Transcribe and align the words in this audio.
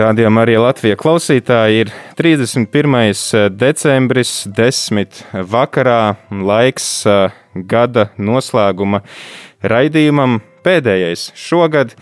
Rādījumā 0.00 0.46
arī 0.46 0.54
Latvija 0.56 0.96
klausītāji 0.96 1.82
ir 1.82 1.90
31. 2.16 3.50
decembris, 3.52 4.30
10. 4.56 5.18
vakarā, 5.50 6.14
laiks 6.30 6.86
gada 7.68 8.06
noslēguma 8.16 9.02
raidījumam, 9.60 10.38
pēdējais 10.64 11.26
šogad. 11.36 11.92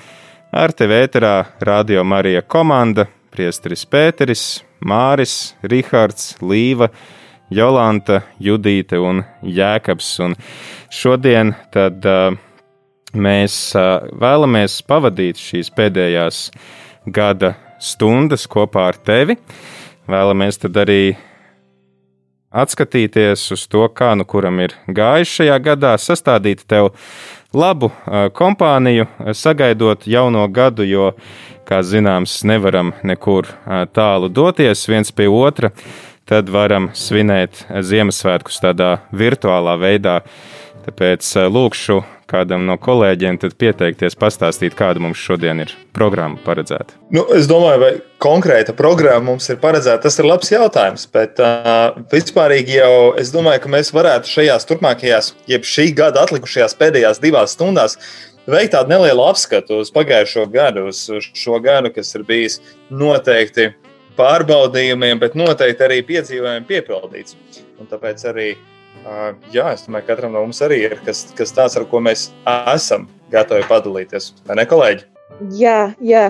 Ar 0.55 0.77
tevi 0.79 1.01
ēterā 1.01 1.35
Rādio 1.59 2.07
Marija 2.07 2.45
komanda, 2.47 3.09
Priesteris 3.35 3.83
Pēteris, 3.91 4.47
Māris, 4.79 5.57
Rihards, 5.67 6.37
Līva, 6.39 6.93
Jolanta, 7.51 8.23
Judīte 8.39 9.03
un 9.03 9.25
Jēkabs. 9.43 10.17
Un 10.23 10.39
šodien 10.87 11.57
tad 11.75 12.07
uh, 12.07 12.29
mēs 13.15 13.63
uh, 13.75 14.05
vēlamies 14.15 14.85
pavadīt 14.87 15.43
šīs 15.51 15.75
pēdējās 15.75 16.51
gada 17.11 17.57
stundas 17.81 18.47
kopā 18.51 18.89
ar 18.93 18.99
tevi. 19.01 19.39
Vēlamies 20.09 20.61
tad 20.63 20.77
arī 20.81 21.17
atskatīties 22.49 23.43
uz 23.53 23.67
to, 23.69 23.85
kā 23.93 24.15
nu 24.17 24.25
kuram 24.25 24.61
ir 24.65 24.75
gājis 24.89 25.35
šajā 25.41 25.59
gadā, 25.65 25.93
sastādīt 26.01 26.65
tev 26.69 26.95
labu 27.53 27.91
kompāniju, 28.37 29.07
sagaidot 29.37 30.07
jauno 30.09 30.47
gadu, 30.49 30.87
jo, 30.89 31.13
kā 31.69 31.83
zināms, 31.85 32.41
nevaram 32.49 32.95
nekur 33.05 33.51
tālu 33.93 34.33
doties 34.33 34.87
viens 34.89 35.13
pie 35.13 35.29
otra. 35.29 35.73
Tad 36.29 36.51
varam 36.53 36.91
svinēt 36.93 37.63
Ziemassvētkus 37.73 38.61
tādā 38.61 38.99
virtuālā 39.17 39.79
veidā. 39.81 40.19
Tāpēc 40.85 41.25
lūkšu 41.49 42.03
kādam 42.29 42.67
no 42.69 42.77
kolēģiem 42.81 43.39
pieteikties, 43.59 44.17
pastāstīt, 44.19 44.77
kāda 44.79 45.03
mums 45.03 45.21
šodien 45.21 45.63
ir 45.65 45.73
programma 45.97 46.39
paredzēta? 46.45 46.99
Nu, 47.15 47.25
es 47.35 47.49
domāju, 47.51 47.81
vai 47.83 47.91
konkrēta 48.23 48.75
programma 48.77 49.33
mums 49.33 49.49
ir 49.51 49.61
paredzēta. 49.63 50.05
Tas 50.07 50.19
ir 50.21 50.29
labs 50.29 50.53
jautājums. 50.53 51.09
Bet 51.15 51.41
uh, 51.43 51.97
vispārīgi 52.13 52.79
jau 52.79 52.93
es 53.21 53.33
domāju, 53.35 53.65
ka 53.65 53.75
mēs 53.79 53.93
varētu 53.97 54.33
šajās 54.37 54.69
turpmākajās, 54.69 55.33
jeb 55.51 55.67
šī 55.67 55.91
gada 55.99 56.25
atlikušajās 56.27 56.77
pēdējās 56.79 57.23
divās 57.25 57.57
stundās 57.57 57.99
veikt 58.49 58.73
tādu 58.77 58.95
nelielu 58.95 59.27
apskatu 59.29 59.83
uz 59.83 59.93
pagājušo 59.93 60.47
gadu, 60.53 60.89
uz 60.93 61.05
šo 61.37 61.61
gadu, 61.65 61.93
kas 61.93 62.15
ir 62.17 62.25
bijis 62.29 62.63
noteikti 62.89 63.73
pārbaudījumiem, 64.19 65.21
bet 65.21 65.37
noteikti 65.39 65.85
arī 65.87 66.01
piedzīvojumiem 66.09 66.67
piepildīts. 66.69 67.37
Un 67.79 67.87
tāpēc 67.91 68.25
arī 68.33 68.49
uh, 68.57 68.78
Jā, 69.53 69.71
es 69.73 69.87
domāju, 69.87 70.05
ka 70.05 70.15
katram 70.15 70.35
no 70.35 70.43
mums 70.45 70.61
arī 70.65 70.83
ir 70.89 70.99
kas, 71.07 71.27
kas 71.39 71.55
tāds, 71.57 71.77
ar 71.79 71.87
ko 71.89 72.01
mēs 72.05 72.29
esam 72.75 73.07
gatavi 73.33 73.65
padalīties. 73.69 74.33
Vai 74.49 74.59
ne, 74.61 74.67
kolēģi? 74.69 75.07
Jā, 75.59 75.81
jā. 76.05 76.29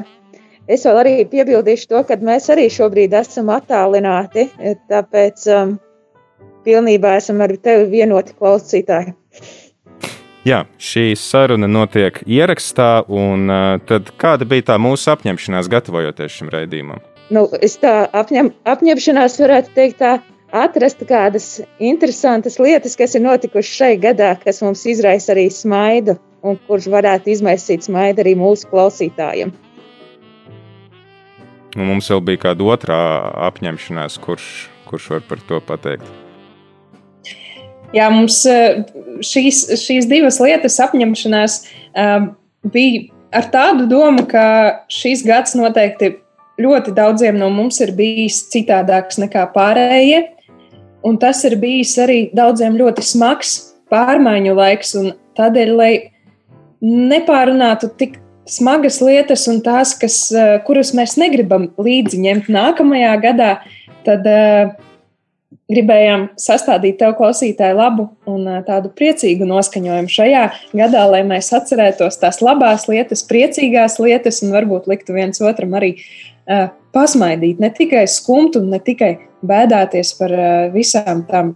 Es 0.68 0.84
vēl 0.84 1.00
arī 1.00 1.14
piebildīšu 1.30 1.88
to, 1.88 2.02
ka 2.08 2.18
mēs 2.20 2.50
arī 2.52 2.66
šobrīd 2.70 3.14
esam 3.16 3.48
attālināti. 3.54 4.50
Tāpēc 4.90 5.46
um, 5.54 5.78
pilnībā 6.66 7.16
esam 7.22 7.40
ar 7.44 7.54
tevi 7.56 7.88
vienoti 7.94 8.36
klausītāji. 8.36 9.14
Jā, 10.48 10.62
šī 10.80 11.10
saruna 11.18 11.66
notiek 11.68 12.20
ierakstā, 12.24 13.02
un 13.08 13.48
uh, 13.50 13.80
tad 13.88 14.12
kāda 14.20 14.46
bija 14.48 14.70
tā 14.70 14.76
mūsu 14.80 15.10
apņemšanās 15.12 15.68
gatavojoties 15.72 16.36
šim 16.38 16.52
raidījumam? 16.52 17.02
Nu, 17.34 17.44
es 17.60 17.74
tā 17.80 18.06
apņem, 18.16 18.52
apņemšanās 18.68 19.36
varētu 19.42 19.74
teikt 19.76 19.98
tā, 20.00 20.12
atrast 20.54 21.02
kādas 21.08 21.60
interesantas 21.78 22.58
lietas, 22.60 22.96
kas 22.96 23.16
ir 23.16 23.24
notikušas 23.24 23.74
šai 23.80 23.94
gadā, 24.00 24.34
kas 24.42 24.62
mums 24.64 24.84
izraisa 24.88 25.34
arī 25.34 25.48
smaidu, 25.52 26.16
un 26.42 26.58
kurš 26.68 26.88
varētu 26.92 27.32
izmaisīt 27.34 27.86
smaidu 27.86 28.24
arī 28.24 28.34
mūsu 28.38 28.68
klausītājiem. 28.70 29.52
Un 31.78 31.84
mums 31.92 32.08
vēl 32.10 32.22
bija 32.24 32.48
kāda 32.48 32.64
otrā 32.72 33.02
apņemšanās, 33.50 34.16
kurš, 34.24 34.46
kurš 34.88 35.10
var 35.14 35.28
par 35.28 35.44
to 35.48 35.60
pateikt. 35.64 36.08
Jā, 37.94 38.08
mums 38.12 38.42
eh, 38.48 38.82
šīs, 39.24 39.62
šīs 39.80 40.08
divas 40.08 40.40
lietas 40.44 40.76
apņemšanās 40.84 41.60
um, 41.96 42.32
bija 42.68 43.06
ar 43.32 43.48
tādu 43.52 43.86
domu, 43.88 44.24
ka 44.28 44.44
šīs 44.92 45.24
gads 45.24 45.56
noteikti 45.56 46.16
ļoti 46.60 46.92
daudziem 46.96 47.38
no 47.40 47.48
mums 47.54 47.80
ir 47.84 47.94
bijis 47.96 48.42
citādāks 48.52 49.20
nekā 49.22 49.46
pārējie. 49.54 50.24
Un 51.06 51.18
tas 51.22 51.44
ir 51.46 51.58
bijis 51.60 51.94
arī 52.02 52.20
daudziem 52.34 52.76
ļoti 52.78 53.04
smags 53.06 53.58
pārmaiņu 53.92 54.54
laiks. 54.58 54.96
Tādēļ, 55.38 55.74
lai 55.78 55.92
nepārunātu 56.82 57.90
tik 57.98 58.18
smagas 58.48 59.00
lietas 59.04 59.46
un 59.50 59.60
tās, 59.64 59.94
kas, 59.98 60.20
eh, 60.32 60.58
kuras 60.66 60.94
mēs 60.96 61.16
negribam 61.20 61.68
līdzi 61.78 62.20
ņemt 62.24 62.52
nākamajā 62.52 63.14
gadā, 63.22 63.50
tad 64.06 64.24
uh, 64.24 64.70
gribējām 65.68 66.28
sastādīt 66.40 66.96
tev, 67.00 67.12
klausītāji, 67.18 67.76
labu 67.76 68.06
un 68.30 68.46
uh, 68.46 68.60
tādu 68.64 68.88
priecīgu 68.96 69.44
noskaņojumu 69.48 70.12
šajā 70.12 70.44
gadā, 70.78 71.04
lai 71.12 71.22
mēs 71.28 71.50
atcerētos 71.56 72.16
tās 72.22 72.40
labās 72.40 72.86
lietas, 72.88 73.26
priecīgās 73.28 73.98
lietas 74.00 74.40
un 74.46 74.54
varbūt 74.56 74.88
liktu 74.88 75.16
viens 75.18 75.42
otram 75.44 75.76
arī 75.76 75.94
uh, 75.98 76.70
pasmaidīt, 76.94 77.60
ne 77.62 77.70
tikai 77.74 78.04
skumt 78.10 78.56
un 78.58 78.70
ne 78.72 78.80
tikai 78.82 79.14
bēdāties 79.46 80.12
par 80.18 80.34
eh, 80.34 80.68
visām 80.74 81.22
tām 81.28 81.52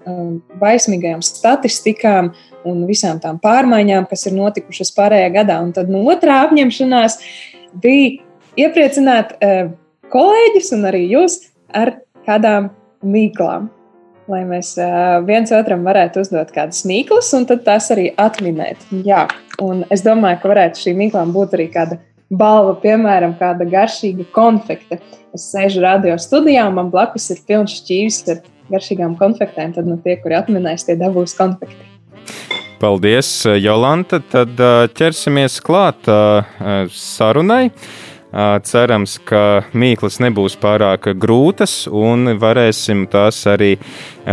baismīgajām 0.60 1.22
statistikām 1.26 2.32
un 2.68 2.84
visām 2.86 3.18
tām 3.22 3.40
pārmaiņām, 3.42 4.06
kas 4.10 4.28
ir 4.28 4.36
notikušas 4.38 4.92
pārējā 4.96 5.32
gadā. 5.34 5.58
Un 5.64 5.72
tad 5.76 5.90
no 5.90 6.04
otrā 6.12 6.42
apņemšanās 6.46 7.18
bija 7.82 8.18
iepriecināt 8.60 9.36
eh, 9.40 9.72
kolēģus 10.12 10.74
un 10.76 10.90
arī 10.92 11.06
jūs 11.14 11.40
ar 11.74 11.96
kādām 12.26 12.70
mīklām. 13.02 13.70
Lai 14.30 14.44
mēs 14.46 14.76
uh, 14.78 15.18
viens 15.26 15.50
otram 15.52 15.82
varētu 15.82 16.22
uzdot 16.22 16.52
kādas 16.54 16.84
mīklas, 16.86 17.32
un 17.34 17.42
tad 17.48 17.64
tās 17.66 17.88
arī 17.90 18.06
atminēt. 18.22 18.84
Jā, 19.04 19.24
un 19.60 19.82
es 19.92 20.04
domāju, 20.06 20.38
ka 20.40 20.52
varētu 20.52 20.84
šīm 20.84 21.00
mīklām 21.02 21.32
būt 21.34 21.56
arī 21.58 21.66
kāda 21.74 21.98
balva, 22.32 22.74
piemēram, 22.82 23.36
kāda 23.40 23.66
garšīga 23.68 24.26
konfekte. 24.34 25.00
Es 25.32 25.48
sēžu 25.52 25.82
radio 25.84 26.18
studijā, 26.20 26.66
un 26.68 26.76
man 26.80 26.90
blakus 26.92 27.30
ir 27.32 27.40
pilns 27.48 27.78
šķīvis 27.80 28.20
ar 28.32 28.42
garšīgām 28.72 29.16
konfektēm. 29.20 29.72
Tad 29.76 29.88
nu, 29.88 29.98
tie, 30.04 30.18
kuri 30.20 30.38
atminēs, 30.40 30.86
tie 30.88 30.96
dabūs 31.00 31.36
konfekti. 31.38 31.88
Paldies, 32.82 33.28
Jolanta. 33.62 34.18
Tad 34.32 34.58
ķersimies 34.98 35.60
klāt 35.64 36.08
sarunai. 36.90 37.68
Cerams, 38.64 39.18
ka 39.28 39.60
mīklas 39.76 40.16
nebūs 40.24 40.54
pārāk 40.56 41.10
grūtas 41.20 41.82
un 41.92 42.32
varēsim 42.40 43.04
tās 43.12 43.42
arī 43.44 43.74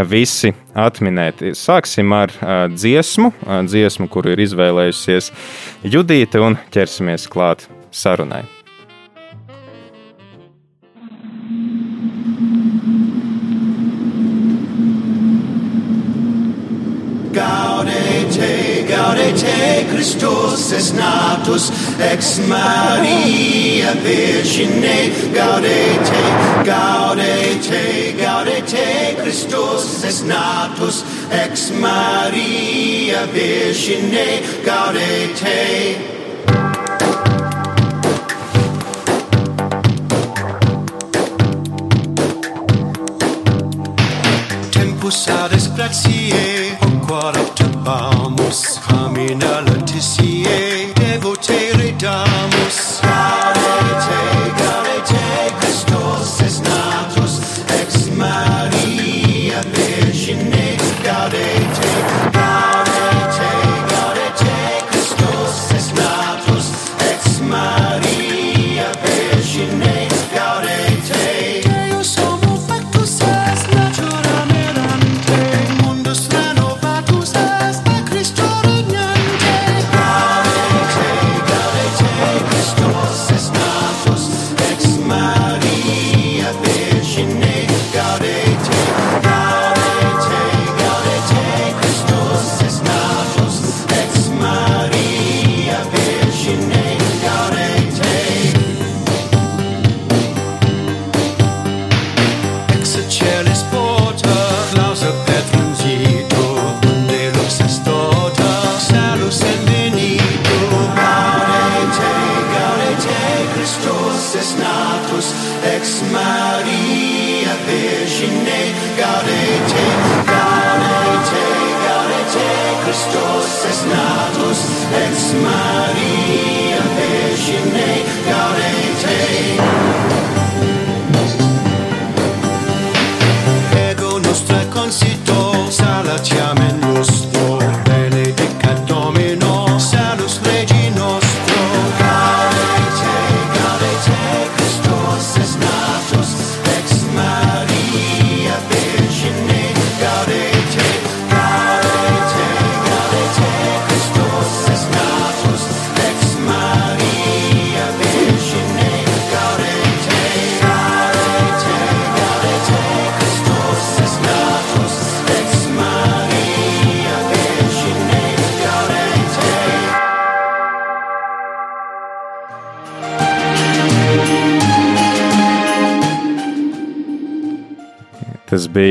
visi 0.08 0.54
atminēt. 0.72 1.44
Sāksim 1.60 2.16
ar 2.16 2.32
dziesmu, 2.72 3.34
dziesmu, 3.68 4.08
kuru 4.08 4.32
ir 4.38 4.46
izvēlējusies 4.46 5.34
Judīte, 5.84 6.40
un 6.40 6.56
ķersimies 6.72 7.28
klāt 7.28 7.68
sarunai. 7.92 8.46
Gaudete, 17.32 18.86
gaudete, 18.88 19.88
Christus 19.92 20.72
es 20.72 20.94
natus, 20.94 21.72
ex 22.00 22.40
Maria 22.48 23.94
Virgine. 24.04 25.12
Gaudete, 25.34 26.24
gaudete, 26.66 28.16
gaudete, 28.18 29.16
Christus 29.22 30.04
es 30.04 30.24
natus, 30.24 31.04
ex 31.32 31.72
Maria 31.72 33.26
Virgine. 33.32 34.42
Gaudete. 34.66 36.19
Aku 45.10 45.18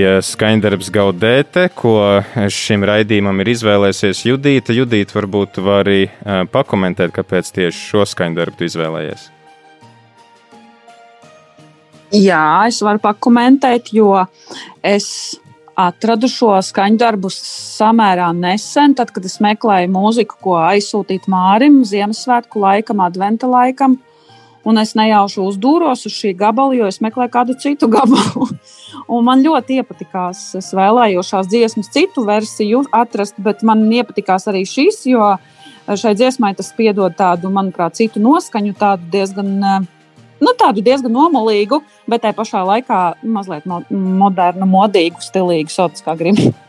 bija 0.08 0.20
skaņdarbs 0.24 0.88
Gaudēte, 0.92 1.68
ko 1.76 2.22
šim 2.52 2.84
raidījumam 2.88 3.42
ir 3.42 3.52
izvēlēsies 3.52 4.24
Judīta. 4.24 4.72
Judīta, 4.72 5.16
varbūt 5.18 5.60
var 5.60 5.84
arī 5.84 6.08
pakomentēt, 6.52 7.12
kāpēc 7.16 7.50
tieši 7.56 7.82
šo 7.90 8.06
skaņdarbu 8.08 8.64
izvēlējies. 8.68 9.28
Jā, 12.16 12.44
es 12.70 12.80
varu 12.80 13.02
pakomentēt, 13.04 13.92
jo 13.92 14.14
es 14.80 15.36
atradu 15.78 16.30
šo 16.30 16.56
skaņdarbu 16.64 17.28
samērā 17.34 18.30
nesen, 18.34 18.96
tad, 18.96 19.12
kad 19.12 19.26
es 19.28 19.38
meklēju 19.44 19.92
mūziku, 19.92 20.40
ko 20.40 20.56
aizsūtīt 20.62 21.28
Mārim 21.28 21.82
Ziemassvētku 21.86 22.64
laikam, 22.64 23.04
Adventa 23.04 23.50
laikam 23.50 23.98
un 24.68 24.80
es 24.82 24.92
nejauši 24.98 25.40
uzdūros 25.40 26.04
uz 26.08 26.14
šī 26.14 26.34
gabala, 26.36 26.76
jo 26.76 26.88
es 26.90 27.00
meklēju 27.04 27.32
kādu 27.32 27.56
citu 27.60 27.88
gabalu. 27.92 28.48
un 29.14 29.24
man 29.26 29.42
ļoti 29.44 29.80
iepatikās. 29.80 30.42
Es 30.58 30.70
vēlējos 30.76 31.32
šās 31.32 31.50
dziesmas 31.50 31.92
citu 31.94 32.24
versiju 32.28 32.84
atrast, 32.94 33.38
bet 33.42 33.64
man 33.66 33.86
iepatikās 33.92 34.48
arī 34.50 34.64
šis, 34.68 35.04
jo 35.08 35.34
šai 35.88 36.14
dziesmai 36.18 36.54
tas 36.58 36.70
piedod 36.76 37.16
tādu, 37.16 37.52
manuprāt, 37.52 37.96
citu 37.98 38.22
noskaņu, 38.22 38.76
tādu 38.78 39.08
diezgan. 39.12 39.54
Nu, 40.38 40.52
tādu 40.54 40.84
diezgan 40.86 41.10
nomulīgu, 41.10 41.80
bet 42.06 42.22
tajā 42.22 42.36
pašā 42.38 42.60
laikā 42.62 42.98
mazliet 43.26 43.64
modernu, 43.66 44.68
modīgu, 44.70 45.18
stilīgu, 45.24 45.72
sauc 45.74 45.98
kā 46.04 46.14
gribi. 46.14 46.52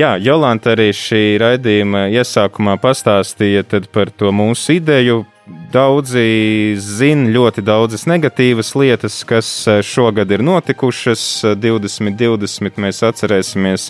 Jā, 0.00 0.16
Jolanta 0.22 0.72
arī 0.74 0.88
šī 0.94 1.38
raidījuma 1.42 2.08
iesākumā 2.10 2.74
pastāstīja 2.82 3.62
par 3.94 4.10
to 4.10 4.30
mūsu 4.34 4.80
ideju 4.80 5.24
Daudzi 5.70 6.74
zina 6.82 7.30
ļoti 7.30 7.62
daudzas 7.62 8.02
negatīvas 8.10 8.72
lietas, 8.74 9.20
kas 9.22 9.46
eh, 9.70 9.78
šogad 9.86 10.32
ir 10.34 10.42
notikušas. 10.42 11.22
2020 11.62 12.80
mēs 12.82 12.98
atcerēsimies 13.06 13.84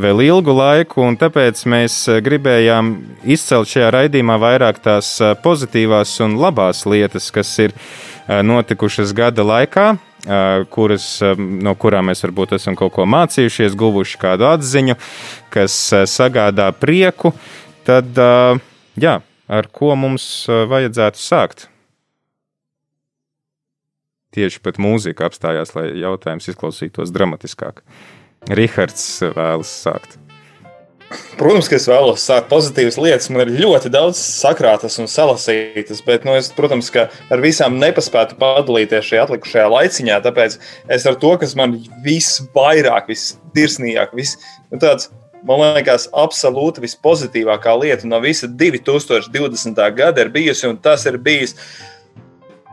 vēl 0.00 0.24
ilgu 0.30 0.54
laiku, 0.56 1.04
un 1.04 1.18
tāpēc 1.20 1.60
mēs 1.68 1.98
eh, 2.08 2.22
gribējām 2.24 2.94
izcelt 3.36 3.68
šajā 3.68 3.90
raidījumā 3.98 4.38
vairāk 4.40 4.80
tās 4.80 5.12
eh, 5.20 5.34
pozitīvās 5.44 6.16
un 6.24 6.40
labās 6.40 6.86
lietas, 6.88 7.28
kas 7.34 7.52
ir 7.68 7.76
notikušas 8.30 9.10
gada 9.16 9.42
laikā, 9.42 9.86
kuras, 10.70 11.06
no 11.34 11.72
kurām 11.74 12.06
mēs 12.12 12.22
varbūt 12.22 12.52
esam 12.54 12.76
kaut 12.78 12.92
ko 12.94 13.08
mācījušies, 13.10 13.74
guvuši 13.74 14.20
kādu 14.22 14.46
atziņu, 14.46 14.94
kas 15.50 15.74
sagādā 16.12 16.68
prieku. 16.78 17.32
Tad, 17.88 18.20
jā, 18.94 19.16
ar 19.50 19.68
ko 19.74 19.92
mums 19.98 20.24
vajadzētu 20.48 21.20
sākt? 21.20 21.66
Tieši 24.30 24.62
pat 24.62 24.78
mūzika 24.78 25.26
apstājās, 25.26 25.74
lai 25.74 25.88
jautājums 25.98 26.46
izklausītos 26.52 27.10
dramatiskāk. 27.10 27.82
Rihards 28.54 29.06
vēlas 29.34 29.72
sākt. 29.82 30.20
Protams, 31.34 31.66
ka 31.66 31.74
es 31.74 31.88
vēlos 31.90 32.22
sākt 32.22 32.46
pozitīvas 32.52 32.98
lietas. 33.00 33.30
Man 33.34 33.42
ir 33.42 33.64
ļoti 33.64 33.90
daudz 33.90 34.20
sakrātas 34.22 35.00
un 35.02 35.08
salasītas, 35.10 36.04
bet, 36.06 36.22
nu, 36.28 36.36
es, 36.38 36.52
protams, 36.54 36.92
ka 36.94 37.08
ar 37.34 37.42
visām 37.42 37.80
nepaspētu 37.82 38.38
padalīties 38.38 39.08
šajā 39.08 39.24
atlikušajā 39.26 39.64
laiciņā. 39.72 40.20
Tāpēc 40.26 40.58
es 40.94 41.08
ar 41.10 41.18
to, 41.18 41.32
kas 41.42 41.56
man 41.58 41.80
visvairāk, 42.04 43.10
vistirsnīgāk, 43.10 44.14
vis, 44.20 44.36
nu, 44.70 44.78
tāds 44.78 45.10
man 45.46 45.74
liekas, 45.78 46.08
absolūti 46.12 46.82
vispozitīvākā 46.84 47.74
lieta 47.80 48.08
no 48.08 48.20
visa 48.22 48.48
2020. 48.48 49.80
gada 49.96 50.24
ir 50.24 50.32
bijusi, 50.34 50.68
un 50.68 50.78
tas 50.78 51.06
ir 51.08 51.18
bijis 51.18 51.56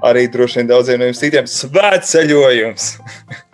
arī 0.05 0.27
droši 0.29 0.61
vien 0.61 0.69
daudziem 0.69 1.01
no 1.01 1.09
jums 1.09 1.21
citiem 1.23 1.49
svētceļojums. 1.49 2.89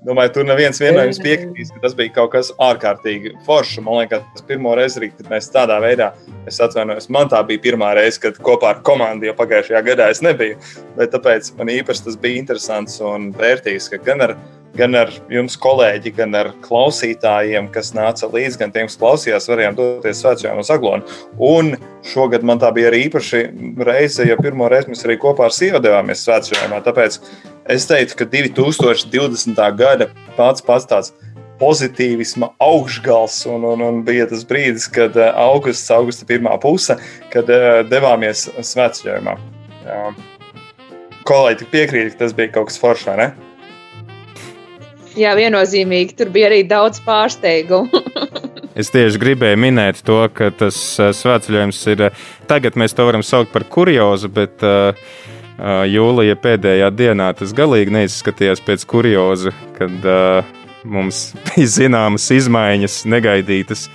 Domāju, 0.00 0.30
tur 0.32 0.46
neviens 0.48 0.78
no 0.80 1.02
jums 1.04 1.18
piekritīs, 1.20 1.72
ka 1.74 1.82
tas 1.82 1.94
bija 1.96 2.14
kaut 2.14 2.30
kas 2.32 2.48
ārkārtīgi 2.64 3.34
foršs. 3.44 3.82
Man 3.84 3.98
liekas, 3.98 4.22
tas 4.32 4.46
pirmo 4.48 4.72
reizi, 4.78 5.10
kad 5.12 5.28
mēs 5.28 5.50
tādā 5.52 5.76
veidā, 5.84 6.14
es 6.48 6.60
atvainojos, 6.64 7.10
man 7.12 7.28
tā 7.28 7.42
bija 7.44 7.60
pirmā 7.66 7.90
reize, 7.98 8.16
kad 8.22 8.38
kopā 8.40 8.70
ar 8.74 8.80
komandu 8.86 9.28
jau 9.28 9.36
pagājušajā 9.36 9.82
gadā 9.90 10.08
es 10.14 10.22
nebiju. 10.24 10.56
Bet 10.96 11.12
tāpēc 11.12 11.52
man 11.58 11.72
īpaši 11.74 12.06
tas 12.06 12.16
bija 12.22 12.40
interesants 12.40 12.96
un 13.04 13.28
vērtīgs, 13.36 13.90
ka 13.92 14.00
gan 14.06 14.24
ar 14.28 14.34
gan 14.76 14.94
ar 14.94 15.10
jums, 15.32 15.56
kolēģi, 15.60 16.12
gan 16.16 16.36
ar 16.38 16.52
klausītājiem, 16.64 17.68
kas 17.74 17.92
nāca 17.96 18.28
līdzi, 18.30 18.58
gan 18.60 18.74
tiem, 18.74 18.88
kas 18.90 18.98
klausījās, 19.00 19.48
varējām 19.50 19.78
doties 19.78 20.20
svētceļojumā 20.22 20.64
uz 20.64 20.72
Aglonu. 20.74 21.16
Un 21.42 21.72
šogad 22.06 22.46
man 22.46 22.62
tā 22.62 22.70
bija 22.76 22.90
arī 22.92 23.04
īpaši 23.08 23.42
reize, 23.86 24.26
jo 24.28 24.38
pirmo 24.40 24.70
reizi 24.70 24.92
mēs 24.92 25.04
arī 25.06 25.18
kopā 25.20 25.48
ar 25.48 25.56
sievu 25.56 25.82
devāmies 25.84 26.22
svētceļojumā. 26.26 26.82
Tāpēc 26.86 27.18
es 27.70 27.86
teiktu, 27.88 28.18
ka 28.18 28.26
2020. 28.30 29.60
gada 29.78 30.10
pats 30.36 30.64
pats 30.64 30.88
tāds 30.90 31.12
pozitīvisma 31.60 32.54
augšgals, 32.62 33.42
un, 33.50 33.66
un, 33.68 33.84
un 33.84 34.00
bija 34.04 34.26
tas 34.30 34.46
brīdis, 34.48 34.88
kad 34.92 35.16
eh, 35.20 35.28
augusts, 35.36 35.90
augusta 35.92 36.24
pirmā 36.28 36.56
puse, 36.62 36.96
kad 37.32 37.50
uh, 37.52 37.82
devāmies 37.84 38.46
svētceļojumā. 38.64 39.36
Kolēģi 41.28 41.68
piekrīt, 41.70 42.14
ka 42.14 42.24
tas 42.24 42.34
bija 42.36 42.54
kaut 42.54 42.70
kas 42.70 42.80
foršs, 42.80 43.06
vai 43.10 43.16
ne? 43.20 43.28
Jā, 45.18 45.34
viennozīmīgi. 45.36 46.14
Tur 46.16 46.30
bija 46.32 46.48
arī 46.48 46.62
daudz 46.70 47.02
pārsteigumu. 47.04 48.00
es 48.80 48.92
tieši 48.94 49.20
gribēju 49.20 49.58
minēt 49.60 50.00
to, 50.06 50.22
ka 50.32 50.48
tas 50.56 50.78
uh, 50.96 51.10
svētceļojums 51.16 51.82
ir. 51.92 52.06
Tagad 52.48 52.78
mēs 52.80 52.96
to 52.96 53.04
varam 53.04 53.26
saukt 53.26 53.52
par 53.52 53.68
kuriozu, 53.68 54.32
bet 54.32 54.64
uh, 54.64 54.96
jūlija 55.60 56.36
pēdējā 56.40 56.88
dienā 56.96 57.30
tas 57.36 57.52
galīgi 57.56 57.92
neizskatījās 57.92 58.62
pēc 58.64 58.86
kurioza, 58.88 59.52
kad 59.76 60.06
uh, 60.08 60.54
mums 60.84 61.30
bija 61.48 61.66
zināmas 61.78 62.30
izmaiņas, 62.34 63.02
negaidītas. 63.10 63.88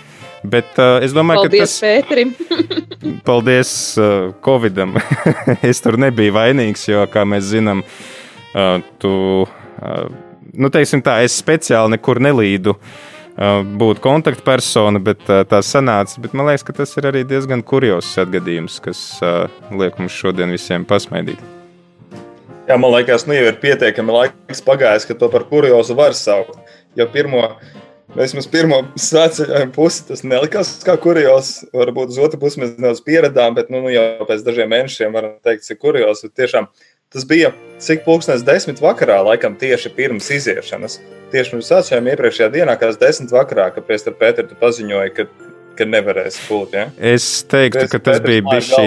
Bet 0.46 0.78
uh, 0.78 1.00
es 1.02 1.14
domāju, 1.16 1.46
paldies 1.46 1.58
ka 1.58 1.66
tas 1.66 1.80
Pēterim. 1.82 2.36
paldies 3.30 3.72
uh, 3.98 4.30
Covidam. 4.46 4.96
es 5.66 5.82
tur 5.82 5.98
nebiju 6.02 6.36
vainīgs, 6.36 6.86
jo, 6.92 7.02
kā 7.12 7.26
mēs 7.28 7.50
zinām, 7.54 7.84
uh, 8.54 8.78
tu. 9.02 9.16
Uh, 9.76 10.06
nu, 10.54 10.72
teiksim 10.72 11.04
tā, 11.06 11.20
es 11.26 11.36
speciāli 11.42 11.98
nekur 11.98 12.22
nelīdu. 12.24 12.78
Uh, 13.36 13.66
būt 13.68 14.00
kontaktpersona, 14.00 15.02
bet 15.04 15.26
uh, 15.28 15.42
tā 15.50 15.60
sanāca. 15.66 16.22
Bet 16.24 16.38
man 16.38 16.48
liekas, 16.48 16.64
ka 16.64 16.78
tas 16.78 16.96
ir 16.96 17.10
arī 17.10 17.26
diezgan 17.28 17.66
kurjos 17.68 18.14
atgadījums, 18.22 18.80
kas 18.86 19.04
uh, 19.20 19.50
liek 19.76 20.00
mums 20.00 20.16
šodien 20.16 20.56
visiem 20.56 20.88
pasmaidīt. 20.88 21.55
Jā, 22.66 22.78
man 22.82 22.96
liekas, 22.96 23.28
nu 23.30 23.36
jau 23.38 23.46
ir 23.46 23.58
pietiekami 23.62 24.14
laiks 24.16 24.64
pagājis, 24.66 25.06
ka 25.06 25.18
to 25.20 25.30
par 25.30 25.46
kuriozu 25.50 25.94
var 25.98 26.16
saukt. 26.18 26.58
Jo 26.98 27.06
pirmo, 27.14 27.44
vismaz 28.16 28.48
pirmo 28.50 28.80
svētceļojumu 28.98 29.76
pusi 29.76 30.08
tas 30.08 30.26
nelikās 30.26 30.72
kā 30.86 30.96
kurios. 31.02 31.60
Varbūt 31.76 32.16
uz 32.16 32.18
otru 32.26 32.42
pusi 32.42 32.64
mēs 32.64 32.74
nedaudz 32.80 33.04
pieradām, 33.06 33.54
bet 33.58 33.70
nu, 33.70 33.84
nu 33.86 33.94
jau 33.94 34.26
pēc 34.26 34.42
dažiem 34.48 34.74
mēnešiem 34.74 35.14
varam 35.14 35.38
teikt, 35.46 35.68
cik 35.68 35.82
kurios. 35.84 36.26
Tiešām 36.26 36.72
Tas 37.16 37.24
bija 37.24 37.52
cik 37.80 38.02
pulkstenis 38.04 38.42
desmit 38.44 38.82
vakarā, 38.84 39.22
laikam 39.24 39.54
tieši 39.56 39.92
pirms 39.96 40.26
iziešanas. 40.36 40.98
Tieši 41.32 41.54
pirms 41.54 41.70
sākām 41.72 42.10
iepriekšējā 42.12 42.50
dienā, 42.52 42.74
kad 42.82 42.98
desmit 43.00 43.32
vakarā, 43.32 43.70
kad 43.72 43.86
pēc 43.88 44.04
tam 44.08 44.18
Pēters 44.20 44.58
paziņoja, 44.60 45.14
ka 45.16 45.28
ka 45.78 45.88
nevarēs 45.90 46.38
būt. 46.48 46.76
Ja? 46.78 46.86
Es 47.14 47.28
teiktu, 47.52 47.86
ka 47.92 48.02
tas 48.04 48.22
bija 48.24 48.44
bijis 48.46 48.70
šī. 48.72 48.86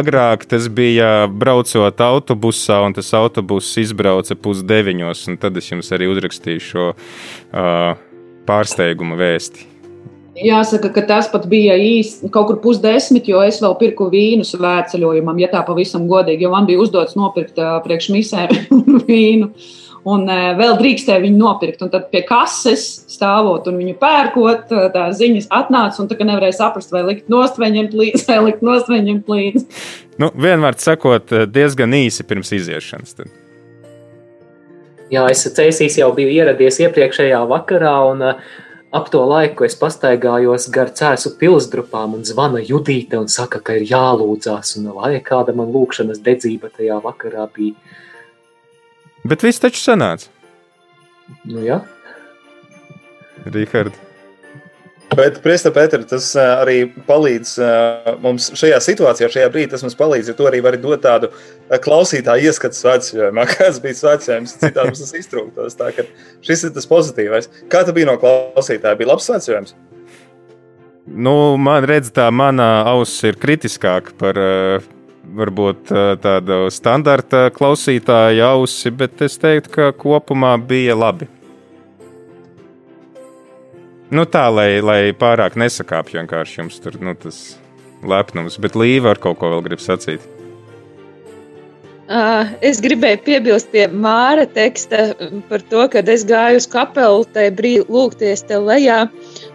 Agrāk 0.00 0.46
tas 0.50 0.68
bija 0.72 1.26
braucot 1.30 2.04
autobusā, 2.06 2.80
un 2.86 2.96
tas 2.96 3.10
autobuss 3.16 3.78
izbrauca 3.80 4.36
pusdeviņos, 4.38 5.26
un 5.30 5.40
tad 5.42 5.58
es 5.60 5.72
jums 5.72 5.90
arī 5.96 6.10
uzrakstīju 6.12 6.64
šo 6.70 6.86
uh, 6.94 7.98
pārsteiguma 8.48 9.18
vēsti. 9.20 9.66
Jāsaka, 10.40 10.88
ka 10.94 11.02
tas 11.04 11.26
pat 11.28 11.44
bija 11.50 11.74
īsti 11.76 12.30
kaut 12.32 12.48
kur 12.48 12.60
pusdesmit, 12.62 13.26
jo 13.28 13.42
es 13.44 13.58
vēl 13.60 13.74
pirku 13.80 14.06
vīnu 14.12 14.46
svētceļojumam, 14.46 15.40
ja 15.42 15.50
tā 15.52 15.60
pavisam 15.66 16.06
godīgi, 16.08 16.46
jo 16.46 16.52
man 16.54 16.68
bija 16.68 16.80
uzdots 16.80 17.18
nopirkt 17.18 17.58
uh, 17.60 17.76
priekš 17.84 18.08
misēm 18.14 18.54
vīnu. 19.10 19.50
Un 20.08 20.24
uh, 20.30 20.52
vēl 20.56 20.78
drīkstēja 20.78 21.20
viņu 21.24 21.40
nopirkt. 21.40 21.82
Un 21.84 21.92
tad 21.92 22.08
pie 22.12 22.22
kases 22.28 22.86
stāvot 23.10 23.68
un 23.68 23.76
viņu 23.82 23.98
pērkot, 24.00 24.72
tā 24.94 25.08
ziņas 25.16 25.50
atnāca. 25.60 26.00
Un 26.00 26.08
tā 26.08 26.16
nevarēja 26.20 26.56
saprast, 26.62 26.94
vai 26.94 27.04
likt 27.08 27.28
nost 27.32 27.60
viņam 27.60 27.92
līdzi, 27.92 28.24
vai 28.30 28.40
likt 28.48 28.64
nost 28.64 28.88
viņam 28.92 29.20
līdzi. 29.28 29.66
Nu, 30.20 30.32
vienmēr 30.36 30.80
sakot, 30.80 31.32
diezgan 31.52 31.96
īsi 31.96 32.24
pirms 32.28 32.52
iziešanas. 32.56 33.20
Tad. 33.20 33.30
Jā, 35.10 35.24
es 35.32 35.42
ceļos 35.42 35.96
jau 35.98 36.10
biju 36.14 36.32
ieradies 36.32 36.80
iepriekšējā 36.86 37.44
vakarā. 37.50 37.94
Un, 38.12 38.28
Ap 38.90 39.06
to 39.06 39.20
laiku 39.22 39.62
es 39.62 39.76
pastaigājos 39.78 40.64
gar 40.74 40.88
cēsu 40.98 41.36
pilsdrupām 41.38 42.16
un 42.16 42.24
zvana 42.26 42.58
Judīte 42.58 43.20
un 43.20 43.28
saka, 43.30 43.60
ka 43.62 43.76
ir 43.78 43.84
jālūdzās 43.86 44.72
un 44.80 44.88
vai 44.96 45.12
kāda 45.22 45.54
man 45.54 45.70
lūkšanas 45.70 46.18
dedzība 46.26 46.72
tajā 46.74 46.96
vakarā 47.04 47.44
bija. 47.54 47.76
Bet 49.28 49.42
viss 49.44 49.60
taču 49.62 49.82
sanāca. 49.82 50.30
Nu 51.46 51.64
jā. 51.64 51.82
Rihard. 53.46 53.96
Bet, 55.10 55.40
Priesta 55.42 55.72
Pēter, 55.74 56.04
tas 56.06 56.28
arī 56.38 56.84
palīdz 57.08 57.56
mums 58.22 58.52
šajā 58.58 58.76
situācijā, 58.84 59.26
šajā 59.32 59.48
brīdī. 59.50 59.72
Tas 59.72 59.82
mums 59.82 59.98
palīdz, 59.98 60.30
jo 60.30 60.36
to 60.38 60.46
arī 60.46 60.60
var 60.62 60.76
dot 60.78 61.02
tādu 61.02 61.32
klausītāju 61.82 62.46
ieskatu 62.46 62.78
svētceļojumā, 62.78 63.46
kāds 63.56 63.80
bija 63.82 63.98
svētceļojums, 63.98 64.54
citādi 64.62 64.92
mums 64.92 65.02
tas 65.02 65.16
iztrūktos. 65.18 65.78
Tā 65.80 65.90
ka 65.96 66.06
šis 66.46 66.68
ir 66.68 66.74
tas 66.76 66.86
pozitīvais. 66.90 67.50
Kā 67.72 67.82
tu 67.86 67.96
biji 67.96 68.06
no 68.06 68.14
klausītāja? 68.22 68.98
Bija 69.00 69.10
labs 69.10 69.26
svētceļojums? 69.26 69.74
Nu, 71.10 71.34
man 71.58 71.82
redz, 71.90 72.12
tā 72.14 72.28
mana 72.30 72.70
auss 72.86 73.24
ir 73.26 73.40
kritiskāka 73.40 74.14
par 74.20 74.38
varbūt 75.24 75.92
tādu 76.22 76.62
standarta 76.72 77.48
klausītāja 77.54 78.52
ausi, 78.54 78.90
bet 78.90 79.22
es 79.26 79.38
teiktu, 79.40 79.72
ka 79.74 79.90
kopumā 79.96 80.56
bija 80.58 80.96
labi. 80.98 81.28
Nu, 84.10 84.24
tā, 84.26 84.48
lai, 84.50 84.80
lai 84.82 85.12
pārāk 85.14 85.54
nesakāpju 85.60 86.18
vienkārši 86.18 86.62
jums 86.62 86.80
tur 86.82 86.96
nu, 86.98 87.14
tas 87.14 87.54
lepnums. 88.02 88.58
Bet 88.58 88.74
Līva 88.78 89.14
ar 89.14 89.20
kaut 89.22 89.38
ko 89.38 89.52
vēl 89.52 89.62
grib 89.68 89.82
sacīt. 89.82 90.24
Uh, 92.10 92.48
es 92.66 92.80
gribēju 92.82 93.20
piebilst 93.22 93.68
pie 93.70 93.84
Māra 93.86 94.42
teksta 94.50 95.12
par 95.46 95.62
to, 95.70 95.84
ka 95.92 96.02
es 96.10 96.24
gāju 96.26 96.58
uz 96.58 96.66
kapelu, 96.66 97.22
tajā 97.30 97.52
brīdī 97.54 97.84
lūgties 97.86 98.42
te 98.48 98.58
lejā, 98.58 99.04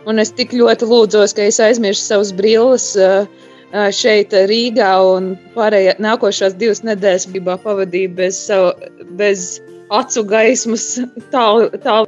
un 0.08 0.24
es 0.24 0.32
tik 0.32 0.56
ļoti 0.56 0.88
lūdzos, 0.88 1.36
ka 1.36 1.50
es 1.50 1.60
aizmirsu 1.60 2.06
savus 2.06 2.32
brilles 2.38 2.86
uh, 2.96 3.28
šeit 3.74 4.34
Rīgā, 4.50 4.92
un 5.16 5.34
pārējā 5.56 5.96
nākošās 6.04 6.58
divas 6.60 6.84
nedēļas 6.86 7.30
gribā 7.32 7.58
pavadīju 7.64 8.14
bez, 8.18 8.40
savu, 8.48 8.74
bez 9.20 9.62
acu 9.94 10.26
gaismas 10.30 10.88
tālu. 11.34 11.72
tālu 11.84 12.06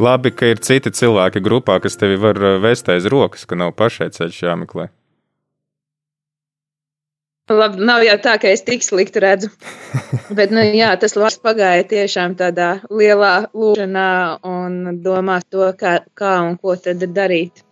Labi, 0.00 0.30
ka 0.32 0.48
ir 0.48 0.62
citi 0.64 0.88
cilvēki 0.96 1.42
grupā, 1.44 1.76
kas 1.84 1.98
tevi 2.00 2.16
var 2.16 2.38
vest 2.62 2.88
aiz 2.88 3.04
rokas, 3.12 3.44
ka 3.44 3.58
nav 3.58 3.74
pašai 3.76 4.08
ceļš 4.14 4.38
jāmeklē. 4.46 4.88
Labi, 7.50 7.82
nav 7.82 8.04
jau 8.06 8.14
tā, 8.22 8.36
ka 8.40 8.48
es 8.48 8.62
tik 8.62 8.84
slikti 8.86 9.20
redzu. 9.20 9.50
Bet, 10.38 10.54
nu, 10.54 10.62
jā, 10.62 10.92
tas 11.02 11.16
vārds 11.18 11.40
pagāja 11.42 11.82
tiešām 11.90 12.36
tādā 12.38 12.70
lielā 12.88 13.50
lūšanā 13.50 14.10
un 14.46 15.02
domā 15.04 15.40
to, 15.50 15.66
kā, 15.76 15.98
kā 16.14 16.36
un 16.46 16.56
ko 16.62 16.78
tad 16.80 17.02
darīt. 17.16 17.64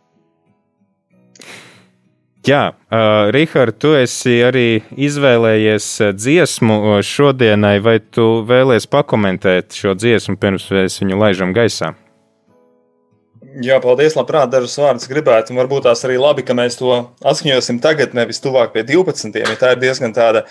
Jā, 2.48 2.62
uh, 2.72 3.28
Rihard, 3.34 3.76
tu 3.82 3.90
esi 3.98 4.38
arī 4.46 4.80
izvēlējies 4.96 5.88
dziesmu 6.16 7.00
šodienai, 7.04 7.76
vai 7.84 7.98
tu 8.00 8.38
vēlies 8.48 8.88
pakomentēt 8.88 9.76
šo 9.76 9.92
dziesmu 9.98 10.38
pirms 10.40 10.70
mēs 10.72 10.96
viņu 11.02 11.18
laižam 11.20 11.52
gaisā? 11.56 11.92
Jā, 13.64 13.78
paldies. 13.82 14.14
Labprāt, 14.16 14.50
dažus 14.52 14.78
vārdus 14.78 15.08
gribētu. 15.10 15.52
Un 15.52 15.60
varbūt 15.60 15.86
tās 15.88 16.04
arī 16.06 16.18
labi, 16.20 16.44
ka 16.46 16.56
mēs 16.56 16.78
to 16.78 16.92
atskaņosim 17.26 17.80
tagad, 17.82 18.14
nevis 18.16 18.40
tuvāk 18.44 18.74
pie 18.74 18.84
12. 18.86 19.34
Ja 19.40 19.56
tā 19.58 19.74
ir 19.74 19.82
diezgan 19.82 20.14
tāda. 20.16 20.44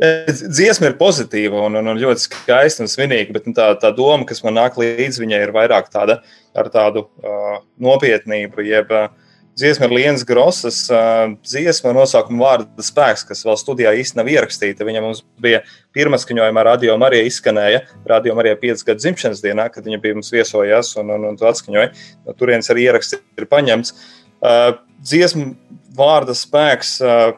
Dziesma 0.00 0.88
ir 0.90 0.96
pozitīva 0.98 1.66
un, 1.66 1.76
un, 1.78 1.90
un 1.92 2.00
ļoti 2.00 2.24
skaista 2.24 2.82
un 2.82 2.90
svinīga, 2.90 3.34
bet 3.36 3.46
nu, 3.46 3.52
tā, 3.56 3.68
tā 3.78 3.92
doma, 3.94 4.24
kas 4.26 4.40
man 4.42 4.56
nāk 4.58 4.78
līdzi, 4.80 5.20
viņai 5.22 5.42
ir 5.44 5.52
vairāk 5.54 5.90
tāda 5.92 6.22
ar 6.58 6.70
tādu 6.72 7.04
uh, 7.22 7.60
nopietnību, 7.82 8.64
jeb 8.66 8.90
uh, 8.96 9.12
Dziesma 9.52 9.84
ir 9.84 9.92
Lienas 9.92 10.22
Grosas 10.24 10.78
uh, 10.88 11.34
dziesma, 11.44 11.90
nosaukuma 11.92 12.40
vārda 12.40 12.84
spēks, 12.84 13.26
kas 13.28 13.42
vēl 13.44 13.58
studijā 13.60 13.90
īsti 14.00 14.16
nav 14.16 14.30
ierakstīta. 14.32 14.86
Viņa 14.88 15.02
mums 15.04 15.20
bija 15.44 15.60
pirmā 15.92 16.16
skaņojumā, 16.22 16.62
Radio 16.64 16.94
Marija 17.00 17.26
izskanēja. 17.28 17.82
Radio 18.08 18.32
Marija 18.38 18.56
5 18.62 18.86
gadu 18.88 19.04
dzimšanas 19.04 19.44
dienā, 19.44 19.66
kad 19.74 19.84
viņa 19.84 20.00
bija 20.00 20.16
mums 20.16 20.32
viesojās 20.32 20.94
un, 21.02 21.12
un, 21.12 21.28
un 21.28 21.36
to 21.36 21.50
atskaņoja. 21.50 21.92
No 22.24 22.36
turienes 22.38 22.72
arī 22.72 22.86
ieraksts 22.88 23.20
ir 23.20 23.48
paņemts. 23.50 23.92
Uh, 24.40 24.72
dziesma 25.04 25.50
vārda 26.00 26.32
spēks 26.38 26.96
uh, 27.04 27.36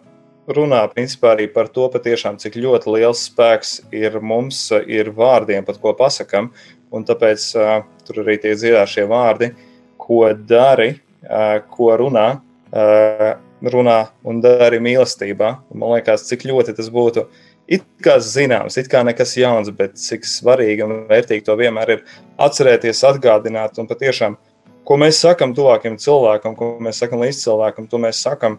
runā 0.55 0.85
principā 0.95 1.35
arī 1.35 1.49
par 1.51 1.67
to, 1.75 1.89
patiešām, 1.91 2.39
cik 2.39 2.61
ļoti 2.63 2.95
liels 2.95 3.27
spēks 3.27 3.81
ir 3.91 4.21
mums, 4.23 4.69
ir 4.87 5.11
vārdiem, 5.19 5.67
pat 5.67 5.83
ko 5.83 5.97
pasakām. 5.99 6.53
Tāpēc 6.95 7.49
uh, 7.59 7.81
tur 8.07 8.23
arī 8.23 8.39
tie 8.39 8.55
dziedāšie 8.55 9.09
vārdi, 9.11 9.51
ko 9.99 10.29
dari 10.31 10.93
ko 11.71 11.91
runā, 12.01 12.29
runā 13.75 13.99
un 14.27 14.41
dara 14.45 14.81
mīlestībā. 14.83 15.51
Un 15.73 15.83
man 15.83 15.95
liekas, 15.97 16.27
cik 16.29 16.47
ļoti 16.49 16.75
tas 16.77 16.91
būtu 16.93 17.27
it 17.67 17.85
kā 18.05 18.19
zināms, 18.21 18.77
it 18.81 18.91
kā 18.93 19.03
nekas 19.07 19.37
jauns, 19.41 19.71
bet 19.73 19.97
cik 20.01 20.27
svarīgi 20.29 20.85
un 20.85 20.97
vērtīgi 21.09 21.47
to 21.47 21.57
vienmēr 21.57 21.97
ir 21.97 22.03
atcerēties, 22.45 23.05
atgādināt 23.09 23.81
un 23.81 23.89
patiešām, 23.89 24.37
ko 24.85 24.99
mēs 25.01 25.23
sakam 25.25 25.55
tuvākiem 25.57 25.97
cilvēkam, 26.01 26.57
ko 26.59 26.75
mēs 26.85 27.01
sakam 27.01 27.25
līdz 27.25 27.41
cilvēkam, 27.41 27.89
to 27.89 28.01
mēs 28.03 28.21
sakam 28.27 28.59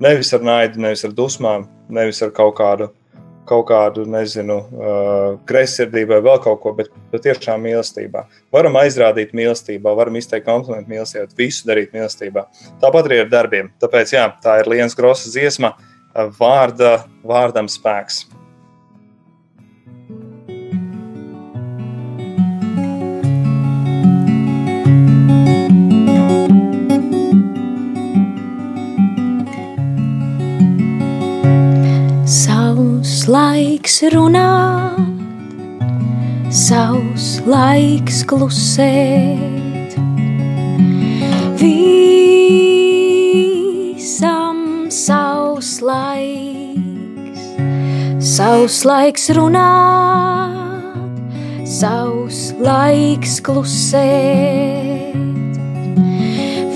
nevis 0.00 0.32
ar 0.36 0.44
naidu, 0.44 0.80
nevis 0.80 1.04
ar 1.04 1.12
dusmām, 1.16 1.66
nevis 1.92 2.22
ar 2.24 2.32
kaut 2.36 2.56
kādu 2.60 2.90
kaut 3.46 3.66
kādu, 3.70 4.04
nezinu, 4.10 4.58
uh, 4.60 5.26
greizsirdību 5.48 6.16
vai 6.16 6.20
vēl 6.28 6.40
kaut 6.44 6.62
ko, 6.62 6.72
bet 6.76 6.92
patiešām 7.12 7.62
mīlestībā. 7.66 8.24
Varam 8.54 8.78
aizrādīt 8.80 9.34
mīlestībā, 9.36 9.94
varam 9.98 10.18
izteikt 10.20 10.48
komplimentu 10.48 10.92
mīlestībā, 10.92 11.28
visu 11.38 11.68
darīt 11.68 11.94
mīlestībā. 11.96 12.46
Tāpat 12.82 13.10
arī 13.10 13.22
ar 13.24 13.30
darbiem. 13.32 13.70
Tāpēc, 13.82 14.16
jā, 14.18 14.26
tā 14.42 14.60
ir 14.62 14.72
Lienas 14.72 14.98
Grosa 14.98 15.30
dziesma, 15.32 15.74
vārda, 16.38 16.98
vārdam 17.26 17.70
spēks. 17.70 18.24
Laiks 33.26 34.00
runāt, 34.14 34.98
savs 36.54 37.40
laiks 37.46 38.22
klusēt. 38.30 39.96
Visam 41.58 43.00
savs 44.94 45.82
laiks, 45.82 47.42
savs 48.22 48.84
laiks 48.86 49.26
runāt, 49.34 51.18
savs 51.66 52.54
laiks 52.62 53.40
klusēt. 53.42 55.18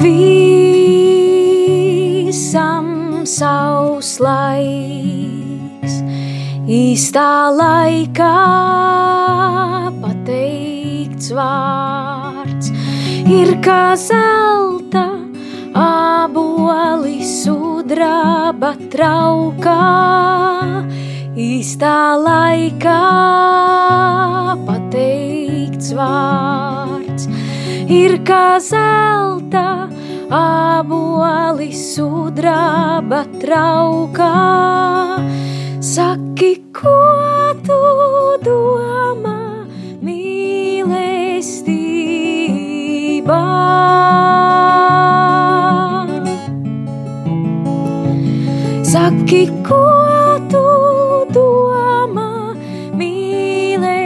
Visam 0.02 0.48
savs 3.38 4.18
laiks 4.18 5.19
īstā 6.70 7.50
laikā 7.50 8.34
pateikts 10.02 11.32
vārds 11.34 12.68
ir 13.26 13.56
kā 13.64 13.96
zelta 13.98 15.02
aboli 15.74 17.16
sudraba 17.26 18.70
traukā. 18.92 19.74
Īstā 21.34 21.96
laikā 22.22 23.02
pateikts 24.70 25.90
vārds 25.98 27.26
ir 27.90 28.20
kā 28.22 28.60
zelta 28.62 29.66
aboli 30.38 31.72
sudraba 31.74 33.24
traukā. 33.42 34.34
Saki, 35.80 36.60
ko 36.76 36.92
tu 37.64 37.76
domā 38.44 39.64
mīlestībā? 40.04 40.58
Saki, 48.92 49.48
ko 49.64 49.80
tu 50.52 50.64
domā 51.32 52.28
mīlestībā? 53.00 53.96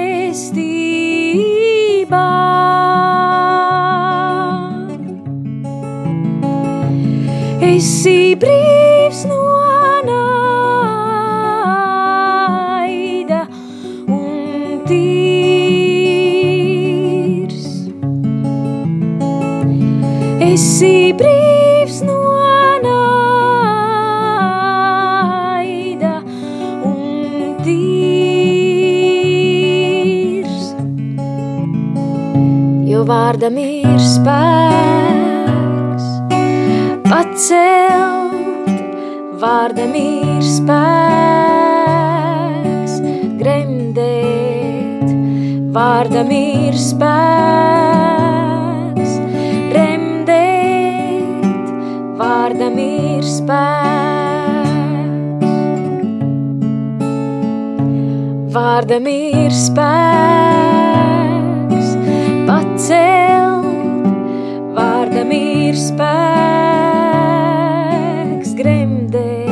Esi 7.75 8.13
vārdam 33.04 33.58
ir 33.61 33.99
spēks. 34.00 36.06
Pacelt, 37.04 38.70
vārdam 39.42 39.92
ir 39.99 40.46
spēks. 40.49 40.84
Gremdēt, 43.40 45.08
vārdam 45.76 46.30
ir 46.37 46.75
spēks. 46.80 47.12
Remdēt, 49.76 51.44
vārdam 52.20 52.78
ir 52.87 53.25
spēks. 53.34 53.92
Vārdam 58.54 59.06
ir 59.11 59.50
spēks 59.50 60.83
pacelt, 62.84 63.64
vārdam 64.76 65.30
ir 65.32 65.72
spēks 65.80 66.04
gremdēt, 68.58 69.48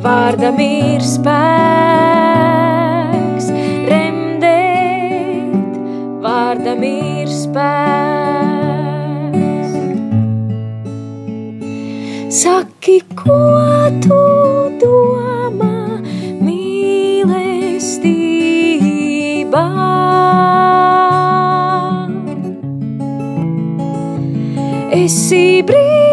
vārdam 0.00 0.56
ir 0.64 1.04
spēks 1.04 2.21
Esi 24.92 25.62
brīvs 25.64 26.11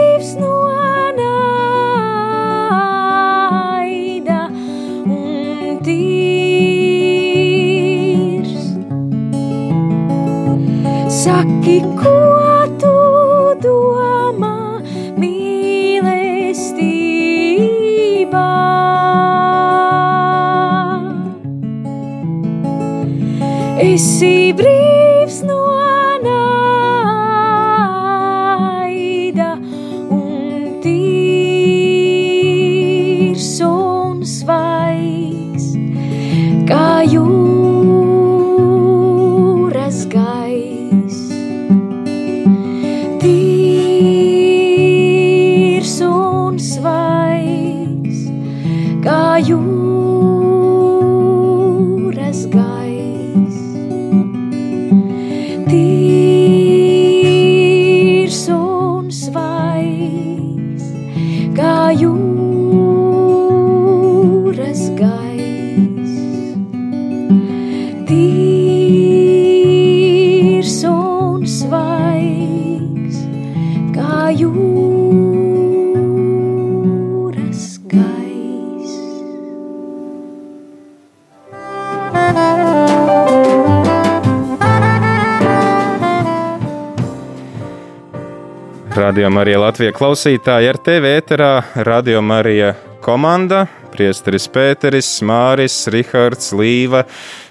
Radio 89.19 89.33
Marija 89.35 89.59
Latvija 89.59 89.91
klausītāji 89.91 90.69
ar 90.71 90.77
tevi 90.79 91.09
ēterā 91.11 91.49
Radio 91.83 92.21
Marija 92.23 92.69
komanda. 93.03 93.65
Priesteris 93.91 94.45
Pēteris, 94.47 95.09
Māris, 95.27 95.73
Rihards, 95.91 96.53
Līva, 96.55 97.01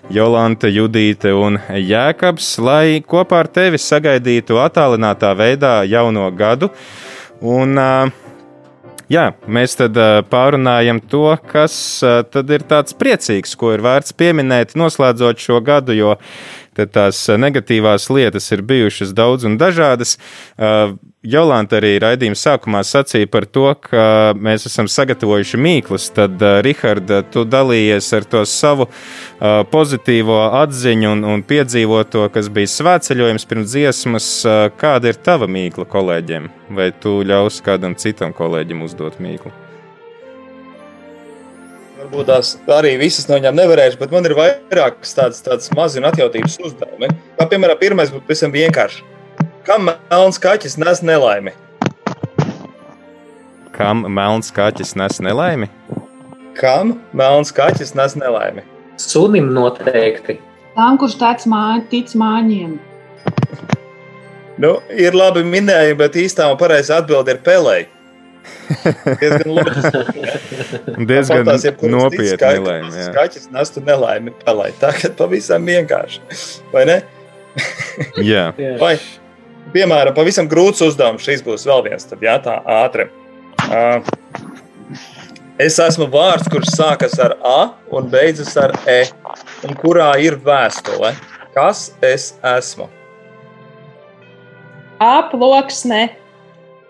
Jolanta, 0.08 0.70
Judīte 0.72 1.34
un 1.36 1.58
Jēkabs, 1.68 2.54
lai 2.64 3.02
kopā 3.04 3.42
ar 3.42 3.50
tevi 3.52 3.76
sagaidītu 3.84 4.56
attālinātā 4.64 5.34
veidā 5.36 5.74
jauno 5.84 6.30
gadu. 6.32 6.70
Un, 7.44 7.76
jā, 9.12 9.26
mēs 9.44 9.76
tad 9.76 10.00
pārunājam 10.32 11.02
to, 11.04 11.26
kas 11.52 11.74
tad 12.32 12.48
ir 12.48 12.64
tāds 12.64 12.96
priecīgs, 12.96 13.52
ko 13.60 13.76
ir 13.76 13.84
vērts 13.84 14.16
pieminēt, 14.16 14.72
noslēdzot 14.72 15.44
šo 15.44 15.60
gadu, 15.68 16.00
jo 16.00 16.16
tās 16.86 17.24
negatīvās 17.40 18.08
lietas 18.12 18.50
ir 18.54 18.62
bijušas 18.62 19.14
daudz 19.16 19.48
un 19.48 19.58
dažādas. 19.58 20.16
Uh, 20.56 20.96
Jolanta 21.28 21.80
arī 21.80 21.96
raidījuma 21.98 22.38
sākumā 22.38 22.84
sacīja 22.86 23.26
par 23.26 23.48
to, 23.50 23.66
ka 23.82 24.34
mēs 24.38 24.68
esam 24.70 24.86
sagatavojuši 24.86 25.58
mīklus. 25.58 26.08
Tad, 26.14 26.38
uh, 26.38 26.60
Riharda, 26.64 27.24
tu 27.26 27.42
dalījies 27.48 28.12
ar 28.14 28.28
to 28.28 28.44
savu 28.46 28.88
pozitīvo 29.72 30.38
atziņu 30.62 31.12
un, 31.14 31.24
un 31.34 31.44
piedzīvoto, 31.46 32.24
kas 32.34 32.50
bija 32.50 32.70
svētceļojums 32.74 33.46
pirms 33.50 33.70
dziesmas. 33.74 34.32
Kāda 34.80 35.12
ir 35.12 35.22
tava 35.22 35.50
mīkla 35.50 35.86
kolēģiem? 35.90 36.50
Vai 36.74 36.90
tu 37.02 37.20
ļaus 37.26 37.62
kādam 37.66 37.98
citam 37.98 38.34
kolēģim 38.34 38.86
uzdot 38.86 39.22
mīklu? 39.22 39.67
Varbūt 42.08 42.24
tās 42.30 42.54
arī 42.72 42.94
visas 42.96 43.26
no 43.28 43.36
viņām 43.36 43.52
nevarēšu, 43.58 43.98
bet 44.00 44.12
man 44.14 44.24
ir 44.24 44.32
vairākas 44.32 45.10
tādas, 45.12 45.42
tādas 45.44 45.68
mazas 45.76 46.06
atjautības 46.08 46.54
uzdevumi. 46.64 47.10
Kā 47.36 47.44
piemēram, 47.50 47.76
pirmais 47.76 48.08
būtu 48.08 48.24
pavisam 48.24 48.54
vienkārši. 48.54 49.02
Kam 49.66 49.90
melns 49.92 50.40
kaķis 50.40 50.78
nes 50.80 51.02
nelaimi? 51.04 51.52
Kam 53.76 54.06
melns 54.08 54.48
kaķis 54.56 54.94
nes 54.96 55.20
nelaimi? 55.20 55.68
Kam 56.56 56.94
melns 57.12 57.52
kaķis 57.52 57.92
nes 57.98 58.16
nelaimi? 58.16 58.64
Sunim 58.96 59.52
noteikti. 59.52 60.38
Tam, 60.78 60.96
kurš 60.96 61.18
tāds 61.20 61.44
māj, 61.44 61.84
tic 61.92 62.16
māņiem. 62.16 62.78
Nu, 64.64 64.78
ir 64.88 65.12
labi 65.12 65.44
minējumi, 65.44 66.00
bet 66.00 66.16
īstā 66.24 66.48
un 66.48 66.56
pareizā 66.56 67.02
atbilde 67.02 67.36
ir 67.36 67.44
pelēji. 67.44 67.90
Diezgan 69.20 69.52
loģiski. 69.56 70.00
Diezgan 71.10 71.46
nopietni 71.92 72.36
kaķis-. 72.40 73.12
Kaķis 73.16 73.48
nestu 73.54 73.82
nelaimi 73.84 74.34
pelēji. 74.42 74.76
Tagad 74.82 75.16
pavisam 75.18 75.68
vienkārši. 75.68 76.20
Vai 76.74 76.84
ne? 76.88 76.98
Jā. 78.30 78.50
Vai, 78.80 78.96
piemēram, 79.74 80.16
pavisam 80.16 80.48
grūts 80.50 80.84
uzdevums. 80.84 81.24
Šis 81.24 81.44
būs 81.46 81.66
vēl 81.68 81.86
viens, 81.88 82.06
tad 82.08 82.22
jā, 82.24 82.36
tā 82.44 82.58
ātri. 82.78 83.08
Uh, 83.68 83.98
es 85.60 85.78
esmu 85.82 86.06
vārds, 86.12 86.48
kurš 86.52 86.70
sākas 86.76 87.18
ar 87.22 87.34
A 87.44 87.58
un 87.94 88.06
beidzas 88.12 88.54
ar 88.60 88.76
E, 88.88 89.00
un 89.66 89.74
kurā 89.80 90.12
ir 90.22 90.38
vēstule. 90.44 91.14
Kas 91.56 91.88
es 92.04 92.30
esmu? 92.46 92.86
Aploksne. 95.02 96.08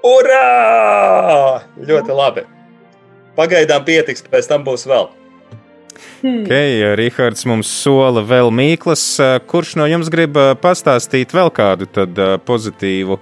Urā! 0.09 1.62
Ļoti 1.88 2.14
labi. 2.16 2.47
pagaidām 3.38 3.85
pietiks, 3.87 4.25
pēc 4.27 4.49
tam 4.51 4.64
būs 4.66 4.87
vēl. 4.88 5.09
Hmm. 6.23 6.42
Okay, 6.42 6.83
Rihards 6.99 7.44
mums 7.47 7.71
sola 7.71 8.23
vēl 8.27 8.51
mīklas. 8.55 9.05
Kurš 9.51 9.77
no 9.79 9.87
jums 9.87 10.11
grib 10.11 10.38
pastāstīt 10.62 11.35
vēl 11.35 11.51
kādu 11.55 11.87
pozitīvu 12.47 13.21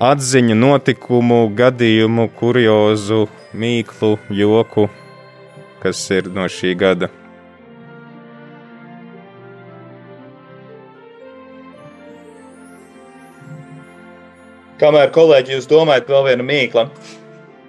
atziņu, 0.00 0.56
notikumu, 0.60 1.42
gadījumu, 1.56 2.28
kuriozu, 2.36 3.26
mīklu, 3.56 4.16
joku, 4.32 4.88
kas 5.84 6.02
ir 6.12 6.32
no 6.32 6.48
šī 6.52 6.76
gada? 6.76 7.12
Kamēr 14.80 15.08
kolēģi 15.08 15.54
jūs 15.54 15.66
domājat, 15.70 16.10
vēl 16.12 16.26
viena 16.26 16.44
mīkla. 16.44 16.82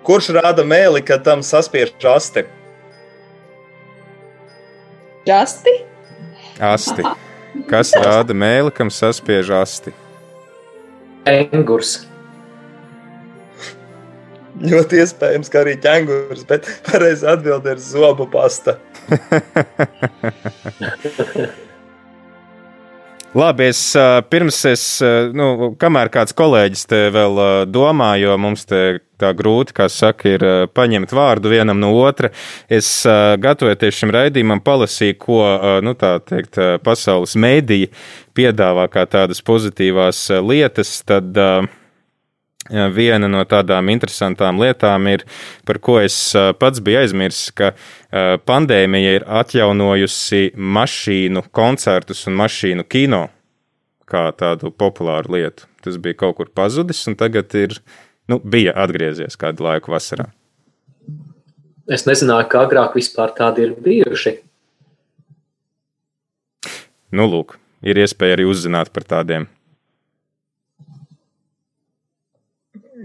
Kurš 0.08 0.34
rāda 0.36 0.66
mēli, 0.68 1.00
kad 1.08 1.24
tam 1.24 1.44
saspiež 1.44 1.94
asti? 2.12 2.44
Asti? 5.32 5.74
Asti. 6.64 7.06
Kas 7.68 7.94
rāda 7.96 8.36
mēli, 8.36 8.72
kam 8.76 8.92
saspiež 8.92 9.52
asti? 9.56 9.94
Engurs. 11.28 12.08
Ļoti 14.58 15.04
iespējams, 15.04 15.52
ka 15.54 15.62
arī 15.62 15.76
ķēngurs, 15.84 16.44
bet 16.50 16.68
pareizi 16.88 17.28
atbild 17.30 17.68
ir 17.72 17.80
zobu 17.84 18.28
pasta. 18.32 18.80
Labi, 23.38 23.68
es 23.70 23.80
pirms 24.32 24.58
es, 24.66 24.84
nu, 25.38 25.74
kamēr 25.78 26.10
kāds 26.10 26.34
kolēģis 26.38 26.88
te 26.90 27.02
vēl 27.14 27.42
domā, 27.70 28.16
jo 28.18 28.34
mums 28.42 28.66
te 28.66 28.80
tā 29.22 29.30
grūti, 29.38 29.76
kā 29.78 29.86
saka, 29.94 30.32
ir 30.32 30.46
paņemt 30.74 31.14
vārdu 31.14 31.52
vienam 31.52 31.78
no 31.78 31.92
otra, 32.00 32.32
es 32.66 32.90
gatavoties 33.44 34.00
šim 34.00 34.14
raidījumam 34.16 34.64
palasīju, 34.66 35.20
ko, 35.22 35.42
nu, 35.86 35.94
tā 36.00 36.16
teikt, 36.26 36.58
pasaules 36.86 37.38
mēdīja 37.38 37.92
piedāvā 38.38 38.88
kā 38.94 39.06
tādas 39.06 39.44
pozitīvās 39.46 40.24
lietas, 40.42 40.96
tad 41.06 41.38
viena 42.96 43.30
no 43.32 43.44
tādām 43.48 43.92
interesantām 43.94 44.60
lietām 44.62 45.08
ir, 45.12 45.24
par 45.68 45.80
ko 45.84 46.00
es 46.02 46.18
pats 46.60 46.84
biju 46.84 47.02
aizmirsis, 47.04 47.52
ka 47.56 47.72
pandēmija 48.48 49.16
ir 49.20 49.26
atjaunojusi 49.42 50.52
mašīnu 50.56 51.48
koncertus 51.56 52.26
un 52.28 52.40
mašīnu 52.42 52.88
kino 52.90 53.28
kā 54.08 54.30
tādu 54.40 54.72
populāru 54.72 55.36
lietu. 55.36 55.68
Tas 55.84 56.00
bija 56.02 56.18
kaut 56.24 56.38
kur 56.40 56.52
pazudis, 56.56 57.04
un 57.10 57.18
tagad 57.20 57.54
ir, 57.60 57.78
nu, 58.32 58.40
bija 58.40 58.76
atgriezies 58.76 59.40
kādu 59.40 59.68
laiku 59.68 59.92
vasarā. 59.94 60.30
Es 61.88 62.04
nezināju, 62.08 62.50
ka 62.52 62.66
agrāk 62.66 62.98
vispār 63.00 63.32
tādi 63.36 63.64
ir 63.68 63.76
bijuši. 63.84 64.34
Nu, 67.16 67.28
lūk, 67.32 67.56
ir 67.88 68.00
iespēja 68.04 68.36
arī 68.36 68.48
uzzināt 68.50 68.92
par 68.96 69.08
tādiem. 69.08 69.48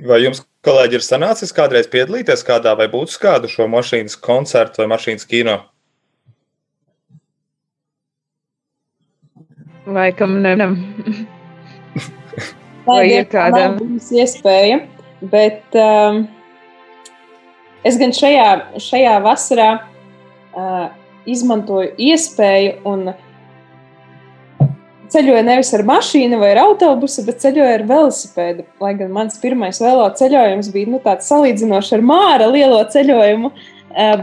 Vai 0.02 0.18
jums, 0.24 0.40
kolēģi, 0.66 0.98
ir 0.98 1.04
sanācis 1.06 1.52
kādreiz 1.54 1.86
piedalīties 1.90 2.42
kādā 2.46 2.72
vai 2.78 2.88
būt 2.90 3.12
uz 3.12 3.18
kādu 3.22 3.50
šo 3.50 3.68
mašīnas 3.70 4.16
koncertu 4.18 4.82
vai 4.82 4.88
mašīnas 4.90 5.28
kino? 5.30 5.60
Laikam 9.86 10.40
ne. 10.42 10.56
Vai 12.86 13.02
ir 13.12 13.28
kāda 13.30 13.76
iespēja, 14.18 14.80
bet 15.30 15.78
um, 15.78 16.24
es 17.86 17.98
gan 18.00 18.14
šajā, 18.16 18.48
šajā 18.82 19.16
vasarā 19.22 19.68
uh, 19.78 20.88
izmantoju 21.30 21.94
iespēju 22.10 22.80
un 22.90 23.12
ceļoju 25.12 25.42
nevis 25.46 25.72
ar 25.76 25.84
mašīnu 25.88 26.38
vai 26.40 26.52
ar 26.54 26.62
autobusu, 26.66 27.24
bet 27.26 27.42
ceļoju 27.42 27.74
ar 27.76 27.84
velosipēdu. 27.88 28.64
Lai 28.82 28.94
gan 28.98 29.12
mans 29.14 29.38
pirmais 29.42 29.80
velo 29.82 30.06
ceļojums 30.18 30.70
bija 30.74 30.92
nu, 30.92 31.00
tāds 31.04 31.28
salīdzinoši 31.30 31.96
ar 31.98 32.04
māra 32.06 32.48
lielo 32.50 32.80
ceļojumu, 32.94 33.52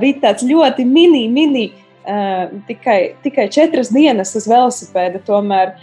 bija 0.01 0.19
tāds 0.25 0.47
ļoti 0.49 0.87
mini, 0.89 1.27
mini. 1.31 1.69
Tikai, 2.65 2.99
tikai 3.21 3.45
četras 3.53 3.91
dienas 3.93 4.31
uz 4.39 4.47
velosipēda. 4.49 5.19
Tomēr 5.27 5.75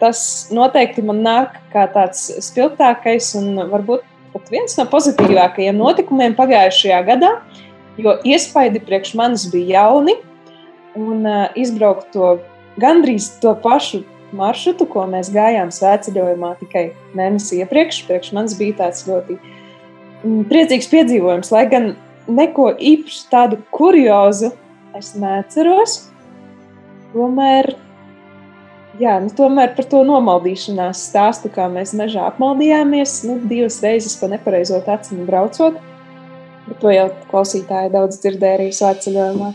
tas 0.00 0.22
noteikti 0.50 1.04
man 1.06 1.20
nāk 1.22 1.60
kā 1.70 1.84
tāds 1.92 2.24
spilgtākais 2.42 3.28
un 3.38 3.68
varbūt 3.70 4.02
pat 4.32 4.48
viens 4.50 4.74
no 4.78 4.86
pozitīvākajiem 4.90 5.76
notikumiem 5.78 6.34
pagājušajā 6.34 7.00
gadā, 7.06 7.30
jo 8.00 8.16
iespaidi 8.26 8.82
priekš 8.82 9.14
manis 9.20 9.46
bija 9.52 9.84
jauni 9.84 10.16
un 10.98 11.26
uh, 11.28 11.44
izbraukt 11.56 12.10
to 12.16 12.34
gandrīz 12.80 13.28
to 13.42 13.52
pašu 13.62 14.02
maršrutu, 14.36 14.86
ko 14.90 15.04
mēs 15.10 15.30
gājām 15.32 15.72
svētceļojumā 15.74 16.54
tikai 16.62 16.86
mēnesi 17.18 17.60
iepriekš. 17.62 18.02
Priekš 18.08 18.32
manis 18.36 18.56
bija 18.58 18.78
tāds 18.82 19.04
ļoti 19.08 19.36
mm, 19.38 20.42
priecīgs 20.50 20.90
piedzīvojums, 20.92 21.52
lai 21.54 21.66
gan 21.70 21.92
neko 22.30 22.72
īpaši 22.78 23.22
tādu 23.32 23.60
kuriozu 23.74 24.52
es 24.98 25.12
neatceros. 25.18 25.98
Tomēr, 27.12 27.74
jā, 29.00 29.18
nu, 29.24 29.32
tomēr 29.36 29.74
par 29.76 29.88
to 29.90 30.02
nomaldīšanās 30.08 31.06
stāstu, 31.10 31.52
kā 31.52 31.68
mēs 31.72 31.92
mežā 31.98 32.28
apmaldījāmies, 32.30 33.18
nu, 33.28 33.38
divas 33.48 33.80
reizes 33.84 34.16
pa 34.20 34.30
nepareizo 34.32 34.80
taciņu 34.86 35.26
braucot. 35.28 35.80
Bet 36.68 36.78
to 36.80 36.92
jau 36.94 37.08
klausītāji 37.32 37.90
daudz 37.92 38.22
dzirdēja 38.22 38.60
arī 38.60 38.70
svētceļojumā. 38.72 39.52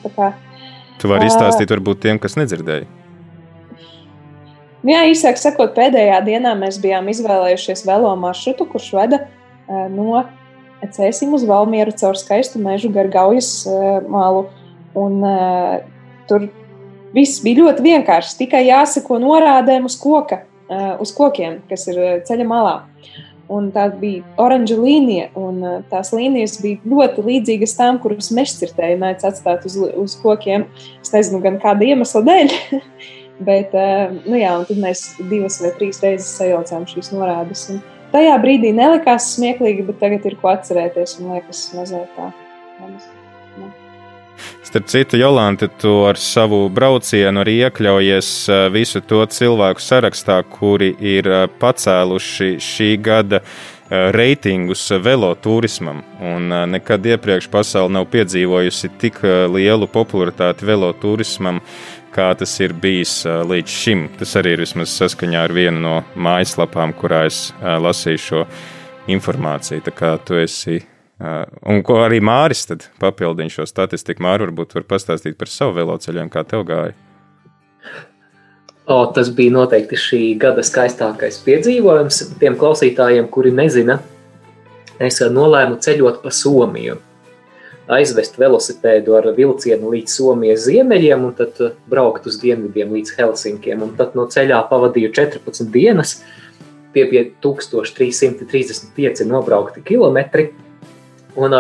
Tu 0.98 1.10
vari 1.10 1.30
izstāstīt 1.30 1.72
varbūt 1.72 2.04
tiem, 2.04 2.20
kas 2.22 2.36
nedzirdēja. 2.38 2.97
Nu 4.86 4.94
jā, 4.94 5.02
īsāk 5.10 5.40
sakot, 5.42 5.74
pēdējā 5.78 6.20
dienā 6.26 6.54
mēs 6.58 6.78
bijām 6.82 7.08
izvēlējušies 7.10 7.82
velo 7.88 8.12
maršrutu, 8.20 8.68
kurš 8.70 8.92
veda 8.98 9.24
uh, 9.26 9.88
no 9.90 10.26
Cēsim 10.78 11.32
uz 11.34 11.42
Valmieru 11.50 11.96
caur 11.98 12.18
skaistu 12.20 12.62
mežu 12.62 12.92
gar 12.94 13.10
Gaujas 13.10 13.50
uh, 13.66 13.98
malu. 14.06 14.46
Un, 14.98 15.18
uh, 15.26 15.80
tur 16.30 16.46
viss 17.16 17.42
bija 17.42 17.64
ļoti 17.64 17.86
vienkārši. 17.88 18.38
Tikai 18.44 18.68
jāseko 18.68 19.18
norādēm 19.24 19.88
uz, 19.90 19.98
koka, 19.98 20.44
uz 21.02 21.14
kokiem, 21.16 21.62
kas 21.70 21.88
ir 21.90 22.00
ceļa 22.28 22.46
malā. 22.48 22.76
Un 23.50 23.70
tā 23.72 23.86
bija 23.96 24.26
oranža 24.44 24.76
līnija, 24.76 25.30
un 25.40 25.62
tās 25.88 26.12
līnijas 26.12 26.58
bija 26.60 26.82
ļoti 26.84 27.24
līdzīgas 27.24 27.78
tām, 27.80 27.98
kuras 28.04 28.28
mežcirtēji 28.36 29.00
mēdz 29.00 29.30
atstāt 29.30 29.64
uz, 29.70 29.78
uz 29.80 30.18
kokiem. 30.20 30.68
Es 31.00 31.14
nezinu, 31.16 31.40
gan 31.46 31.62
kāda 31.64 31.88
iemesla 31.94 32.26
dēļ. 32.28 32.58
Bet, 33.38 33.76
uh, 33.78 34.16
nu 34.26 34.40
jā, 34.40 34.56
un 34.58 34.66
tad 34.66 34.80
mēs 34.82 35.04
divas 35.30 35.60
vai 35.62 35.74
trīs 35.78 36.02
reizes 36.02 36.32
sajaucām 36.40 36.88
šīs 36.90 37.12
norādes. 37.14 37.68
Un 37.74 37.84
tajā 38.16 38.34
brīdī 38.42 38.74
nelikās 38.74 39.34
smieklīgi, 39.36 39.86
bet 39.92 40.02
tagad 40.02 40.26
ir 40.26 40.40
ko 40.42 40.56
atcerēties 40.56 41.20
un 41.22 41.36
liekas 41.36 41.68
mazliet 41.78 42.18
tā. 42.18 42.32
Manis. 42.82 43.12
Starp 44.64 44.86
citu, 44.86 45.18
Jolanta, 45.18 45.68
tu 45.68 45.90
ar 46.06 46.18
savu 46.20 46.68
braucienu 46.70 47.42
arī 47.42 47.54
iekļaujies 47.64 48.30
eh, 48.52 48.66
visu 48.74 49.02
to 49.02 49.22
cilvēku 49.26 49.82
sarakstā, 49.82 50.42
kuri 50.52 50.92
ir 51.00 51.30
eh, 51.32 51.46
pacēluši 51.62 52.50
šī 52.62 52.90
gada 53.02 53.40
eh, 53.40 54.10
reitingus 54.14 54.84
veloturismam. 55.04 56.04
Un 56.20 56.52
nekad 56.74 57.08
iepriekš 57.14 57.48
pasaule 57.54 57.96
nav 57.96 58.10
piedzīvojusi 58.12 58.92
tik 59.00 59.22
lielu 59.56 59.88
popularitāti 59.88 60.68
veloturismam, 60.68 61.62
kā 62.18 62.32
tas 62.38 62.56
ir 62.64 62.74
bijis 62.74 63.22
līdz 63.26 63.78
šim. 63.84 64.08
Tas 64.18 64.34
arī 64.40 64.56
ir 64.56 64.66
vismaz 64.66 64.96
saskaņā 64.98 65.46
ar 65.46 65.54
vienu 65.54 65.82
no 65.84 65.96
mājaslapām, 66.18 66.96
kurā 66.98 67.28
es 67.30 67.52
lasīju 67.62 68.24
šo 68.24 68.44
informāciju. 69.14 69.86
Tā 69.86 69.94
kā 69.96 70.16
tu 70.26 70.40
esi 70.42 70.82
un 71.66 71.82
ko 71.86 72.02
arī 72.04 72.20
Māris 72.22 72.66
papildina 73.02 73.54
šo 73.54 73.66
statistiku. 73.70 74.26
Māri 74.26 74.48
varbūt 74.48 74.76
var 74.78 74.88
pastāstīt 74.96 75.38
par 75.38 75.50
savu 75.52 75.78
veloceļiem, 75.80 76.30
kā 76.34 76.44
tev 76.48 76.66
gāja. 76.68 76.96
O, 78.88 79.02
tas 79.12 79.30
bija 79.36 79.52
noteikti 79.52 79.98
šī 80.00 80.22
gada 80.40 80.64
skaistākais 80.64 81.42
piedzīvojums. 81.44 82.22
Tiem 82.40 82.56
klausītājiem, 82.60 83.28
kuri 83.34 83.52
nezina, 83.52 84.00
es 85.04 85.20
nolēmu 85.20 85.82
ceļot 85.84 86.22
pa 86.24 86.32
Somiju. 86.32 87.02
Aizvest 87.88 88.36
velosipēdu 88.40 89.16
ar 89.16 89.30
vilcienu 89.38 89.94
līdz 89.94 90.18
Somijas 90.20 90.66
ziemeļiem, 90.68 91.24
un 91.30 91.36
tad 91.38 91.60
braukt 91.88 92.28
uz 92.28 92.36
dienvidiem 92.42 92.92
līdz 92.98 93.14
Helsinkiem. 93.16 93.84
Un 93.86 93.94
tad 94.00 94.16
no 94.20 94.28
ceļā 94.28 94.60
pavadīju 94.68 95.14
14 95.16 95.72
dienas, 95.72 96.18
tie 96.96 97.06
bija 97.08 97.24
1335 97.44 99.24
nobraukti 99.30 99.86
kilometri. 99.88 100.50
Un, 101.38 101.56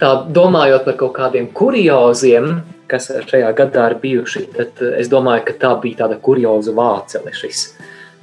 tā 0.00 0.10
domājot 0.36 0.84
par 0.88 0.96
kaut 1.00 1.14
kādiem 1.16 1.48
kurioziem, 1.56 2.60
kas 2.90 3.08
šajā 3.30 3.50
gadā 3.56 3.90
ir 3.92 3.98
bijuši, 4.02 4.46
tad 4.56 4.80
es 4.96 5.08
domāju, 5.12 5.46
ka 5.48 5.58
tā 5.64 5.74
bija 5.82 6.02
tāda 6.04 6.18
kurioza 6.20 6.74
vācele 6.76 7.32
šis 7.36 7.70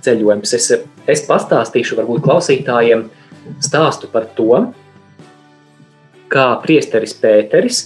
ceļojums. 0.06 0.54
Es, 0.58 0.72
es 1.10 1.24
pastāstīšu 1.26 1.98
varbūt 2.00 2.26
klausītājiem 2.28 3.08
stāstu 3.64 4.10
par 4.12 4.28
to, 4.38 4.68
kā 6.32 6.48
priesteris 6.64 7.16
Pēteris 7.18 7.82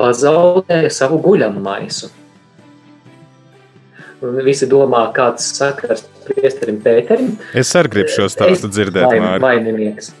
pazaudēja 0.00 0.90
savu 0.94 1.20
guļamu 1.24 1.62
maisu. 1.64 2.10
Un 4.20 4.36
visi 4.44 4.68
domā, 4.68 5.06
kāds 5.16 5.46
sakars 5.56 6.04
priesterim 6.26 6.80
Pēterim. 6.84 7.34
Es 7.56 7.72
arī 7.78 7.94
gribu 7.96 8.12
šo 8.12 8.28
stāstu 8.32 8.68
dzirdēt, 8.68 9.08
Māri. 9.16 9.42
Vaininieks. 9.44 10.12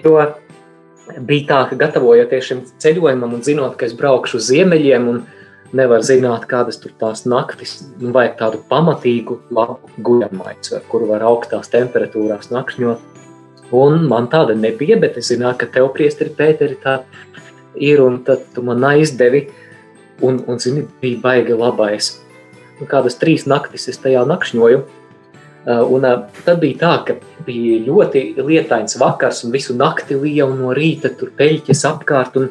Jo 0.00 0.14
bija 1.18 1.46
tā, 1.48 1.60
ka 1.70 1.78
gatavojoties 1.80 2.46
šim 2.46 2.64
ceļojumam 2.82 3.36
un 3.38 3.44
zinot, 3.44 3.76
ka 3.78 3.88
es 3.88 3.94
braukšu 3.98 4.38
uz 4.38 4.48
ziemeļiem 4.50 5.08
un 5.10 5.22
nevar 5.76 6.04
zināt, 6.06 6.46
kādas 6.50 6.80
tur 6.82 6.92
tās 7.00 7.24
naktis, 7.28 7.78
nu, 8.00 8.12
vajag 8.14 8.36
tādu 8.40 8.62
pamatīgu, 8.70 9.38
labu 9.54 9.78
guļamaicu, 10.06 10.74
ar 10.78 10.86
kuru 10.90 11.10
var 11.12 11.24
augstās 11.26 11.70
temperatūrās 11.72 12.50
nakšņot. 12.54 13.19
Un 13.76 14.06
man 14.10 14.26
tāda 14.30 14.56
nebija, 14.58 14.98
bet 15.00 15.18
es 15.20 15.30
zināju, 15.30 15.60
ka 15.60 15.68
tev, 15.74 15.90
priesteri, 15.94 16.32
Pēteri, 16.34 16.78
tā 16.82 17.00
ir, 17.78 18.02
un 18.02 18.18
tad 18.26 18.48
tu 18.54 18.64
man 18.66 18.82
aizdevi, 18.88 19.44
un, 20.26 20.42
un 20.50 20.58
zini, 20.58 20.86
bija 21.02 21.20
baigi 21.22 21.58
labais. 21.58 22.16
Un 22.80 22.88
kādas 22.90 23.18
trīs 23.20 23.46
naktis 23.46 23.86
es 23.92 24.00
tajā 24.02 24.24
nakšņoju, 24.26 24.82
Uh, 25.66 25.84
Un 25.92 26.04
uh, 26.08 26.22
tad 26.40 26.62
bija 26.62 26.78
tā, 26.80 26.90
ka 27.04 27.14
bija 27.44 27.82
ļoti 27.84 28.22
lietains 28.40 28.96
vakars, 28.96 29.42
un 29.44 29.52
visu 29.52 29.74
nakti 29.76 30.16
lija, 30.16 30.46
un 30.48 30.56
no 30.62 30.70
rīta 30.72 31.10
tur 31.12 31.34
peļķes 31.36 31.82
apkārt, 31.84 32.38
un 32.40 32.48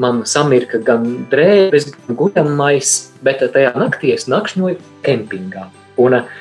man 0.00 0.22
samirka 0.24 0.80
gan 0.80 1.04
drēbes, 1.28 1.90
gan 1.92 2.16
guļamais, 2.16 2.94
bet 3.26 3.44
tajā 3.44 3.74
naktī 3.76 4.14
es 4.14 4.24
nakšņoju 4.32 4.78
kempingā. 5.04 5.66
Un 6.00 6.16
uh, 6.16 6.32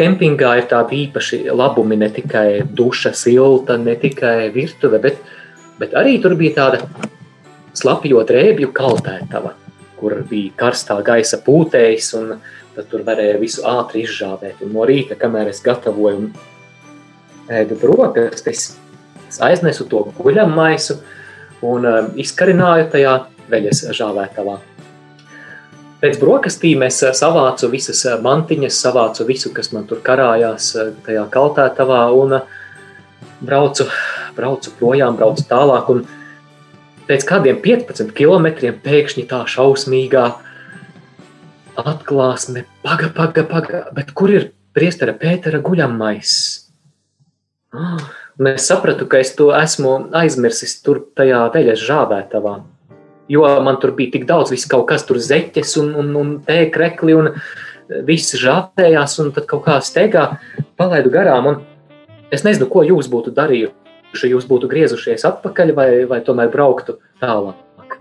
kempingā 0.00 0.56
ir 0.60 0.68
tādi 0.70 1.04
īpaši 1.04 1.42
labumi, 1.52 1.98
ne 2.00 2.08
tikai 2.12 2.62
duša, 2.76 3.12
silta, 3.16 3.76
ne 3.80 3.96
tikai 4.00 4.50
virtuve, 4.54 5.00
bet, 5.02 5.20
bet 5.80 5.96
arī 5.98 6.16
tur 6.22 6.36
bija 6.40 6.56
tāda 6.62 6.80
slapjo 7.76 8.22
drēbju 8.26 8.72
kaltētava, 8.76 9.54
kur 10.00 10.16
bija 10.30 10.54
karstā 10.64 10.96
gaisa 11.04 11.40
pūtējs, 11.44 12.14
un 12.18 12.38
tad 12.76 12.88
tur 12.90 13.04
varēja 13.06 13.40
visu 13.40 13.66
ātri 13.68 14.06
izžāvēt. 14.06 14.62
Un 14.64 14.72
no 14.76 14.86
rīta, 14.88 15.18
kamēr 15.20 15.52
es 15.52 15.62
gatavoju 15.64 16.24
un 16.24 16.30
ēdu 17.50 17.76
brokastis, 17.80 18.70
es 19.28 19.40
aiznesu 19.44 19.86
to 19.90 20.06
guļam 20.18 20.54
maisu 20.56 21.00
un 21.66 21.86
uh, 21.86 22.00
izkarināju 22.18 22.88
tajā 22.94 23.16
veļas 23.50 23.84
žāvētavā. 23.98 24.56
Pēc 26.00 26.16
brokastīm 26.20 26.84
es 26.86 27.00
uh, 27.04 27.12
savācu 27.16 27.68
visas 27.72 28.00
uh, 28.08 28.16
mantiņas, 28.24 28.78
savācu 28.86 29.26
visu, 29.28 29.52
kas 29.56 29.72
man 29.74 29.84
tur 29.88 30.00
karājās 30.04 30.70
uh, 30.76 30.92
tajā 31.06 31.26
kaltētavā 31.32 32.04
un 32.16 32.38
braucu, 33.44 33.88
braucu 34.36 34.72
projām, 34.78 35.18
braucu 35.20 35.44
tālāk. 35.50 35.90
Un 35.92 36.06
pēc 37.08 37.26
kādiem 37.28 37.60
15 37.64 38.14
kilometriem 38.16 38.80
pēkšņi 38.84 39.26
tā 39.28 39.42
šausmīgā 39.50 40.24
atklāsme, 41.80 42.64
paga, 42.84 43.12
paga, 43.16 43.44
paga, 43.48 43.84
bet 43.96 44.14
kur 44.16 44.32
ir 44.32 44.50
priestera 44.76 45.12
Pētera 45.16 45.60
guļamais? 45.64 46.32
Ah, 47.76 48.00
Un 48.40 48.46
es 48.48 48.64
sapratu, 48.70 49.04
ka 49.04 49.18
es 49.20 49.34
to 49.36 49.50
esmu 49.52 49.90
aizmirsis 50.16 50.78
tur 50.80 51.02
tajā 51.18 51.42
veļas 51.52 51.82
žāvētavā. 51.84 52.54
Jo 53.30 53.46
man 53.62 53.78
tur 53.82 53.92
bija 53.94 54.16
tik 54.16 54.26
daudz, 54.26 54.50
viss 54.50 54.68
kaut 54.70 54.88
kas 54.90 55.04
tur 55.06 55.20
zeķes 55.22 55.76
un, 55.78 55.92
un, 56.02 56.08
un 56.18 56.32
tēkrekli 56.46 57.14
un 57.14 57.30
viss 58.06 58.34
žāvējās 58.38 59.18
un 59.22 59.30
tad 59.36 59.46
kaut 59.50 59.64
kā 59.66 59.78
steigā 59.84 60.26
palaidu 60.80 61.12
garām. 61.14 61.46
Un 61.52 61.60
es 62.34 62.42
nezinu, 62.46 62.68
ko 62.70 62.82
jūs 62.86 63.10
būtu 63.12 63.34
darījuši. 63.36 63.76
Jūs 64.26 64.48
būtu 64.50 64.66
griezušies 64.66 65.22
atpakaļ 65.28 65.72
vai, 65.76 65.88
vai 66.10 66.18
tomēr 66.26 66.50
brauktu 66.50 66.98
tālāk. 67.22 67.94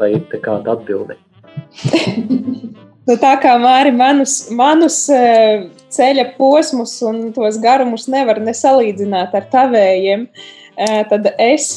Vai 0.00 0.14
te 0.30 0.40
kāda 0.40 0.76
atbilde? 0.76 1.20
Nu, 3.06 3.14
tā 3.22 3.36
kā 3.38 3.52
Māri 3.62 3.92
manus, 3.94 4.48
manus 4.50 4.96
eh, 5.14 5.68
ceļa 5.94 6.24
posmus 6.34 6.96
un 7.06 7.28
tos 7.36 7.60
garumus 7.62 8.08
nevar 8.10 8.40
nesalīdzināt 8.42 9.36
ar 9.38 9.46
tavējiem, 9.52 10.24
eh, 10.26 10.96
tad 11.06 11.28
es, 11.38 11.68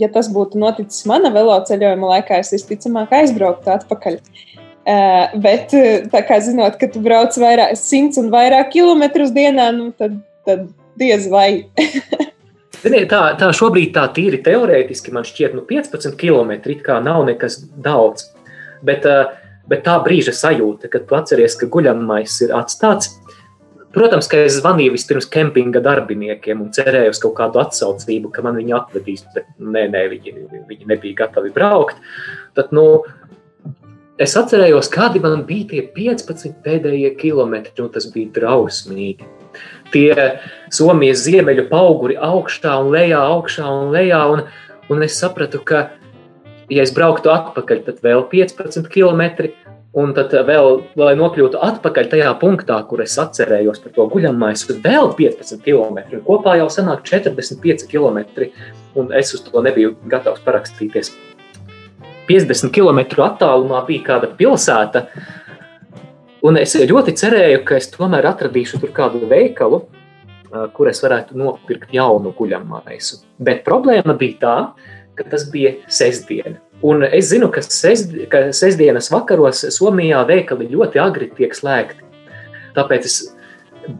ja 0.00 0.08
tas 0.12 0.30
būtu 0.32 0.58
noticis 0.60 1.04
mana 1.08 1.30
veloceļojuma 1.34 2.14
laikā, 2.16 2.40
es 2.40 2.54
visticamāk 2.56 3.12
aizbrauktu 3.20 3.72
atpakaļ. 3.74 4.18
Bet 5.44 5.74
tā 6.10 6.22
kā 6.26 6.40
zinot, 6.42 6.78
ka 6.80 6.88
tu 6.90 7.02
brauc 7.04 7.36
vairāk, 7.38 7.76
simts 7.78 8.18
un 8.18 8.30
vairāk 8.32 8.72
kilometrus 8.72 9.30
dienā, 9.36 9.68
nu, 9.76 9.90
tad, 9.94 10.16
tad 10.48 10.66
diez 10.98 11.28
vai. 11.30 11.50
Ziniet, 12.80 13.10
tā, 13.10 13.20
tā 13.36 13.50
šobrīd 13.52 13.92
tā 13.92 14.06
tīri 14.16 14.40
teorētiski 14.44 15.12
man 15.12 15.26
šķiet, 15.28 15.52
nu 15.58 15.66
15 15.68 16.16
km 16.20 16.54
kā 16.80 16.96
nav 17.04 17.26
nekas 17.28 17.58
daudz. 17.84 18.30
Bet, 18.86 19.04
uh, 19.04 19.34
bet 19.68 19.84
tā 19.84 19.98
brīža 20.00 20.32
sajūta, 20.36 20.88
kad 20.92 21.04
tu 21.08 21.18
atceries, 21.18 21.58
ka 21.60 21.68
guļamais 21.68 22.38
ir 22.46 22.54
atstāts. 22.56 23.12
Protams, 23.94 24.28
ka 24.30 24.38
es 24.46 24.60
zvanīju 24.60 24.94
vispirms 24.94 25.26
kempinga 25.30 25.80
darbiniekiem 25.82 26.60
un 26.62 26.68
cerēju 26.74 27.10
uz 27.10 27.20
kaut 27.22 27.34
kādu 27.40 27.58
atsaucību, 27.62 28.30
ka 28.30 28.44
man 28.46 28.60
viņi 28.60 28.76
atvedīs, 28.78 29.24
bet 29.34 29.48
nē, 29.58 29.88
nē 29.90 30.04
viņi, 30.12 30.34
viņi 30.68 30.90
nebija 30.92 31.24
gatavi 31.24 31.50
braukt. 31.54 31.98
Tad, 32.54 32.70
nu, 32.76 33.02
es 34.20 34.36
atcerējos, 34.38 34.92
kādi 34.94 35.22
man 35.24 35.42
bija 35.48 35.72
tie 35.72 35.82
15 35.96 36.60
pēdējie 36.62 37.16
kilometri, 37.18 37.74
un 37.82 37.90
tas 37.90 38.06
bija 38.14 38.30
drausmīgi. 38.38 39.26
Tie 39.90 40.14
Somijas 40.70 41.24
ziemeļu 41.26 41.66
auguri 41.74 42.14
augšā 42.14 42.76
un 42.84 42.92
lejā, 42.94 43.24
augšā 43.34 43.66
un 43.66 43.90
lejā, 43.96 44.20
un, 44.30 44.44
un 44.86 45.02
es 45.02 45.18
sapratu, 45.18 45.64
ka 45.66 45.88
ja 46.70 46.84
es 46.86 46.94
brauktu 46.94 47.32
atpakaļ, 47.32 47.82
tad 47.88 47.98
vēl 48.06 48.22
15 48.30 48.86
km. 48.92 49.50
Un 49.90 50.12
tad 50.14 50.30
vēl, 50.46 50.76
lai 51.00 51.16
nokļūtu 51.18 51.58
atpakaļ 51.66 52.10
tajā 52.12 52.30
punktā, 52.38 52.76
kur 52.86 53.00
es 53.02 53.16
atcerējos 53.18 53.80
par 53.82 53.94
to 53.96 54.04
guļamais, 54.12 54.62
tad 54.68 54.84
vēl 54.84 55.10
15 55.18 55.64
km. 55.64 56.20
Kopā 56.28 56.54
jau 56.60 56.68
sanāk 56.70 57.02
45 57.08 57.88
km. 57.90 58.20
Un 58.94 59.10
es 59.18 59.34
uz 59.34 59.42
to 59.48 59.62
nebiju 59.66 59.96
gatavs 60.12 60.44
parakstīties. 60.46 61.10
50 62.30 62.70
km 62.70 63.02
attālumā 63.26 63.82
bija 63.88 64.06
kāda 64.12 64.30
pilsēta. 64.38 65.08
Un 66.46 66.56
es 66.62 66.76
ļoti 66.78 67.16
cerēju, 67.18 67.64
ka 67.66 67.80
es 67.82 67.90
tomēr 67.90 68.30
atradīšu 68.30 68.78
tur 68.80 68.94
kādu 68.94 69.26
veikalu, 69.26 69.82
kur 70.76 70.90
es 70.90 71.02
varētu 71.02 71.34
nopirkt 71.38 71.90
jaunu 71.94 72.30
guļamaisu. 72.38 73.24
Bet 73.42 73.66
problēma 73.66 74.14
bija 74.22 74.38
tā, 74.46 74.56
ka 75.18 75.26
tas 75.34 75.50
bija 75.50 75.74
sestdiena. 75.90 76.60
Un 76.86 77.04
es 77.04 77.28
zinu, 77.28 77.50
ka, 77.52 77.60
sest, 77.60 78.14
ka 78.32 78.46
sestdienas 78.56 79.10
vakaros 79.12 79.66
Somijā 79.74 80.22
veikali 80.28 80.70
ļoti 80.70 81.00
agri 81.02 81.28
tiek 81.36 81.52
slēgti. 81.56 82.06
Tāpēc 82.76 83.08
es 83.08 83.18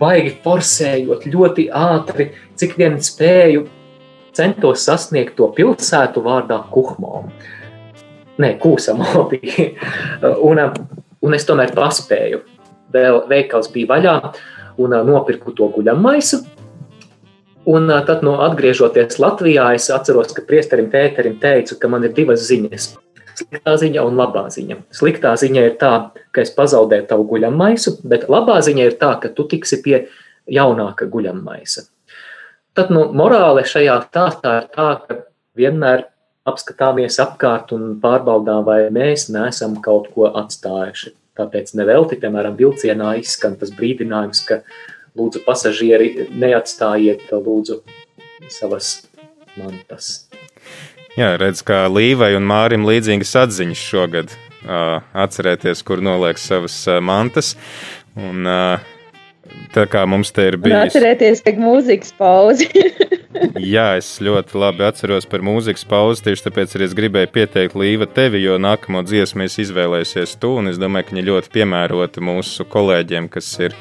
baigi 0.01 0.33
forsējot, 0.45 1.27
ļoti 1.29 1.67
ātri, 1.77 2.31
cik 2.61 2.79
vien 2.81 2.97
spēju, 3.03 3.67
centos 4.37 4.87
sasniegt 4.87 5.37
to 5.37 5.51
pilsētu 5.57 6.23
vārdā 6.25 6.63
Kuhmo. 6.73 7.27
Nē, 8.41 8.55
Kūsamo 8.63 9.27
bija. 9.29 9.67
Un, 10.49 10.63
un 11.21 11.37
es 11.37 11.45
tomēr 11.45 11.75
paspēju. 11.77 12.41
Vēl 12.95 13.21
veikals 13.29 13.69
bija 13.75 13.91
vaļā 13.91 14.15
un 14.81 14.95
nopirku 15.07 15.53
to 15.57 15.69
guļamaisu. 15.75 16.41
Un 17.71 17.93
tad, 18.07 18.25
no 18.27 18.39
atgriežoties 18.47 19.21
Latvijā, 19.23 19.69
es 19.77 19.91
atceros, 19.95 20.33
ka 20.35 20.43
priesterim 20.47 20.89
Pēterim 20.91 21.37
teicu, 21.43 21.77
ka 21.79 21.91
man 21.93 22.07
ir 22.09 22.15
divas 22.17 22.43
ziņas. 22.49 22.89
Sliktā 23.41 23.77
ziņa 23.81 24.03
un 24.05 24.19
labā 24.19 24.47
ziņa. 24.53 24.81
Sliktā 24.97 25.33
ziņa 25.39 25.63
ir 25.69 25.77
tā, 25.81 25.93
ka 26.35 26.43
es 26.43 26.51
pazaudēju 26.57 27.07
tavu 27.09 27.29
guļamaisu, 27.31 28.01
bet 28.11 28.27
labā 28.33 28.59
ziņa 28.67 28.89
ir 28.89 28.97
tā, 29.01 29.15
ka 29.23 29.31
tu 29.37 29.47
tiksi 29.49 29.81
pie 29.85 30.01
jaunāka 30.51 31.09
guļamaisa. 31.13 31.87
Tad 32.77 32.93
nu, 32.95 33.07
morāle 33.17 33.65
šajā 33.67 33.97
stāstā 34.09 34.57
ir 34.61 34.69
tā, 34.75 34.91
ka 35.07 35.21
vienmēr 35.59 36.07
apskatāmies 36.49 37.19
apkārt 37.23 37.75
un 37.77 37.97
pārbaudām, 38.03 38.65
vai 38.67 38.83
mēs 38.95 39.29
neesam 39.33 39.79
kaut 39.85 40.11
ko 40.15 40.31
atstājuši. 40.43 41.15
Tāpēc 41.39 41.75
nevelti, 41.79 42.19
piemēram, 42.21 42.57
vilcienā 42.59 43.15
izskan 43.21 43.57
tas 43.61 43.73
brīdinājums, 43.77 44.43
ka 44.49 44.61
lūdzu, 45.19 45.43
pasažieri, 45.47 46.29
neatstājiet 46.31 47.31
lūdzu 47.33 47.81
savas 48.51 48.93
mantas. 49.59 50.31
Jā, 51.19 51.35
redz, 51.41 51.65
kā 51.67 51.85
Līvai 51.91 52.37
un 52.39 52.47
Mārim 52.47 52.87
līdzīgas 52.87 53.35
atziņas 53.45 53.83
šogad. 53.83 54.39
Uh, 54.61 55.01
atcerēties, 55.17 55.81
kur 55.89 56.03
noliek 56.05 56.39
savas 56.39 56.75
uh, 56.87 56.99
mantas. 57.01 57.55
Un, 58.19 58.45
uh, 58.45 58.83
tā 59.75 59.87
kā 59.91 60.05
mums 60.09 60.31
te 60.37 60.45
ir 60.51 60.59
bijis. 60.61 60.91
atcerieties, 60.91 61.41
ka 61.47 61.55
mūzikas 61.57 62.13
pauze. 62.19 62.69
Jā, 63.75 63.95
es 63.97 64.11
ļoti 64.23 64.59
labi 64.61 64.85
atceros 64.87 65.27
par 65.31 65.43
mūzikas 65.47 65.87
pauzi. 65.89 66.27
Tieši 66.27 66.47
tāpēc 66.49 66.77
arī 66.77 66.89
es 66.91 66.97
gribēju 66.99 67.33
pieteikt 67.35 67.79
Līva 67.79 68.09
tevi, 68.11 68.43
jo 68.45 68.59
nākamo 68.61 69.03
dziesmu 69.07 69.47
es 69.47 69.57
izvēlēsies 69.65 70.37
tu. 70.43 70.57
Un 70.61 70.71
es 70.71 70.79
domāju, 70.83 71.09
ka 71.09 71.17
viņa 71.17 71.27
ļoti 71.31 71.55
piemērota 71.57 72.25
mūsu 72.27 72.69
kolēģiem, 72.71 73.31
kas 73.33 73.51
ir 73.65 73.77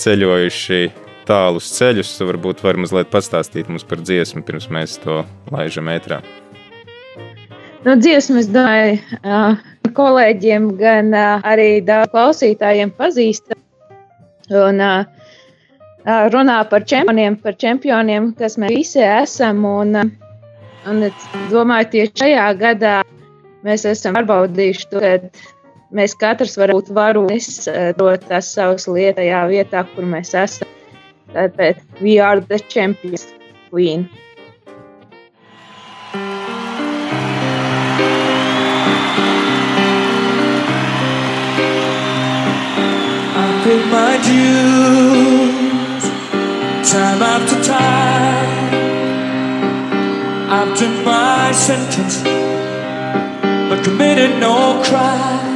ceļojuši 0.00 0.82
tālus 1.28 1.70
ceļus. 1.76 2.12
Varbūt 2.26 2.62
var 2.64 2.78
mazliet 2.80 3.10
pastāstīt 3.12 3.70
mums 3.70 3.86
par 3.86 4.02
dziesmu, 4.02 4.42
pirms 4.46 4.70
mēs 4.72 4.98
to 5.04 5.22
laižam 5.52 5.90
ētrā. 5.92 6.20
Nu, 7.80 7.94
dziesmas, 7.96 8.48
domāju, 8.52 8.98
kolēģiem, 9.96 10.72
gan 10.80 11.14
arī 11.16 11.70
daudz 11.84 12.12
klausītājiem 12.12 12.92
pazīstama. 12.98 13.60
Un 14.50 14.82
runā 16.34 16.58
par 16.68 16.84
čempioniem, 16.84 17.38
par 17.40 17.56
čempioniem, 17.60 18.32
kas 18.36 18.58
mēs 18.60 18.74
visi 18.74 19.00
esam. 19.04 19.64
Un, 19.68 19.96
un 20.90 21.06
es 21.08 21.30
domāju, 21.52 21.88
tieši 21.94 22.16
šajā 22.24 22.50
gadā 22.60 22.98
mēs 23.64 23.86
esam 23.88 24.18
pārbaudījuši 24.18 24.90
to, 24.92 25.02
mēs 25.94 26.14
katrs 26.18 26.56
varam 26.60 26.78
būt 26.78 26.90
varonis, 26.94 27.68
dot 27.98 28.26
tās 28.30 28.52
savas 28.54 28.86
lietas 28.88 29.20
tajā 29.20 29.42
vietā, 29.50 29.84
kur 29.94 30.08
mēs 30.08 30.34
esam. 30.38 30.68
Tāpēc 31.34 31.82
we 32.00 32.18
are 32.18 32.40
the 32.40 32.58
champions, 32.58 33.26
queen. 33.70 34.08
paid 43.62 43.86
my 43.92 44.16
dues 44.24 46.04
time 46.90 47.22
after 47.22 47.58
time. 47.62 48.70
Done 50.80 51.04
my 51.04 51.52
sentence, 51.52 52.22
but 53.68 53.84
committed 53.84 54.40
no 54.40 54.80
crime 54.82 55.49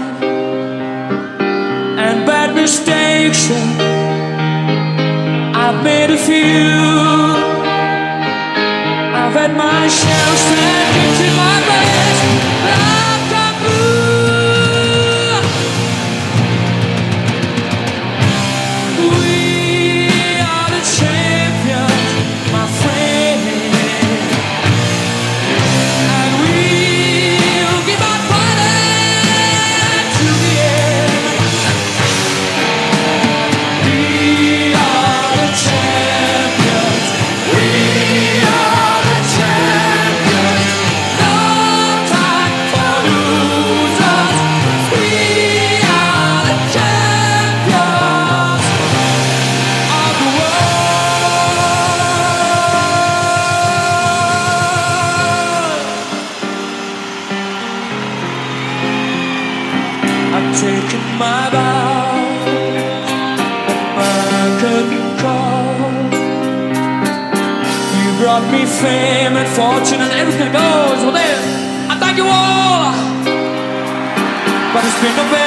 mistakes. 2.64 3.50
I've 5.62 5.84
made 5.84 6.10
a 6.10 6.16
few. 6.16 6.64
I've 9.20 9.34
had 9.40 9.52
my 9.54 9.86
share 9.86 11.03
but 74.94 75.02
it's 75.02 75.16
been 75.16 75.26
no 75.26 75.32
bed 75.32 75.43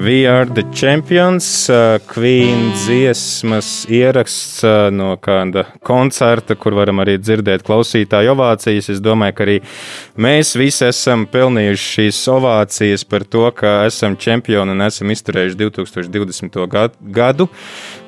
We 0.00 0.24
are 0.26 0.46
the 0.46 0.62
champions. 0.72 1.68
uh, 1.68 1.98
Queen 2.06 2.72
dziesmas 2.72 3.84
ieraksts 3.90 4.62
uh, 4.64 4.88
no 4.90 5.16
kāda 5.20 5.66
koncerta, 5.84 6.56
kur 6.56 6.72
varam 6.78 7.02
arī 7.02 7.18
dzirdēt 7.20 7.64
klausītāju 7.66 8.32
ovācijas. 8.32 8.88
Es 8.94 9.02
domāju, 9.04 9.36
ka 9.36 9.44
arī 9.44 9.56
mēs 10.16 10.54
visi 10.56 10.86
esam 10.88 11.26
pelnījuši 11.28 11.90
šīs 11.98 12.22
ovācijas 12.32 13.04
par 13.10 13.26
to, 13.28 13.44
ka 13.52 13.74
esam 13.90 14.16
čempioni 14.16 14.72
un 14.72 14.86
esam 14.86 15.12
izturējuši 15.12 15.60
2020. 15.66 16.64
gad- 16.70 16.96
gadu. 17.20 17.50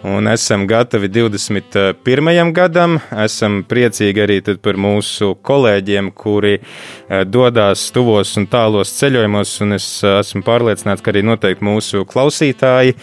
Un 0.02 0.26
esam 0.26 0.66
gatavi 0.66 1.06
21. 1.08 2.48
gadam. 2.52 2.96
Esam 3.22 3.60
priecīgi 3.62 4.22
arī 4.24 4.38
par 4.58 4.74
mūsu 4.74 5.36
kolēģiem, 5.46 6.08
kuri 6.18 6.56
eh, 6.58 7.22
dodas 7.22 7.84
tuvos 7.94 8.32
un 8.40 8.48
tālos 8.50 8.90
ceļojumos. 8.98 9.52
Un 9.62 9.76
es 9.76 9.86
eh, 10.02 10.16
esmu 10.18 10.42
pārliecināts, 10.42 11.04
ka 11.06 11.12
arī 11.14 11.22
noteikti 11.22 11.62
mūsu 11.62 12.02
klausītāji 12.10 12.96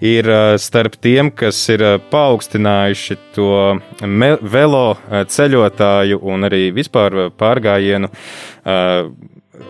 ir 0.00 0.30
eh, 0.32 0.54
starp 0.56 0.96
tiem, 0.96 1.28
kas 1.28 1.60
ir 1.74 1.84
paaugstinājuši 2.08 3.18
to 3.36 3.50
velo 4.40 4.86
ceļotāju 5.12 6.22
un 6.24 6.48
arī 6.48 6.70
vispār 6.72 7.26
pārgājienu 7.36 8.08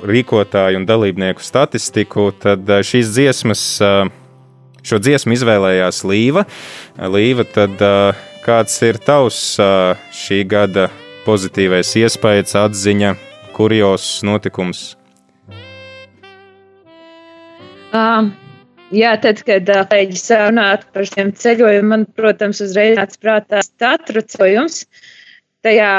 rīkotāju 0.07 0.79
un 0.79 0.87
dalībnieku 0.87 1.43
statistiku. 1.43 2.29
Tad 2.47 2.71
šīs 2.87 3.11
dziesmas. 3.17 3.67
Šo 4.87 5.01
dziesmu 5.03 5.35
izvēlējās 5.35 6.05
Līva. 6.07 6.45
Līva, 7.11 7.43
tad 7.51 7.81
kāds 8.45 8.77
ir 8.87 9.01
tavs 9.03 9.41
šī 10.15 10.45
gada 10.47 10.87
pozitīvais 11.25 11.91
iespējas, 11.99 12.55
atziņa, 12.61 13.17
kurjos 13.57 14.21
notikums? 14.27 14.93
Um, 17.97 18.31
jā, 18.95 19.17
tad, 19.25 19.43
kad 19.49 19.67
kolēģis 19.67 20.25
runāja 20.45 20.79
par 20.95 21.11
šiem 21.11 21.35
ceļojumiem, 21.35 21.91
man, 21.91 22.07
protams, 22.19 22.63
uzreiz 22.63 22.95
nāca 23.01 23.21
prātā 23.27 23.67
statru 23.67 24.23
ceļojums. 24.23 24.85
Tajā 25.67 25.93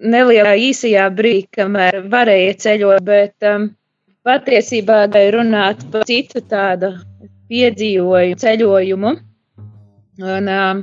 nelielā 0.00 0.56
īsajā 0.70 1.10
brīdī, 1.12 1.44
kamēr 1.58 2.00
varēja 2.12 2.56
ceļot, 2.64 3.04
bet 3.04 3.52
um, 3.52 3.68
patiesībā 4.24 5.04
gāja 5.12 5.36
runāt 5.36 5.84
par 5.92 6.08
citu 6.08 6.40
tādu 6.48 6.94
piedzīvojumu, 7.52 8.40
ceļojumu. 8.40 9.12
Un, 10.22 10.48
um, 10.48 10.82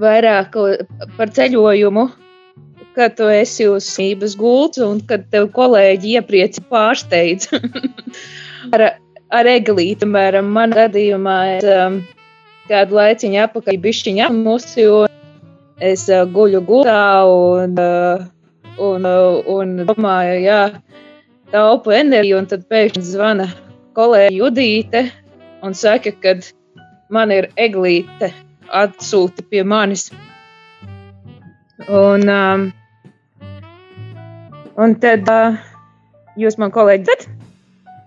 vairāk 0.00 0.54
par 1.18 1.32
ceļojumu, 1.34 2.08
kad 2.94 3.16
tu 3.18 3.28
esi 3.30 3.66
uz 3.70 3.86
sības 3.90 4.36
gultas 4.38 4.84
un 4.86 5.00
kad 5.08 5.26
tev 5.34 5.48
kolēģi 5.54 6.14
ieprieci 6.18 6.62
pārsteidz 6.70 7.50
ar, 8.74 8.86
ar 9.34 9.50
eglīti. 9.50 10.04
Piemēram, 10.04 10.50
man 10.56 10.74
gadījumā 10.74 11.38
es 11.56 11.66
um, 11.70 11.98
kādu 12.70 13.00
laiciņu 13.00 13.42
apakaļ 13.48 13.80
bišķiņu 13.86 14.24
apmusi 14.28 14.86
un 14.90 15.10
es 15.82 16.06
uh, 16.10 16.22
guļu 16.30 16.62
gultā 16.68 17.02
un, 17.26 17.74
uh, 17.82 18.24
un, 18.78 19.10
uh, 19.10 19.42
un 19.56 19.76
domāju, 19.90 20.38
jā, 20.46 20.60
taupu 21.54 21.94
enerģiju, 21.94 22.38
un 22.40 22.48
tad 22.50 22.64
pēkšņi 22.70 23.04
zvana 23.10 23.50
kolēģi 23.98 24.40
Judīte 24.40 25.04
un 25.64 25.74
saka, 25.74 26.12
ka 26.20 26.36
man 27.12 27.32
ir 27.32 27.48
eglīte 27.60 28.30
atsūta 28.68 29.44
pie 29.50 29.64
manis. 29.64 30.10
Un, 31.88 32.28
um, 32.30 32.66
un 34.80 34.94
tad 35.02 35.28
uh, 35.32 35.56
jūs 36.40 36.58
man 36.60 36.72
kolēģi 36.74 37.08
dzirdat? 37.08 37.30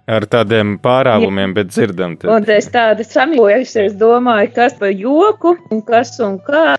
Ar 0.07 0.23
tādiem 0.31 0.77
pārāvumiem, 0.79 1.51
bet 1.57 1.73
dzirdam. 1.73 2.15
Tad. 2.15 2.29
Un 2.31 2.45
es 2.55 2.69
tādu 2.71 3.03
samilojos, 3.03 3.73
es 3.81 3.95
domāju, 3.99 4.53
kas 4.55 4.77
par 4.79 4.93
joku 4.95 5.57
un 5.73 5.81
kas 5.83 6.13
un 6.23 6.37
kā. 6.47 6.77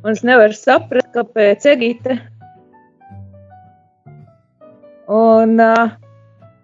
Un 0.00 0.14
es 0.14 0.22
nevaru 0.24 0.56
saprast, 0.56 1.10
kāpēc 1.12 1.66
Egīte. 1.68 2.16
Un, 5.10 5.58
uh, 5.60 5.90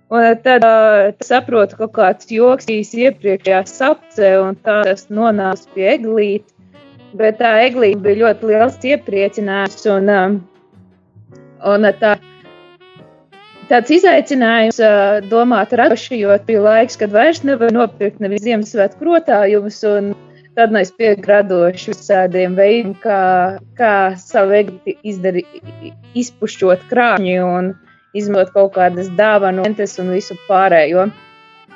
un 0.09 0.27
tad 0.43 0.65
uh, 0.67 1.13
saprotu, 1.25 1.79
ka 1.81 1.89
kāds 1.99 2.29
joks 2.31 2.69
iepriekšējā 2.71 3.63
sapcē, 3.71 4.33
un 4.43 4.59
tā 4.63 4.83
tas 4.87 5.09
nonāca 5.11 5.67
pie 5.75 5.89
eglītes. 5.97 6.53
Bet 7.17 7.39
tā 7.41 7.55
eglīte 7.65 8.03
bija 8.05 8.27
ļoti 8.27 8.51
liels 8.51 8.77
iepriecinājums. 8.85 9.87
Un, 9.89 10.11
um, 10.13 10.37
un 11.65 11.89
tā, 12.01 12.17
tāds 13.71 13.95
izaicinājums 13.97 14.83
uh, 14.85 15.19
domāt 15.31 15.73
radoši, 15.79 16.21
jo 16.21 16.37
bija 16.47 16.65
laiks, 16.67 16.99
kad 17.01 17.15
vairs 17.15 17.43
nevar 17.47 17.73
nopirkt 17.75 18.21
nevis 18.21 18.45
Ziemassvētku 18.47 19.09
rotājumus. 19.09 19.83
Tad 20.57 20.73
mēs 20.73 20.89
piegradoši 20.97 21.91
visādiem 21.93 22.55
veidiem, 22.57 22.95
kā, 23.03 23.59
kā 23.77 23.97
savu 24.17 24.55
eglīti 24.57 24.95
izdarīt, 25.05 25.67
izpušķot 26.17 26.87
krāšņi 26.89 27.35
un 27.45 27.75
izmantot 28.17 28.55
kaut 28.55 28.75
kādas 28.77 29.11
dāvanu, 29.19 29.67
un 29.67 30.15
visu 30.15 30.39
pārējo. 30.49 31.09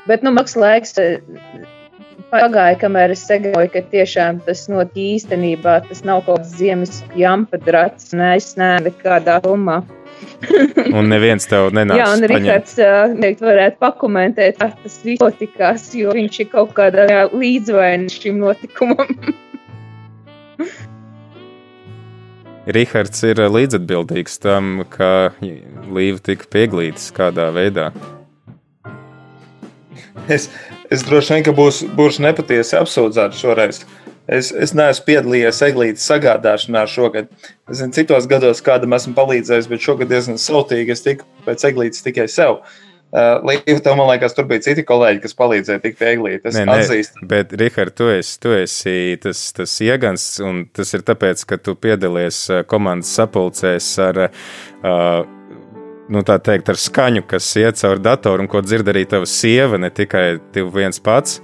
Bet, 0.09 0.25
nu, 0.25 0.33
maksas 0.35 0.61
laiks 0.61 0.97
pagāja, 2.31 2.79
kamēr 2.81 3.15
es 3.15 3.23
sagaidu, 3.27 3.67
ka 3.73 3.83
tiešām 3.93 4.41
tas 4.47 4.67
notika 4.71 5.03
īstenībā. 5.03 5.81
Tas 5.89 6.05
nav 6.07 6.25
kaut 6.27 6.43
kāds 6.43 6.57
ziemas 6.59 7.01
jampadrats, 7.19 8.13
nē, 8.17 8.35
es 8.41 8.53
neesmu 8.61 8.91
nekādā 8.91 9.41
filmā. 9.45 9.81
un 10.99 11.09
neviens 11.11 11.47
tev 11.49 11.71
nenāca. 11.77 12.01
Jā, 12.01 12.09
un 12.15 12.27
Rihards 12.31 12.77
uh, 12.83 13.15
varētu 13.41 13.81
pakomentēt, 13.81 14.61
kā 14.61 14.71
tas 14.83 15.01
viss 15.05 15.23
notikās, 15.23 15.91
jo 15.97 16.15
viņš 16.17 16.43
ir 16.45 16.51
kaut 16.53 16.75
kādā 16.77 17.25
līdzvainis 17.33 18.19
šim 18.21 18.43
notikumam. 18.45 19.15
Rihards 22.69 23.23
ir 23.25 23.41
līdzatbildīgs 23.41 24.37
tam, 24.43 24.83
ka 24.93 25.33
Līva 25.41 26.21
tika 26.21 26.49
pieglītas 26.53 27.09
kādā 27.17 27.49
veidā. 27.55 27.89
Es, 30.31 30.51
es 30.93 31.03
droši 31.07 31.41
vien 31.41 31.57
būs, 31.57 31.81
būšu 31.97 32.27
nepatiesi 32.27 32.77
apsūdzēts 32.79 33.41
šoreiz. 33.41 33.81
Es, 34.31 34.53
es 34.53 34.75
neesmu 34.77 35.07
piedalījies 35.09 35.63
eglītes 35.67 36.05
sagādāšanā 36.07 36.85
šogad. 36.87 37.33
Es 37.67 37.81
zinu, 37.81 37.97
citos 37.97 38.29
gados 38.31 38.61
kādam 38.63 38.95
esmu 38.95 39.17
palīdzējis, 39.17 39.71
bet 39.73 39.83
šogad 39.83 40.13
diezgan 40.13 40.39
sautīgi. 40.39 40.95
Es 40.95 41.03
tiku 41.03 41.27
pēc 41.49 41.65
eglītes 41.73 42.05
tikai 42.07 42.29
sev. 42.31 42.61
Uh, 42.61 42.90
Līdz 43.11 43.81
tam, 43.83 43.99
man 43.99 44.13
liekas, 44.13 44.37
tur 44.37 44.47
bija 44.51 44.63
citi 44.63 44.85
kolēģi, 44.87 45.23
kas 45.25 45.35
palīdzēja 45.39 45.95
eglītes. 46.13 46.55
Es 46.55 46.61
nē, 46.61 46.77
atzīstu. 46.77 47.25
Nē, 47.25 47.29
bet, 47.33 47.55
Rihard, 47.59 47.97
tu 47.99 48.07
esi, 48.13 48.37
tu 48.43 48.55
esi 48.55 48.95
tas, 49.23 49.41
tas 49.57 49.75
iegans, 49.83 50.27
un 50.47 50.63
tas 50.71 50.95
ir 50.95 51.03
tāpēc, 51.09 51.43
ka 51.51 51.59
tu 51.59 51.75
piedalies 51.75 52.45
komandas 52.71 53.11
sapulcēs 53.19 53.91
ar 54.07 54.23
uh, 54.29 55.27
nu, 56.11 56.23
tā 56.27 56.39
teikt, 56.43 56.71
ar 56.71 56.79
skaņu, 56.79 57.25
kas 57.31 57.49
iet 57.59 57.81
cauri 57.81 58.03
datoru 58.05 58.45
un 58.45 58.51
ko 58.51 58.63
dzird 58.65 58.91
arī 58.93 59.05
tava 59.11 59.29
sieva, 59.31 59.79
ne 59.81 59.91
tikai 59.95 60.27
tu 60.55 60.67
viens 60.75 61.03
pats. 61.03 61.41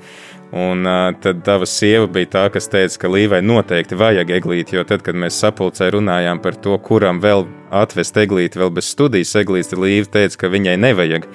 Un 0.55 0.87
uh, 0.87 1.11
tad 1.21 1.41
tava 1.43 1.67
sieva 1.67 2.07
bija 2.11 2.29
tā, 2.31 2.45
kas 2.55 2.69
teica, 2.71 3.01
ka 3.03 3.11
Līvai 3.11 3.41
noteikti 3.43 3.99
vajag 3.99 4.31
eglīti, 4.37 4.77
jo 4.79 4.85
tad, 4.87 5.03
kad 5.03 5.19
mēs 5.19 5.41
sapulcē 5.43 5.89
runājām 5.97 6.39
par 6.43 6.55
to, 6.63 6.77
kuram 6.87 7.19
vēl 7.23 7.49
atvest 7.75 8.17
eglīti, 8.23 8.61
vēl 8.63 8.71
bez 8.77 8.93
studijas 8.95 9.35
eglītes, 9.43 9.73
tad 9.73 9.83
Līva 9.83 10.07
teica, 10.19 10.39
ka 10.45 10.53
viņai 10.53 10.77
nevajag. 10.85 11.27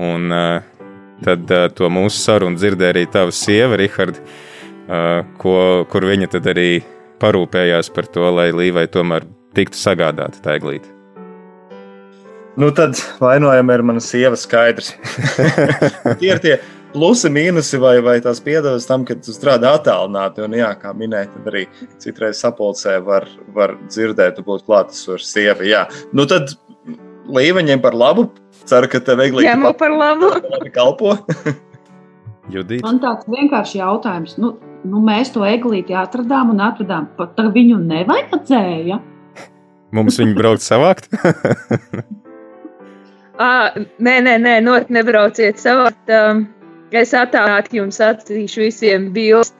Un 0.00 0.32
uh, 0.32 0.86
tad 1.24 1.52
uh, 1.52 1.66
to 1.76 1.90
mūsu 1.92 2.16
sarunu 2.22 2.56
dzirdēja 2.56 2.94
arī 2.96 3.04
tava 3.12 3.34
sieva, 3.36 3.76
Rihard, 3.76 4.22
uh, 4.22 5.20
ko, 5.42 5.58
kur 5.92 6.08
viņa 6.08 6.32
tad 6.38 6.48
arī 6.54 6.70
parūpējās 7.20 7.92
par 7.92 8.08
to, 8.08 8.24
lai 8.32 8.48
Līvai 8.56 8.88
tomēr 8.88 9.28
tiktu 9.54 9.76
sagādāta 9.76 10.40
tā 10.40 10.56
eglīte. 10.56 10.96
Nu, 12.60 12.72
tad 12.74 12.98
vainojama 13.20 13.76
ir 13.76 13.82
mana 13.86 14.00
sieva 14.02 14.36
skaidrs. 14.36 14.94
tie 16.20 16.32
ir 16.32 16.40
tie 16.42 16.56
plusi, 16.94 17.30
mīnusi 17.32 17.78
vai, 17.80 17.96
vai 18.04 18.16
tās 18.24 18.40
piedodas 18.44 18.88
tam, 18.88 19.04
ka 19.08 19.16
tu 19.18 19.34
strādā 19.34 19.74
attālināti. 19.78 20.44
Un, 20.46 20.56
jā, 20.58 20.70
kā 20.80 20.92
minēja, 20.96 21.30
tad 21.34 21.50
arī 21.52 21.64
citreiz 22.02 22.40
sapulcē 22.42 22.98
var, 23.06 23.28
var 23.54 23.76
dzirdēt, 23.88 24.42
būt 24.46 24.66
klātesoša 24.68 25.26
sieva. 25.26 25.66
Jā. 25.66 25.84
Nu, 26.16 26.26
tad 26.30 26.54
līmeņiem 27.30 27.82
par 27.82 27.96
labu. 27.98 28.28
Ceru, 28.68 28.90
ka 28.92 29.00
tev 29.02 29.22
vieglāk 29.22 29.46
Jā, 29.46 29.56
man 29.58 29.74
par 29.78 29.94
labu. 29.94 30.32
kalpo. 30.76 31.16
Judīt. 32.50 32.82
Man 32.84 33.00
tāds 33.02 33.28
vienkārši 33.30 33.80
jautājums. 33.80 34.36
Nu, 34.42 34.54
nu 34.86 35.02
mēs 35.04 35.32
to 35.34 35.44
eglīti 35.46 35.96
atradām 35.96 36.52
un 36.54 36.62
atradām. 36.64 37.08
Pat 37.18 37.38
viņu 37.54 37.80
nevajadzēja. 37.84 39.00
Mums 39.96 40.20
viņu 40.20 40.36
braukt 40.38 40.62
savākt? 40.62 41.10
À, 43.40 43.50
nē, 44.06 44.16
nē, 44.26 44.36
nē, 44.38 44.56
noteikti 44.62 44.94
nebrauciet 44.94 45.62
savāt. 45.62 45.98
Um, 46.06 46.44
es 46.96 47.12
attālināti 47.14 47.78
jums 47.78 48.00
atzīšu 48.02 48.64
visiem 48.66 49.10
bildes. 49.14 49.52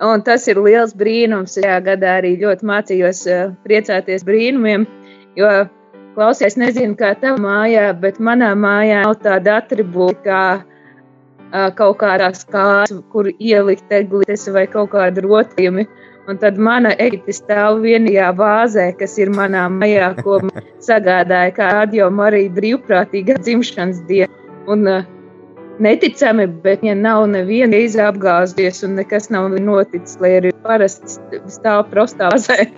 Un 0.00 0.22
tas 0.24 0.46
ir 0.48 0.56
liels 0.64 0.94
brīnums. 0.96 1.58
Šajā 1.58 1.76
gadā 1.84 2.16
arī 2.22 2.32
ļoti 2.40 2.66
mācījos 2.70 3.26
uh, 3.28 3.50
priecāties 3.66 4.24
brīnumiem. 4.24 4.86
Jo, 5.36 5.50
klausies, 6.16 6.56
nezinu, 6.60 6.96
kā 6.96 7.12
tavā 7.20 7.36
mājā, 7.44 7.90
bet 8.00 8.16
manā 8.16 8.54
mājā 8.56 9.02
nav 9.04 9.18
tāda 9.20 9.58
atribūta 9.60 10.24
kā 10.24 10.40
uh, 10.62 11.68
kaut 11.76 12.00
kādās 12.00 12.46
kājas, 12.48 12.96
kur 13.12 13.28
ielikt 13.36 13.92
eglītes 13.92 14.48
vai 14.54 14.64
kaut 14.72 14.94
kādi 14.96 15.26
rotījumi. 15.26 15.86
Un 16.30 16.40
tad 16.40 16.56
mana 16.62 16.94
eita 17.00 17.32
stāv 17.34 17.82
vienajā 17.84 18.32
vāzē, 18.38 18.90
kas 18.96 19.18
ir 19.20 19.32
manā 19.36 19.66
mājā, 19.72 20.14
ko 20.24 20.40
sagādāja 20.80 21.52
kā 21.56 21.72
radio 21.76 22.08
Marija 22.14 22.52
brīvprātīgā 22.56 23.36
dzimšanas 23.44 24.04
diena. 24.08 24.32
Un, 24.70 24.88
uh, 24.88 25.19
neticami, 25.78 26.46
bet 26.64 26.82
viņa 26.84 26.96
nav 26.98 27.26
neviena 27.30 27.78
reize 27.78 28.02
apgāzties 28.04 28.82
un 28.86 28.96
nekas 28.98 29.30
nav 29.30 29.50
noticis, 29.60 30.18
lai 30.22 30.36
arī 30.40 30.54
parasti 30.64 31.40
stāv 31.52 31.86
prostā 31.92 32.32
vāzē. 32.32 32.66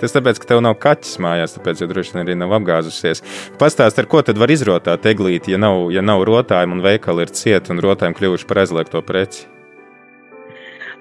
Tas 0.00 0.12
tāpēc, 0.12 0.38
ka 0.40 0.48
tev 0.50 0.62
nav 0.64 0.76
kaķis 0.80 1.18
mājās, 1.24 1.54
tāpēc 1.56 1.80
jau 1.80 1.88
droši 1.88 2.14
vien 2.14 2.22
arī 2.22 2.36
nav 2.36 2.52
apgāzusies. 2.58 3.22
Pastāst, 3.60 3.98
ar 4.00 4.08
ko 4.08 4.20
tad 4.24 4.40
var 4.40 4.52
izrotāt 4.52 5.04
eglīti, 5.08 5.54
ja 5.54 5.60
nav, 5.60 5.88
ja 5.92 6.04
nav 6.04 6.24
rotājumu 6.28 6.78
un 6.78 6.82
veikali 6.84 7.24
ir 7.24 7.32
cieti 7.36 7.72
un 7.72 7.80
rotājumi 7.84 8.16
kļuvuši 8.18 8.48
par 8.48 8.62
aizliegto 8.64 9.00
preci? 9.04 9.46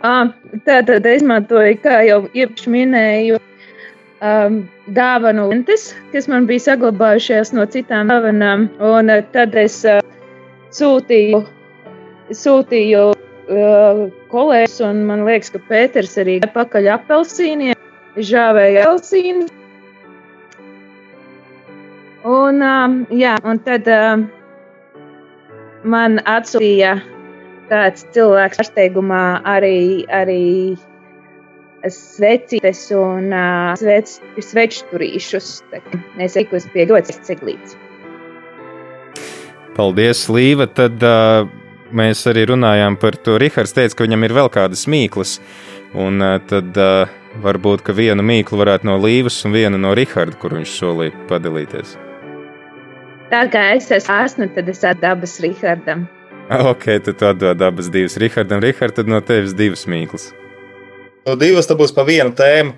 Tātad 0.05 1.07
izmantoju, 1.09 1.79
kā 1.83 2.01
jau 2.05 2.19
iepriekš 2.27 2.67
minēju, 2.71 3.39
um, 4.21 4.59
dāvanu 4.95 5.47
lentes, 5.49 5.89
kas 6.13 6.29
man 6.31 6.47
bija 6.49 6.67
saglabājušās 6.69 7.53
no 7.57 7.65
citām 7.71 8.11
dāvanām. 8.13 8.67
Un 8.79 9.11
tad 9.33 9.55
es 9.59 9.81
uh, 9.89 10.03
sūtīju, 10.75 11.41
sūtīju 12.35 13.03
uh, 13.11 14.05
kolēģis, 14.31 14.79
un 14.87 15.03
man 15.09 15.25
liekas, 15.27 15.53
ka 15.53 15.61
Pēters 15.69 16.15
arī 16.21 16.39
pakaļ 16.55 16.89
apelsīniem, 16.97 17.75
žāvēja 18.17 18.87
apelsīnu. 18.87 19.47
Un, 22.25 22.63
um, 22.65 23.01
jā, 23.13 23.35
un 23.45 23.61
tad, 23.67 23.85
uh, 23.85 24.25
man 25.85 26.17
atsūtīja 26.25 26.95
kāds 27.69 28.05
cilvēks 28.15 28.59
pārsteigumā 28.61 29.23
arī, 29.45 29.77
arī 30.09 30.41
svecītes 31.85 32.87
un 32.97 33.29
uh, 33.29 33.73
svec, 33.77 34.17
sveču 34.41 34.85
turīšus. 34.91 35.59
Tā 35.71 35.83
kā 35.85 36.01
Es 36.25 36.37
tikus 36.37 36.65
pie 36.73 36.87
ļoti 36.89 37.19
ceglītes. 37.27 37.75
Paldies, 39.75 40.25
Līva. 40.31 40.67
Tad 40.71 41.03
uh, 41.03 41.49
mēs 41.95 42.23
arī 42.31 42.45
runājām 42.51 42.95
par 43.01 43.17
to. 43.19 43.35
Rihards 43.41 43.75
teica, 43.75 43.97
ka 43.97 44.07
viņam 44.07 44.25
ir 44.27 44.35
vēl 44.37 44.51
kādas 44.53 44.85
mīklas. 44.91 45.37
Un 45.95 46.23
uh, 46.23 46.37
tad 46.47 46.75
uh, 46.79 47.11
varbūt 47.43 47.83
ka 47.85 47.95
vienu 47.95 48.23
mīklu 48.25 48.59
varētu 48.61 48.87
no 48.87 48.97
Līvas 49.03 49.41
un 49.47 49.55
vienu 49.55 49.79
no 49.81 49.93
Riharda, 49.97 50.37
kur 50.39 50.55
viņš 50.55 50.75
solīja 50.79 51.27
padalīties. 51.29 51.95
Tā 53.31 53.41
kā 53.51 53.71
es 53.75 53.89
esmu 53.91 54.15
asna, 54.15 54.47
tad 54.55 54.69
es 54.71 54.83
atdabas 54.85 55.39
Rihardam. 55.43 56.05
Ok, 56.45 56.85
tad 57.03 57.15
tu 57.17 57.25
atdod 57.25 57.61
abas 57.65 57.89
divas 57.91 58.19
Rihardam. 58.21 58.61
Rihard, 58.63 58.95
tad 58.95 59.09
no 59.09 59.19
tevis 59.25 59.55
divas 59.57 59.87
mīklas. 59.89 60.29
Nu, 61.25 61.33
divas 61.41 61.65
tā 61.65 61.77
būs 61.77 61.93
pa 61.95 62.05
vienu 62.05 62.35
tēmu. 62.37 62.75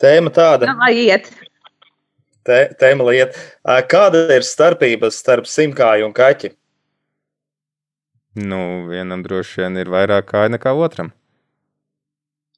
Tēma 0.00 0.32
tāda, 0.32 0.66
Nu, 0.66 0.80
lai 0.80 0.94
iet. 1.06 1.28
Tē, 2.50 2.60
tēma 2.80 3.06
lieta. 3.08 3.46
Kāda 3.90 4.26
ir 4.36 4.46
starpība 4.46 5.12
starp 5.14 5.48
simkāju 5.50 6.10
un 6.10 6.16
kaķi? 6.16 6.52
Nu, 8.40 8.86
vienam 8.90 9.24
droši 9.24 9.64
vien 9.64 9.78
ir 9.80 9.90
vairāk 9.90 10.28
kāja 10.30 10.52
nekā 10.54 10.74
otram. 10.78 11.10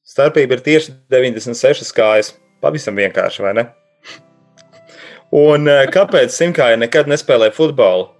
Starpība 0.05 0.59
ir 0.59 0.64
tieši 0.64 0.93
96 1.12 1.95
kājas. 1.97 2.34
Pavisam 2.62 2.99
vienkārši, 2.99 3.43
vai 3.43 3.55
ne? 3.59 3.64
Un 5.32 5.70
kāpēc 5.95 6.34
simkāja 6.34 6.76
nekad 6.76 7.09
nespēlē 7.09 7.49
futbolu? 7.57 8.11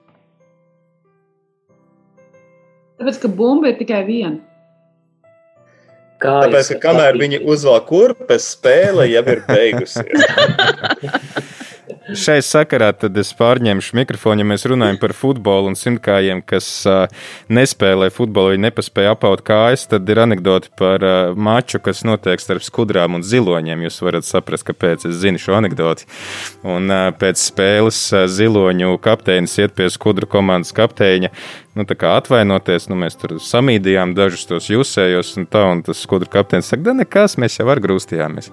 Tāpēc, 3.02 3.18
ka 3.20 3.28
bumba 3.28 3.72
ir 3.72 3.76
tikai 3.82 4.00
viena. 4.06 4.38
Kā 6.22 6.38
Tāpēc, 6.46 6.72
ka 6.72 6.78
kamēr 6.86 7.18
viņi 7.18 7.42
uzvelk 7.50 7.88
kurpes, 7.90 8.46
spēle 8.54 9.08
jau 9.10 9.24
ir 9.34 9.42
beigusies. 9.48 10.22
Šai 12.03 12.40
sakarā 12.42 12.88
tad 12.98 13.14
es 13.20 13.28
pārņemšu 13.38 13.94
mikrofonu, 13.94 14.42
ja 14.42 14.46
mēs 14.50 14.64
runājam 14.66 14.96
par 14.98 15.12
futbolu 15.14 15.70
un 15.70 15.76
simtkājiem, 15.78 16.40
kas 16.42 16.66
uh, 16.90 17.05
nespēlē 17.46 18.09
futbolu, 18.11 18.57
viņi 18.57 18.64
nepaspēja 18.64 19.12
apaut 19.14 19.44
kājas. 19.46 19.84
Tad 19.86 20.11
ir 20.11 20.18
anekdote 20.24 20.72
par 20.78 21.07
uh, 21.07 21.36
maču, 21.38 21.78
kas 21.84 22.03
notiek 22.03 22.42
starp 22.42 22.66
skudrām 22.66 23.20
un 23.20 23.22
ziloņiem. 23.22 23.86
Jūs 23.86 24.00
varat 24.03 24.26
saprast, 24.26 24.66
kāpēc 24.66 25.07
es 25.12 25.20
zinu 25.22 25.38
šo 25.38 25.55
anekdoti. 25.61 26.11
Un 26.66 26.90
uh, 26.90 27.12
pēc 27.14 27.38
spēles 27.38 28.03
uh, 28.16 28.26
ziloņu 28.26 28.98
kapteinis 29.07 29.55
iet 29.62 29.78
pie 29.78 29.86
skudru 29.94 30.26
komandas 30.26 30.74
kapteiņa. 30.74 31.30
Nu, 31.78 31.86
atvainoties, 31.86 32.90
nu, 32.90 32.98
mēs 32.98 33.14
tur 33.20 33.38
samīdījām 33.38 34.18
dažus 34.18 34.48
tos 34.50 34.72
jūsējos, 34.74 35.36
un 35.38 35.46
tā, 35.46 35.68
un 35.70 35.86
tas 35.86 36.03
skudru 36.03 36.34
kapteinis 36.34 36.74
saka, 36.74 36.90
da 36.90 36.98
nekas, 37.05 37.38
mēs 37.38 37.62
jau 37.62 37.70
ar 37.70 37.80
grūstījāmies. 37.80 38.50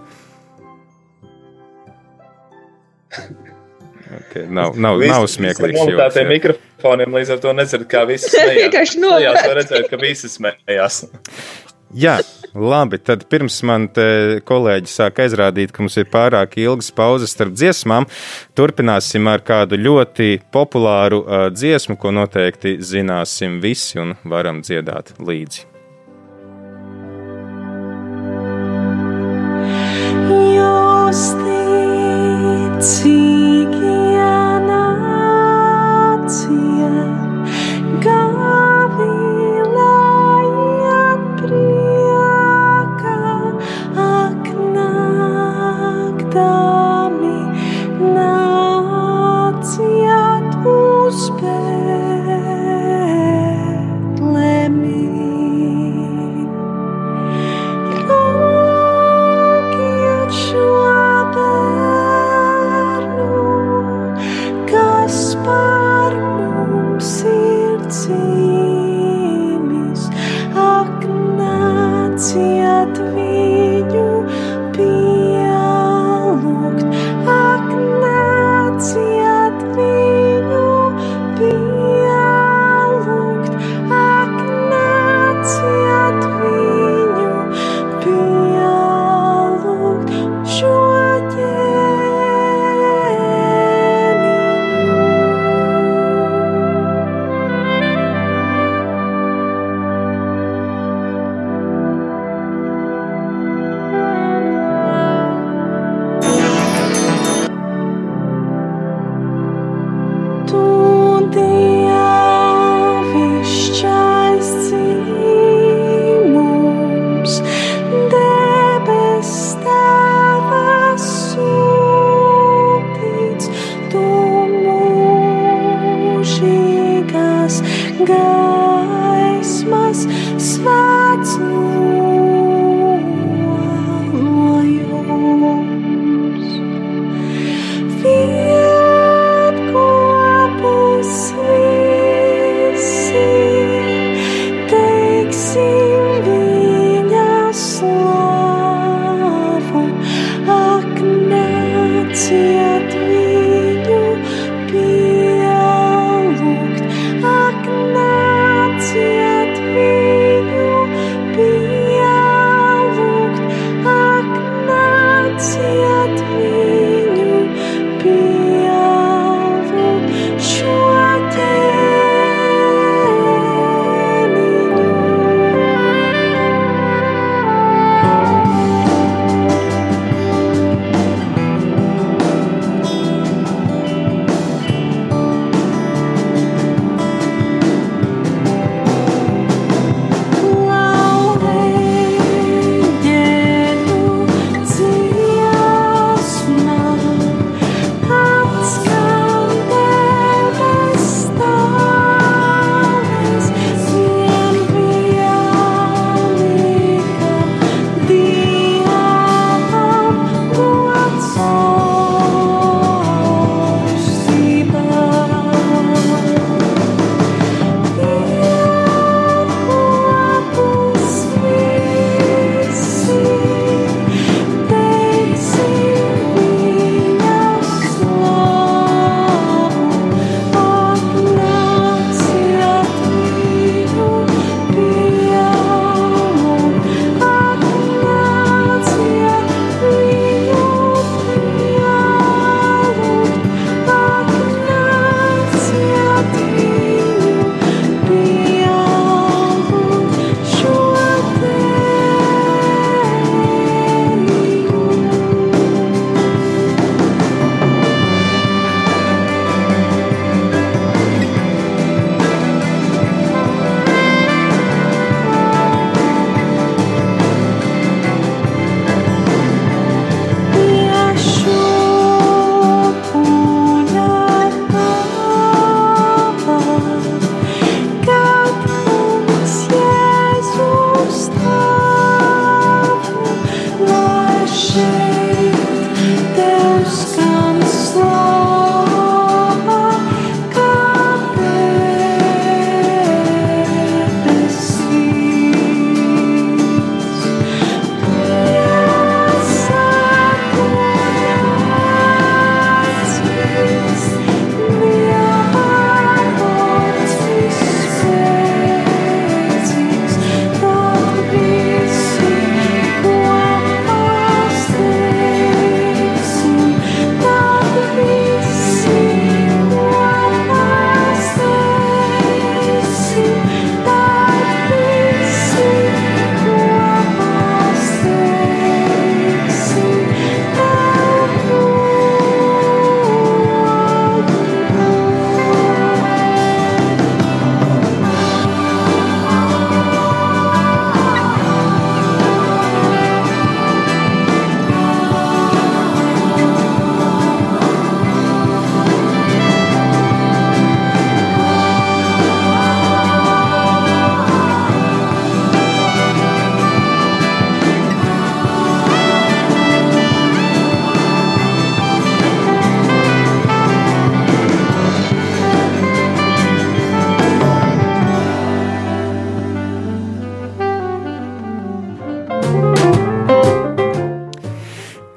Okay, 4.09 4.47
nav, 4.49 4.73
nav, 4.73 4.97
nav 5.05 5.21
ar 5.21 5.27
joks, 5.69 6.15
jā. 6.17 6.23
mikrofoniem 6.25 7.13
līdz 7.13 7.31
ar 7.35 7.41
to 7.43 7.51
nedzird, 7.53 7.85
kā 7.91 8.07
visi 8.09 8.25
smējās. 8.33 8.55
Vienkārši 8.63 9.01
Tajās 9.03 9.41
var 9.45 9.57
redzēt, 9.59 9.89
ka 9.91 9.99
visi 10.01 10.31
smējās. 10.33 11.03
Jā, 11.97 12.19
labi. 12.53 12.99
Tad 13.01 13.23
pirms 13.33 13.55
man 13.65 13.87
te 13.93 14.05
kolēģi 14.45 14.91
sāk 14.91 15.23
aizrādīt, 15.23 15.71
ka 15.73 15.81
mums 15.81 15.97
ir 15.97 16.05
pārāk 16.13 16.53
ilgas 16.61 16.91
pauzes 16.93 17.33
starp 17.33 17.55
dziesmām, 17.57 18.05
turpināsim 18.57 19.25
ar 19.31 19.41
kādu 19.45 19.79
ļoti 19.81 20.35
populāru 20.53 21.23
uh, 21.23 21.47
dziesmu, 21.49 21.97
ko 21.97 22.13
noteikti 22.13 22.77
zināsim 22.85 23.57
visi 23.63 23.97
un 24.01 24.13
varam 24.21 24.61
dziedāt 24.61 25.15
līdzi. 25.17 25.65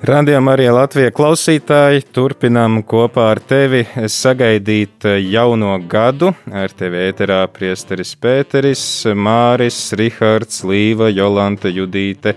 Radījumā 0.03 0.57
arī 0.57 0.65
Latvijas 0.75 1.13
klausītāji 1.15 2.01
turpinām 2.11 2.81
kopā 2.91 3.29
ar 3.37 3.39
tevi 3.39 3.85
sagaidīt 4.11 5.07
jauno 5.31 5.77
gadu. 5.87 6.33
Ar 6.51 6.75
tevi 6.75 7.05
ēterā 7.05 7.45
priesteris 7.55 8.11
Pēteris, 8.19 8.83
Māris, 9.15 9.79
Rihards, 9.95 10.65
Līva, 10.67 11.07
Jolanta, 11.15 11.71
Judīte 11.71 12.35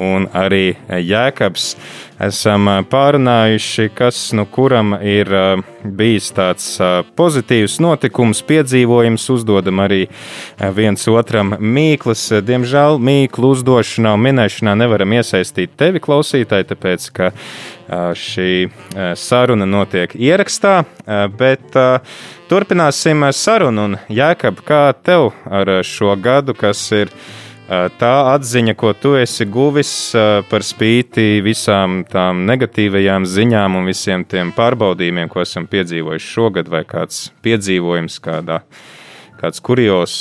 un 0.00 0.30
arī 0.32 0.70
Jēkabs. 0.88 1.74
Esam 2.22 2.68
pārunājuši, 2.86 3.88
kas 3.90 4.18
nu 4.38 4.44
kuram 4.46 4.92
ir 5.02 5.26
bijis 5.82 6.28
tāds 6.36 6.68
pozitīvs 7.18 7.80
notikums, 7.82 8.38
piedzīvojums, 8.46 9.24
uzdodam 9.34 9.82
arī 9.82 10.04
viens 10.76 11.08
otram 11.10 11.56
mīklas. 11.58 12.28
Diemžēl 12.46 13.00
mīklu 13.02 13.50
uzdošanā 13.56 14.14
un 14.14 14.22
minēšanā 14.28 14.76
nevaram 14.78 15.16
iesaistīt 15.18 15.74
tevi, 15.74 15.98
klausītāji, 16.04 16.70
tāpēc 16.70 17.10
ka 17.18 17.32
šī 18.14 18.50
saruna 19.18 19.66
notiek 19.66 20.14
ierakstā, 20.14 20.84
bet 21.34 21.74
turpināsim 22.46 23.26
sarunu. 23.34 23.88
Un, 23.90 24.02
Jēkab, 24.06 24.62
kā 24.62 24.84
tev 25.02 25.32
ar 25.50 25.80
šo 25.82 26.14
gadu, 26.14 26.54
kas 26.54 26.86
ir? 26.94 27.10
Tā 27.68 28.12
atziņa, 28.34 28.74
ko 28.76 28.92
tu 28.92 29.14
esi 29.16 29.46
guvis 29.48 30.12
par 30.50 30.64
spīti 30.64 31.40
visām 31.44 32.02
tām 32.10 32.44
negatīvajām 32.48 33.24
ziņām 33.24 33.78
un 33.78 33.88
visiem 33.88 34.24
tiem 34.28 34.52
pārbaudījumiem, 34.56 35.30
ko 35.32 35.40
esam 35.40 35.66
piedzīvojuši 35.72 36.32
šogad, 36.36 36.68
vai 36.68 36.84
kāds 36.84 37.30
piedzīvojums, 37.44 38.18
kādā, 38.20 38.60
kāds 39.40 39.64
kurios. 39.64 40.16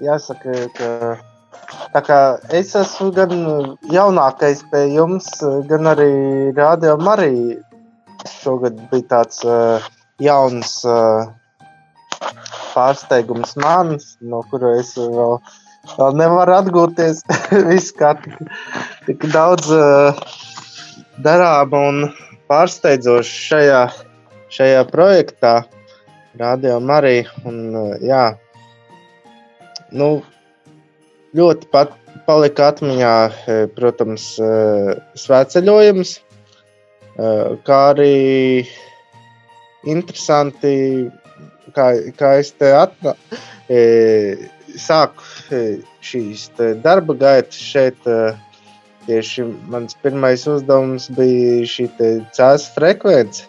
Jāsaka, 0.00 0.56
ka 0.74 0.90
tā 1.94 2.00
kā 2.02 2.18
es 2.56 2.74
esmu 2.74 3.10
gan 3.14 3.32
jaunākais 3.92 4.64
pie 4.72 4.86
jums, 4.96 5.28
gan 5.68 5.92
arī 5.92 6.10
Rādio 6.56 6.96
Marija 6.98 7.60
šogad 8.40 8.80
bija 8.90 9.06
tāds 9.12 9.44
uh, 9.44 9.84
jauns 10.20 10.80
uh, 10.88 11.28
pārsteigums 12.74 13.56
man, 13.60 13.96
no 14.20 14.42
kura 14.50 14.76
es 14.80 14.92
vēl, 14.98 15.38
vēl 15.96 16.18
nevaru 16.20 16.56
atgūties. 16.58 17.22
Viss 17.70 17.94
kā 17.96 18.14
tik, 18.22 18.36
tik 19.08 19.26
daudz 19.34 19.70
uh, 19.74 20.20
darām 21.24 21.76
un 21.76 22.02
pārsteidzoši 22.50 23.38
šajā, 23.48 23.84
šajā 24.52 24.84
projektā, 24.92 25.54
Radio 26.40 26.78
Marija. 26.80 27.26
Un, 27.48 27.62
uh, 27.74 27.96
jā, 28.04 28.26
nu, 29.90 30.20
ļoti 31.36 31.70
pat, 31.72 31.96
palika 32.26 32.70
atmiņā, 32.70 33.14
protams, 33.74 34.24
svētceļojums, 35.18 36.12
kā 37.66 37.78
arī 37.90 38.14
interesanti, 39.88 41.08
kā, 41.76 41.92
kā 42.18 42.34
es 42.40 42.52
te 42.56 42.72
atnā, 42.76 43.14
e, 43.70 43.80
sāku 44.80 45.24
e, 45.54 45.64
šīs 46.04 46.48
darba 46.84 47.16
gaitas 47.18 47.60
šeit. 47.72 48.00
E, 48.06 48.36
tieši 49.06 49.46
mans 49.72 49.96
pirmais 50.04 50.44
uzdevums 50.46 51.08
bija 51.16 51.64
šī 51.66 51.88
cēlus 52.36 52.68
frekvence. 52.76 53.46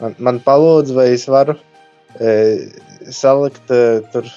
Man, 0.00 0.14
man 0.18 0.40
palūdza, 0.42 0.94
vai 0.96 1.08
es 1.16 1.26
varu 1.30 1.56
e, 2.18 2.32
salikt, 3.12 3.66
e, 3.70 4.00
tur 4.14 4.28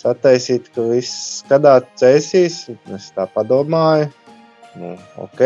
sataisīt, 0.00 0.70
ka 0.74 0.86
viss 0.88 1.40
skatās 1.42 1.86
cēsīs. 2.00 2.60
Es 2.94 3.10
tā 3.16 3.26
padomāju, 3.34 4.10
nu, 4.80 4.94
ok. 5.22 5.42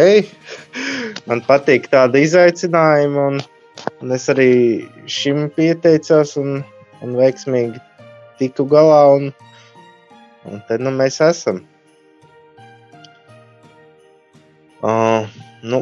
man 1.29 1.43
patīk 1.49 1.91
tāda 1.93 2.23
izaicinājuma. 2.23 3.29
Un, 3.33 3.43
Un 3.99 4.15
es 4.15 4.29
arī 4.31 4.51
šim 5.11 5.49
pieteicos 5.57 6.37
un, 6.39 6.61
un 7.03 7.17
veiksmīgi 7.19 7.81
tiku 8.39 8.67
galā. 8.71 9.01
Un, 9.17 9.33
un 10.47 10.63
te 10.69 10.79
nu 10.79 10.93
mēs 10.95 11.19
esam. 11.25 11.65
Uh, 14.79 15.27
nu, 15.67 15.81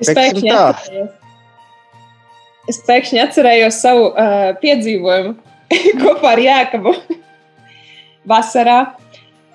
es 0.00 0.08
pēkšņi, 0.08 0.48
atcerējos, 0.56 1.10
es 2.72 2.78
pēkšņi 2.86 3.20
atcerējos 3.26 3.80
savu 3.84 4.06
uh, 4.08 4.54
piedzīvojumu 4.62 5.34
kopā 6.00 6.32
ar 6.32 6.40
Jēkabu 6.40 6.94
vasarā. 8.32 8.78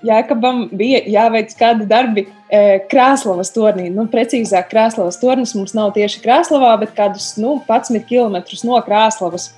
Jēkabam 0.05 0.67
bija 0.77 1.01
jāveic 1.09 1.53
kādi 1.57 1.87
darbi 1.89 2.27
e, 2.27 2.79
Krāslavas 2.91 3.49
tornī. 3.55 3.87
Nu, 3.93 4.05
precīzāk, 4.11 4.69
Krāslavas 4.69 5.17
tornis 5.21 5.55
mums 5.57 5.73
nav 5.77 5.95
tieši 5.95 6.21
Krāslavā, 6.21 6.75
bet 6.83 6.93
kādus 6.97 7.31
nu, 7.41 7.55
11 7.65 8.05
km 8.05 8.37
no 8.67 8.81
Krāslavas. 8.85 9.51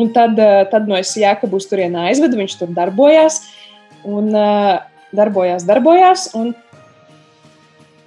Un 0.00 0.10
tad, 0.14 0.34
e, 0.40 0.64
tad 0.72 0.90
no 0.90 0.98
es 0.98 1.12
Jēkabu 1.14 1.60
uz 1.60 1.68
turieni 1.70 2.00
aizvedu, 2.08 2.40
viņš 2.40 2.58
tur 2.58 2.74
darbojās. 2.74 3.42
Un, 4.02 4.32
uh, 4.34 4.80
darbojās, 5.14 5.62
darbojās. 5.68 6.26
Un, 6.34 6.52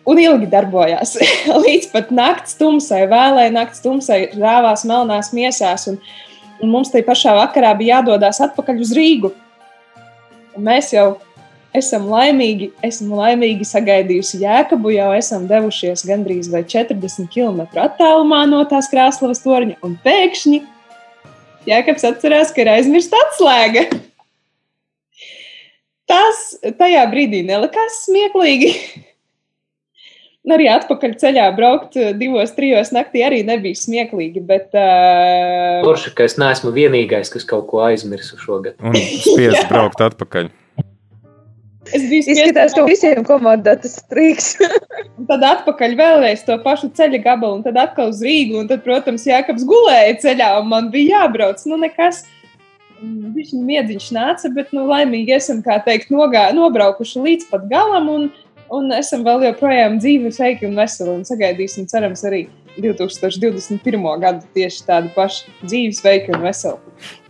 un 0.05 0.21
ilgi 0.21 0.49
darbojās. 0.51 1.15
Līdz 1.65 1.91
pat 1.93 2.11
naktas 2.15 2.57
tumsai, 2.59 3.05
vēlēji 3.11 3.53
naktas 3.55 3.83
tumsai, 3.85 4.19
rāvās 4.35 4.85
melnās 4.89 5.31
miesās. 5.35 5.87
Un, 5.91 6.01
un 6.59 6.73
mums 6.73 6.91
tajā 6.93 7.07
pašā 7.07 7.37
vakarā 7.39 7.71
bija 7.79 7.99
jādodas 7.99 8.41
atpakaļ 8.43 8.83
uz 8.83 8.91
Rīgu. 8.97 9.31
Un 10.55 10.67
mēs 10.67 10.91
jau 10.95 11.15
esam 11.77 12.07
laimīgi, 12.11 12.69
esmu 12.85 13.19
laimīgi 13.19 13.67
sagaidījusi 13.67 14.41
Jēkabu, 14.43 14.93
jau 14.95 15.09
esam 15.17 15.45
devušies 15.49 16.05
gandrīz 16.07 16.49
40 16.51 17.29
km 17.33 17.65
attālumā 17.85 18.45
no 18.49 18.63
tās 18.69 18.89
krāslavas 18.91 19.43
torņa, 19.43 19.79
un 19.85 19.97
pēkšņi 20.05 20.61
Jēkabs 21.65 22.05
atcerās, 22.05 22.53
ka 22.53 22.61
ir 22.61 22.71
aizmirsta 22.75 23.17
atslēga. 23.27 23.87
Tas 26.05 26.51
tajā 26.77 27.01
brīdī 27.09 27.41
nelikās 27.47 28.03
smieklīgi. 28.05 28.71
Arī 30.45 30.67
atpakaļ 30.69 31.15
ceļā 31.17 31.45
braukt 31.57 31.95
divos, 32.19 32.51
trijos 32.53 32.91
naktī 32.93 33.23
arī 33.25 33.39
nebija 33.47 33.79
smieklīgi. 33.79 34.43
Bet, 34.45 34.67
uh... 34.77 35.81
Forši, 35.87 36.13
ka 36.13 36.27
es 36.29 36.37
neesmu 36.37 36.69
vienīgais, 36.75 37.33
kas 37.33 37.47
kaut 37.49 37.65
ko 37.71 37.81
aizmirsu 37.87 38.37
šogad. 38.37 38.77
Un 38.85 38.93
spiest 38.93 39.65
braukt 39.71 40.05
atpakaļ. 40.05 40.51
Es 41.95 42.05
biju 42.09 42.33
izskatās, 42.33 42.75
ka 42.75 42.85
visiem 42.87 43.23
komandā 43.27 43.75
tas 43.81 43.97
strīks. 44.01 44.55
tad 45.29 45.45
atpakaļ 45.47 45.97
vēlreiz 45.99 46.45
to 46.47 46.57
pašu 46.63 46.91
ceļa 46.97 47.21
gabalu, 47.23 47.59
un 47.59 47.65
tad 47.65 47.79
atkal 47.81 48.11
uz 48.13 48.21
Rīgu. 48.25 48.59
Un 48.61 48.71
tad, 48.71 48.83
protams, 48.85 49.27
Jākaps 49.29 49.67
gulēja 49.67 50.17
ceļā, 50.25 50.49
un 50.61 50.71
man 50.73 50.89
bija 50.93 51.21
jābrauc. 51.21 51.63
Nu, 51.69 51.79
nekas. 51.81 52.25
Viņš 53.05 53.53
miedziņš 53.59 54.09
nāca, 54.15 54.49
bet, 54.55 54.71
nu, 54.73 54.85
laimīgi 54.89 55.35
esam, 55.35 55.59
kā 55.65 55.77
teikt, 55.85 56.11
nogā, 56.15 56.47
nobraukuši 56.55 57.23
līdz 57.25 57.49
pat 57.51 57.65
galam, 57.69 58.07
un, 58.09 58.29
un 58.73 58.93
esam 58.95 59.25
vēl 59.27 59.49
joprojām 59.49 59.99
dzīvi, 59.99 60.31
sveiki 60.33 60.69
un 60.69 60.79
veseli, 60.79 61.11
un 61.19 61.27
sagaidīsim, 61.27 61.89
cerams, 61.91 62.23
arī 62.25 62.45
2021. 62.77 64.05
gadu 64.21 64.45
tieši 64.55 64.83
tādu 64.87 65.11
pašu 65.15 65.51
dzīvi, 65.63 65.93
sveiku 65.95 66.35
un 66.35 66.45
veselu. 66.45 66.79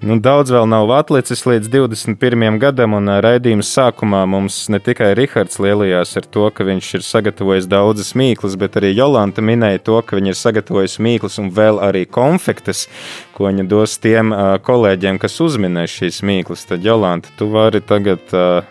Nu, 0.06 0.18
daudz 0.22 0.52
vēl 0.54 0.68
nav 0.70 0.92
atlicis 0.94 1.42
līdz 1.48 1.70
21. 1.74 2.60
gadam, 2.62 2.94
un 2.98 3.10
raidījuma 3.24 3.66
sākumā 3.66 4.22
mums 4.30 4.58
ne 4.70 4.80
tikai 4.84 5.14
Rihards 5.18 5.58
lielījās 5.62 6.16
ar 6.20 6.28
to, 6.30 6.46
ka 6.54 6.68
viņš 6.68 6.92
ir 7.00 7.06
sagatavojis 7.08 7.70
daudzas 7.72 8.14
mīklas, 8.18 8.58
bet 8.62 8.78
arī 8.80 8.94
Jolanta 8.94 9.42
minēja 9.46 9.82
to, 9.90 9.98
ka 10.06 10.20
viņa 10.20 10.34
ir 10.34 10.40
sagatavojusi 10.40 11.06
mīklas 11.08 11.40
un 11.42 11.50
vēl 11.56 11.82
arī 11.88 12.06
konfektes, 12.06 12.86
ko 13.34 13.50
viņa 13.50 13.68
dos 13.72 13.98
tiem 14.04 14.34
uh, 14.36 14.56
kolēģiem, 14.62 15.20
kas 15.22 15.42
uzminēs 15.42 16.00
šīs 16.00 16.22
mīklas. 16.26 16.68
Tad, 16.70 16.86
Jolanta, 16.86 17.34
tu 17.40 17.50
vari 17.54 17.82
tagad 17.82 18.34
uh, 18.38 18.62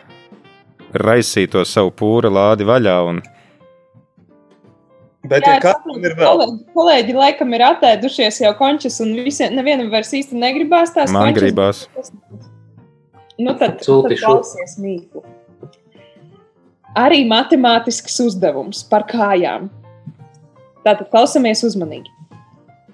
raisīt 0.95 1.55
to 1.55 1.65
savu 1.67 1.91
pūra 1.95 2.31
lādi 2.31 2.67
vaļā 2.67 2.99
un 3.11 3.25
Bet, 5.25 5.47
Jā, 5.47 5.55
ja 5.57 5.61
kādam 5.63 6.03
ir 6.05 6.13
vēl? 6.19 6.27
Kolēģi, 6.29 6.57
kolēģi 6.77 7.15
laikam 7.17 7.55
ir 7.57 7.63
attēdušies 7.65 8.43
jau 8.43 8.51
končus, 8.59 8.99
un 9.01 9.15
visiem, 9.25 9.55
nevienam 9.57 9.89
vairs 9.93 10.13
īsti 10.13 10.37
negribās 10.37 10.93
tās 10.93 11.13
Man 11.15 11.31
končas. 11.31 11.39
gribās. 11.41 11.81
Nu, 13.41 13.55
tad, 13.57 13.79
tad 13.81 14.13
klausies 14.21 14.77
mīklu. 14.83 15.25
Arī 16.95 17.23
matemātisks 17.27 18.21
uzdevums 18.23 18.85
par 18.91 19.07
kājām. 19.09 19.71
Tātad 20.85 21.09
klausamies 21.09 21.65
uzmanīgi. 21.67 22.13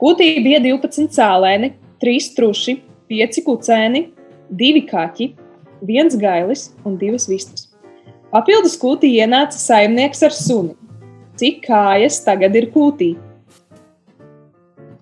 Kūtī 0.00 0.30
bija 0.44 0.62
12 0.62 1.10
cēlēni, 1.12 1.74
3 2.00 2.30
truši, 2.38 2.76
5 3.10 3.42
kucēni, 3.44 4.04
2 4.54 4.84
kaķi, 4.88 5.32
1 5.82 6.14
gailis 6.22 6.68
un 6.86 6.94
2 7.00 7.26
vistas. 7.28 7.66
Papildus 8.30 8.78
kūtī 8.78 9.10
ienāca 9.18 9.58
saimnieks 9.58 10.22
ar 10.22 10.36
suni 10.36 10.79
cik 11.40 11.64
kājas 11.66 12.20
tagad 12.26 12.54
ir 12.60 12.68
kūtī? 12.74 13.14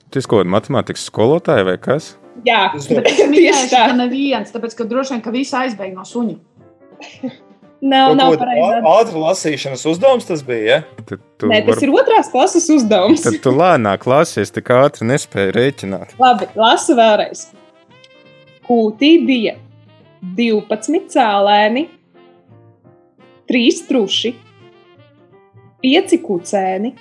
Tas 0.09 0.25
kaut 0.31 0.41
kāda 0.41 0.55
matemātikas 0.55 1.05
skolotāja 1.11 1.67
vai 1.69 1.77
kas? 1.83 2.15
Jā, 2.47 2.69
Bet 2.79 3.11
es 3.11 3.19
tieši 3.35 3.67
tā. 3.75 3.83
neviens, 3.99 4.55
tāpēc, 4.55 4.77
ka 4.79 4.87
droši 4.89 5.17
vien, 5.17 5.23
ka 5.25 5.35
visi 5.35 5.57
aizbēg 5.59 5.93
no 5.99 6.07
suņa. 6.07 6.39
Nav, 7.79 8.15
nav 8.19 8.33
pareizi. 8.41 8.81
ātri 8.91 9.21
lasīšanas 9.23 9.85
uzdevums 9.87 10.25
tas 10.27 10.41
bija. 10.47 10.81
Ja? 10.81 11.05
Tu, 11.07 11.19
Nē, 11.47 11.61
tas 11.69 11.83
ir 11.87 11.93
otrās 11.95 12.31
klases 12.33 12.65
uzdevums. 12.75 13.23
tad 13.23 13.37
tu 13.45 13.53
lēnāk 13.55 14.07
lasies, 14.11 14.51
tik 14.55 14.73
ātri 14.75 15.07
nespēji 15.07 15.55
rēķināt. 15.55 16.17
Labi, 16.19 16.49
lasu 16.59 16.97
vēlreiz. 16.99 17.45
Kūtī 18.67 19.13
bija 19.29 19.55
12 20.41 21.07
cēlēni, 21.15 21.85
3 23.49 23.79
truši, 23.89 24.35
5 25.85 26.19
kucēni, 26.25 26.95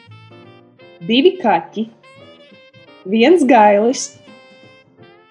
2 1.07 1.31
kaķi, 1.41 1.87
1 3.09 3.45
gailis 3.49 4.03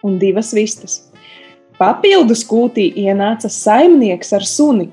un 0.03 0.17
2 0.19 0.43
vistas. 0.57 1.05
Papildus 1.77 2.43
kūtī 2.49 2.89
ienāca 3.05 3.51
saimnieks 3.53 4.33
ar 4.33 4.47
suni. 4.49 4.89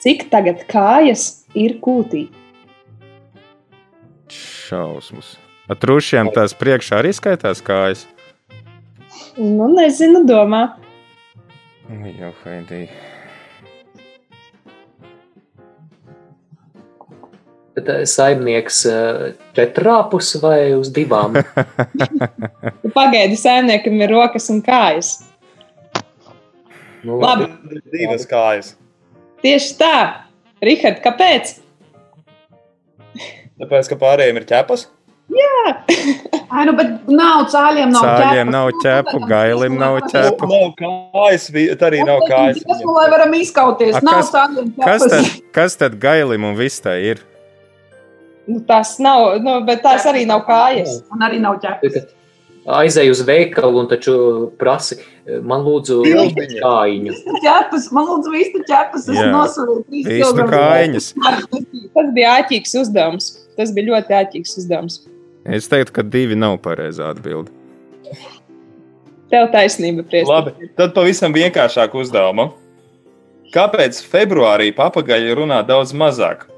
Cik 0.00 0.28
tagad 0.32 0.62
kājas 0.70 1.44
ir 1.52 1.76
kūtī? 1.82 2.28
Šausmas. 4.30 5.34
Ar 5.68 5.76
trūšiem 5.76 6.30
tās 6.32 6.54
priekšā 6.56 7.02
arī 7.02 7.12
skaitās 7.12 7.60
kājas. 7.60 8.06
Nu, 9.36 9.68
nezinu, 9.74 10.24
domā. 10.26 10.62
Nu, 11.90 12.08
Jau, 12.16 12.32
Haidī. 12.44 12.86
Bet 17.80 17.88
eh, 17.88 18.04
saimnieks 18.08 18.82
eh, 18.86 19.32
četrāpus 19.56 20.34
vai 20.42 20.74
uz 20.76 20.92
divām? 20.92 21.38
Nu, 22.80 22.90
Pagaidi, 22.92 23.36
saimniekam 23.38 24.00
ir 24.02 24.10
rokas 24.10 24.48
un 24.52 24.58
kājas. 24.64 25.20
Nu, 27.06 27.16
Labi. 27.22 27.46
Divas 27.92 28.26
kājas. 28.28 28.72
Tieši 29.44 29.76
tā, 29.78 29.96
Rihard, 30.64 30.98
kāpēc? 31.04 31.54
Tāpēc, 33.60 33.92
ka 33.92 34.00
pārējiem 34.00 34.40
ir 34.42 34.48
ķepas. 34.50 34.88
Ai, 36.50 36.64
nu, 36.66 36.74
bet 36.74 37.06
nav 37.06 37.44
cāļiem, 37.52 37.92
nav 37.94 38.02
Cāļiem 38.04 38.48
ķepa. 38.48 38.54
nav 38.56 38.70
ķepu, 38.82 39.20
gailim 39.30 39.76
nav 39.78 39.98
ķepu. 40.10 40.48
Nav 40.50 40.72
kājas, 40.80 41.46
tā 41.78 41.88
arī 41.88 42.02
nav 42.06 42.24
kājas. 42.26 42.62
Tas, 42.66 42.82
lai 42.98 43.06
varam 43.12 43.36
izkauties, 43.38 43.94
A, 43.94 44.02
nav 44.04 44.24
cāļiem 44.26 44.72
Kas 44.80 45.06
tad, 45.06 45.28
kas 45.54 45.78
tad 45.78 45.98
gailim 46.02 46.48
un 46.50 46.58
vistai 46.58 46.98
ir? 47.12 47.22
Nu, 48.50 48.58
tas 48.66 48.96
nav, 49.02 49.36
nu, 49.44 49.60
bet 49.66 49.84
tās 49.84 50.06
arī 50.10 50.24
nav 50.26 50.42
kājas. 50.48 51.00
Un 51.14 51.22
arī 51.26 51.38
nav 51.42 51.60
ķepas. 51.62 52.08
Aizēju 52.70 53.14
uz 53.14 53.20
veikalu 53.24 53.78
un 53.80 53.86
taču 53.88 54.14
prasi, 54.60 54.98
man 55.46 55.62
lūdzu, 55.64 56.00
Bildiņa. 56.04 56.58
kājiņu. 56.64 57.14
ķepas. 57.44 57.86
Man 57.96 58.08
lūdzu, 58.10 58.32
visu 58.34 58.60
ķepas. 58.68 59.06
Es 59.06 59.16
Jā. 59.16 59.28
nosūtīju 59.32 59.84
trīs 59.86 60.10
Īstu 60.18 60.48
kājiņas. 60.50 61.08
Tas 61.94 62.10
bija 62.18 62.34
āķīgs 62.40 62.76
uzdevums. 62.82 63.30
Tas 63.56 63.72
bija 63.76 63.92
ļoti 63.92 64.18
āķīgs 64.20 64.58
uzdevums. 64.60 65.00
Es 65.46 65.70
teiktu, 65.72 65.94
ka 65.96 66.04
divi 66.04 66.36
nav 66.36 66.58
pareizā 66.64 67.08
atbilde. 67.14 67.48
Tev 69.30 69.46
taisnība, 69.54 70.02
Priest. 70.10 70.28
Labi, 70.28 70.70
tad 70.76 70.92
pavisam 70.96 71.32
vienkāršāk 71.34 71.94
uzdevumu. 71.96 72.50
Kāpēc 73.54 74.02
februārī 74.10 74.70
papagaļi 74.74 75.36
runā 75.38 75.62
daudz 75.66 75.94
mazāk? 75.94 76.49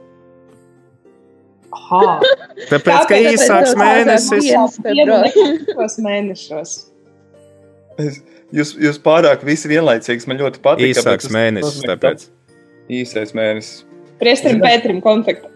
Aha. 1.72 2.18
Tāpēc, 2.72 3.06
ka 3.08 3.18
īsāks 3.18 3.72
Tāpēc, 3.72 3.80
mēnesis. 3.80 4.50
Tos 5.72 5.98
mēnešos. 6.04 6.74
Jūs, 8.52 8.74
jūs 8.80 8.98
pārāk 9.04 9.44
visi 9.48 9.70
vienlaicīgs 9.72 10.28
man 10.28 10.40
ļoti 10.42 10.60
patīk. 10.64 10.92
Īsāks 10.92 11.30
mēnesis, 11.32 11.80
tāpēc. 11.88 12.26
Īsais 12.92 13.32
mēnesis. 13.36 13.82
Priestrim 14.20 14.60
Pēterim 14.62 15.00
konfekta. 15.04 15.48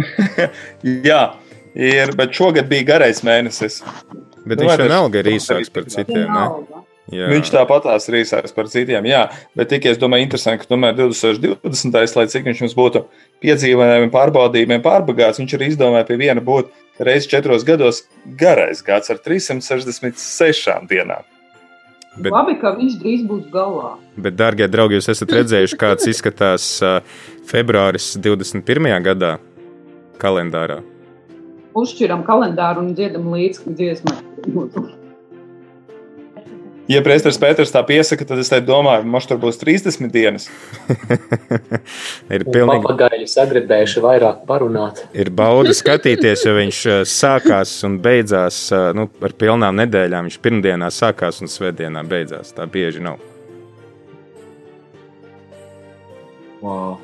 Jā, 1.08 1.22
ir, 1.74 2.14
bet 2.18 2.36
šogad 2.36 2.68
bija 2.70 2.88
garais 2.94 3.20
mēnesis. 3.26 3.80
Bet 4.46 4.56
Nu, 4.56 4.64
viņš 4.64 4.84
vienalga 4.86 5.20
ir 5.20 5.32
īsāks 5.36 5.72
par 5.72 5.88
citiem. 5.92 6.24
Vienalga. 6.24 6.84
Jā. 7.10 7.26
Viņš 7.32 7.50
tāpatās 7.50 8.06
ir 8.08 8.20
īsāks 8.20 8.54
par 8.54 8.68
citiem, 8.70 9.06
jā. 9.08 9.24
Bet 9.58 9.72
tikai 9.72 9.94
es 9.94 9.98
domāju, 9.98 10.28
interesanti, 10.28 10.62
ka 10.62 10.70
tomēr 10.74 10.94
2020. 10.98 12.16
lai 12.16 12.26
cik 12.30 12.46
viņš 12.46 12.62
mums 12.62 12.76
būtu 12.78 13.02
piedzīvojumiem, 13.42 14.12
pārbaudījumiem 14.14 14.84
pārbagāts, 14.84 15.40
viņš 15.42 15.56
arī 15.58 15.72
izdomāja 15.72 16.06
pie 16.06 16.20
viena 16.20 16.44
būt 16.44 16.70
reizes 17.02 17.26
četros 17.32 17.64
gados 17.66 18.04
garais 18.38 18.82
gads 18.86 19.10
ar 19.10 19.18
366 19.24 20.86
dienām. 20.90 21.26
Bet- 22.18 22.32
Labi, 22.34 22.56
ka 22.60 22.74
viņš 22.74 22.96
drīz 23.00 23.26
būs 23.26 23.50
galā. 23.50 23.96
Bet, 24.18 24.36
darbie 24.36 24.66
draugi, 24.68 24.98
jūs 24.98 25.10
esat 25.12 25.30
redzējuši, 25.30 25.78
kāds 25.78 26.08
izskatās 26.10 26.64
februāris 27.46 28.16
21. 28.18 28.98
gadā 29.02 29.38
kalendārā. 30.18 30.80
Uzšķiram 31.74 32.24
kalendāru 32.26 32.82
un 32.82 32.94
dziedam 32.98 33.30
līdzi 33.30 33.76
dziesmai. 33.78 34.18
Ja 36.90 37.00
Prēsters 37.06 37.38
Pēters 37.38 37.70
tā 37.70 37.84
piesaka, 37.86 38.26
tad 38.26 38.40
es 38.42 38.48
domāju, 38.66 39.04
ka 39.06 39.20
tur 39.30 39.38
būs 39.38 39.60
30 39.60 40.10
dienas. 40.10 40.48
ir 42.34 42.44
pilnīgi 42.48 42.82
papagaļi 42.82 43.28
sagribējuši 43.30 44.02
vairāk 44.02 44.40
parunāt. 44.48 45.04
ir 45.14 45.30
bauda 45.30 45.74
skatīties, 45.76 46.42
jo 46.48 46.56
viņš 46.56 46.80
ā, 46.90 46.96
sākās 47.06 47.76
un 47.86 48.00
beidzās 48.02 48.58
ā, 48.74 48.88
nu, 48.96 49.06
ar 49.22 49.36
pilnām 49.38 49.78
nedēļām. 49.84 50.26
Viņš 50.26 50.40
pirmdienā 50.42 50.90
sākās 50.94 51.38
un 51.44 51.52
svētdienā 51.52 52.02
beidzās. 52.10 52.50
Tā 52.56 52.66
bieži 52.70 53.04
nav. 53.06 53.22
Wow. 56.60 56.98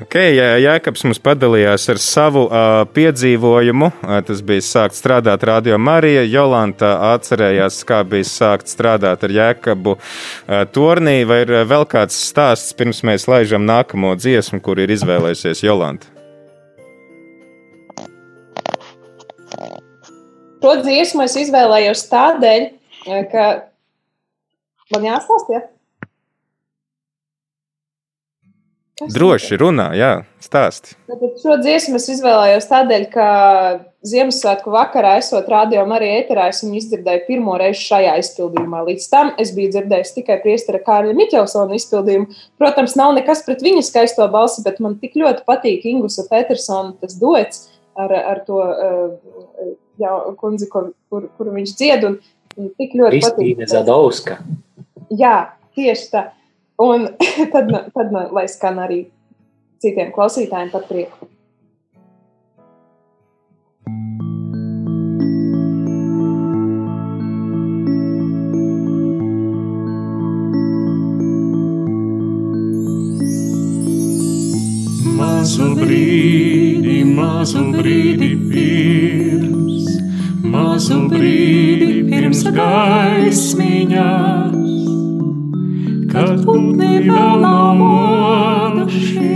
Okay, 0.00 0.30
jā, 0.32 0.54
Jēkabs 0.56 1.02
mums 1.04 1.18
padalījās 1.20 1.82
ar 1.92 1.98
savu 2.00 2.46
uh, 2.46 2.86
piedzīvojumu. 2.96 3.90
Uh, 4.00 4.14
tas 4.24 4.38
bija 4.48 4.64
sākt 4.64 4.96
strādāt 4.96 5.42
Radio 5.44 5.76
Marija. 5.76 6.22
Jolanta 6.24 6.94
atcerējās, 7.10 7.82
kā 7.84 7.98
bija 8.08 8.24
sākt 8.24 8.72
strādāt 8.72 9.26
ar 9.26 9.34
Jēkabu 9.34 9.92
uh, 9.98 10.62
turnī. 10.72 11.18
Vai 11.28 11.42
ir 11.44 11.52
vēl 11.68 11.84
kāds 11.90 12.16
stāsts, 12.30 12.72
pirms 12.78 13.02
mēs 13.04 13.28
laižam 13.28 13.66
nākamo 13.68 14.14
dziesmu, 14.16 14.62
kur 14.64 14.80
ir 14.80 14.94
izvēlējusies 14.96 15.60
Jolanta? 15.66 16.08
Šo 20.64 20.78
dziesmu 20.80 21.26
es 21.26 21.36
izvēlējos 21.44 22.06
tādēļ, 22.08 22.66
ka 23.34 23.44
man 24.96 25.06
jāstāsta. 25.10 25.58
Ja? 25.58 25.62
Kas 29.00 29.14
Droši 29.16 29.56
runā, 29.56 29.86
jā, 29.96 30.10
stāsti. 30.44 30.92
Tātad 31.08 31.38
Šo 31.40 31.54
dziesmu 31.62 31.96
es 31.96 32.08
izvēlējos 32.12 32.66
tādēļ, 32.68 33.04
ka 33.14 33.28
Ziemassvētku 34.04 34.72
vakarā, 34.74 35.14
esot 35.22 35.48
radio 35.48 35.86
arī 35.96 36.10
ēterā, 36.18 36.50
es 36.52 36.60
viņu 36.64 36.76
izdzirdēju 36.82 37.22
pirmo 37.26 37.54
reizi 37.60 37.80
šajā 37.86 38.18
izpildījumā. 38.20 38.82
Līdz 38.90 39.06
tam 39.12 39.30
es 39.40 39.54
biju 39.56 39.72
dzirdējis 39.72 40.12
tikai 40.18 40.36
priestera 40.44 40.82
Kārļa 40.84 41.14
Miķelsona 41.16 41.78
izpildījumu. 41.80 42.28
Protams, 42.60 42.96
nav 43.00 43.14
nekas 43.16 43.40
pret 43.46 43.64
viņa 43.64 43.86
skaisto 43.88 44.26
balsi, 44.32 44.64
bet 44.66 44.82
man 44.84 44.98
tik 45.00 45.16
ļoti 45.20 45.46
patīk 45.48 45.86
Ingusa 45.88 46.26
Petersona 46.28 46.92
tas 47.00 47.16
duets 47.20 47.70
ar, 47.96 48.12
ar 48.12 48.42
to 48.44 48.60
uh, 48.60 49.70
jā, 50.00 50.12
kundzi, 50.40 50.68
kur, 50.72 50.92
kur, 51.08 51.30
kur 51.36 51.52
viņš 51.56 51.72
dzied. 51.76 52.04
Un, 52.08 52.20
un 52.56 52.74
tik 52.76 52.96
ļoti 53.00 53.16
Kristīne 53.16 53.64
patīk. 53.64 53.72
Zadauska. 53.72 54.38
Jā, 55.12 55.36
tieši 55.76 56.12
tā. 56.12 56.26
Un 56.80 57.08
tad, 57.52 57.68
tad 57.94 58.14
lai 58.32 58.46
skan 58.48 58.80
arī 58.80 59.02
citiem 59.80 60.12
klausītājiem 60.16 60.70
par 60.72 60.86
prieku. 60.88 61.28
Mazu 75.20 75.68
brīdi, 75.76 77.00
mazu 77.04 77.62
brīdi 77.74 78.30
pirms, 78.48 79.86
mazu 80.52 80.98
brīdi 81.12 82.04
pirms 82.08 82.42
gaismiņās, 82.56 84.49
kad 86.10 86.44
putni 86.44 87.06
vēl 87.06 87.40
nav 87.42 87.76
modušies, 87.78 89.28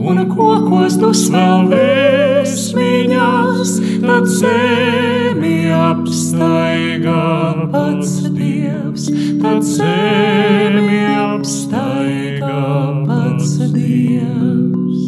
un 0.00 0.22
kokos 0.32 0.96
dus 1.00 1.26
vēl 1.34 1.68
vēsmiņās, 1.72 3.74
tad 4.04 4.24
zemi 4.38 5.58
apstaigā 5.76 7.26
pats 7.74 8.12
Dievs, 8.38 9.04
tad 9.42 9.60
zemi 9.68 11.02
apstaigā 11.18 12.64
pats 13.10 13.50
Dievs. 13.76 15.04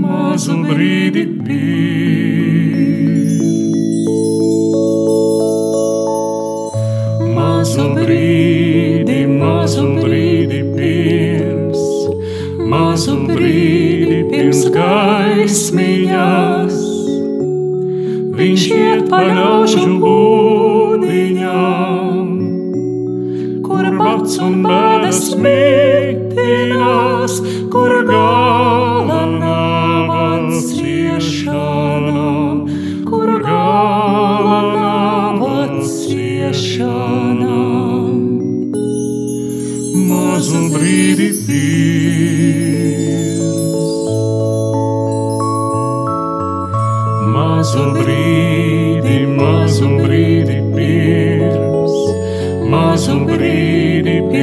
Mazu 0.00 0.54
brīdi 0.70 1.24
pirms. 1.42 1.79
brīdi, 8.00 9.26
mazu 9.28 9.82
um 9.84 9.98
brīdi 10.00 10.60
pirms, 10.74 11.82
mazu 12.70 13.12
um 13.16 13.22
brīdi 13.28 14.18
pirms 14.30 14.62
gaismiņās. 14.74 16.76
Viņš 18.40 18.62
iet 18.72 19.02
paraužu 19.12 19.84
būdiņām, 20.00 22.28
kur 23.66 23.84
pats 23.98 24.38
un 24.40 24.54
bērns 24.64 25.36
mītinās. 25.44 27.34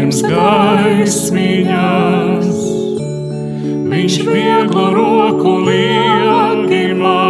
pirms 0.08 0.22
gaismiņas. 0.24 1.74
Viņš 3.92 4.16
vieglu 4.24 4.86
roku 4.96 5.54
liekimā 5.68 7.24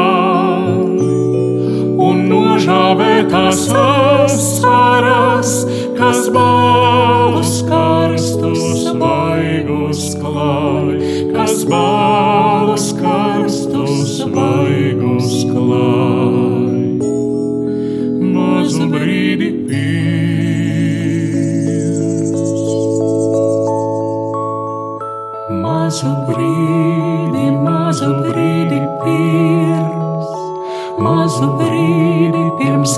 un 1.97 2.15
nožāvē 2.29 3.25
tās. 3.31 3.96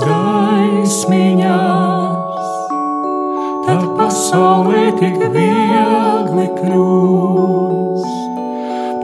gaismiņās, 0.06 1.60
tad 3.66 3.82
pasaulē 3.98 4.84
tik 5.00 5.16
viegli 5.36 6.48
kļūs. 6.58 8.08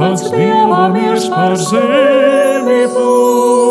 Pats 0.00 0.22
dievam 0.32 0.98
ir 1.00 1.16
par 1.32 1.56
zemi 1.68 2.82
būs. 2.96 3.65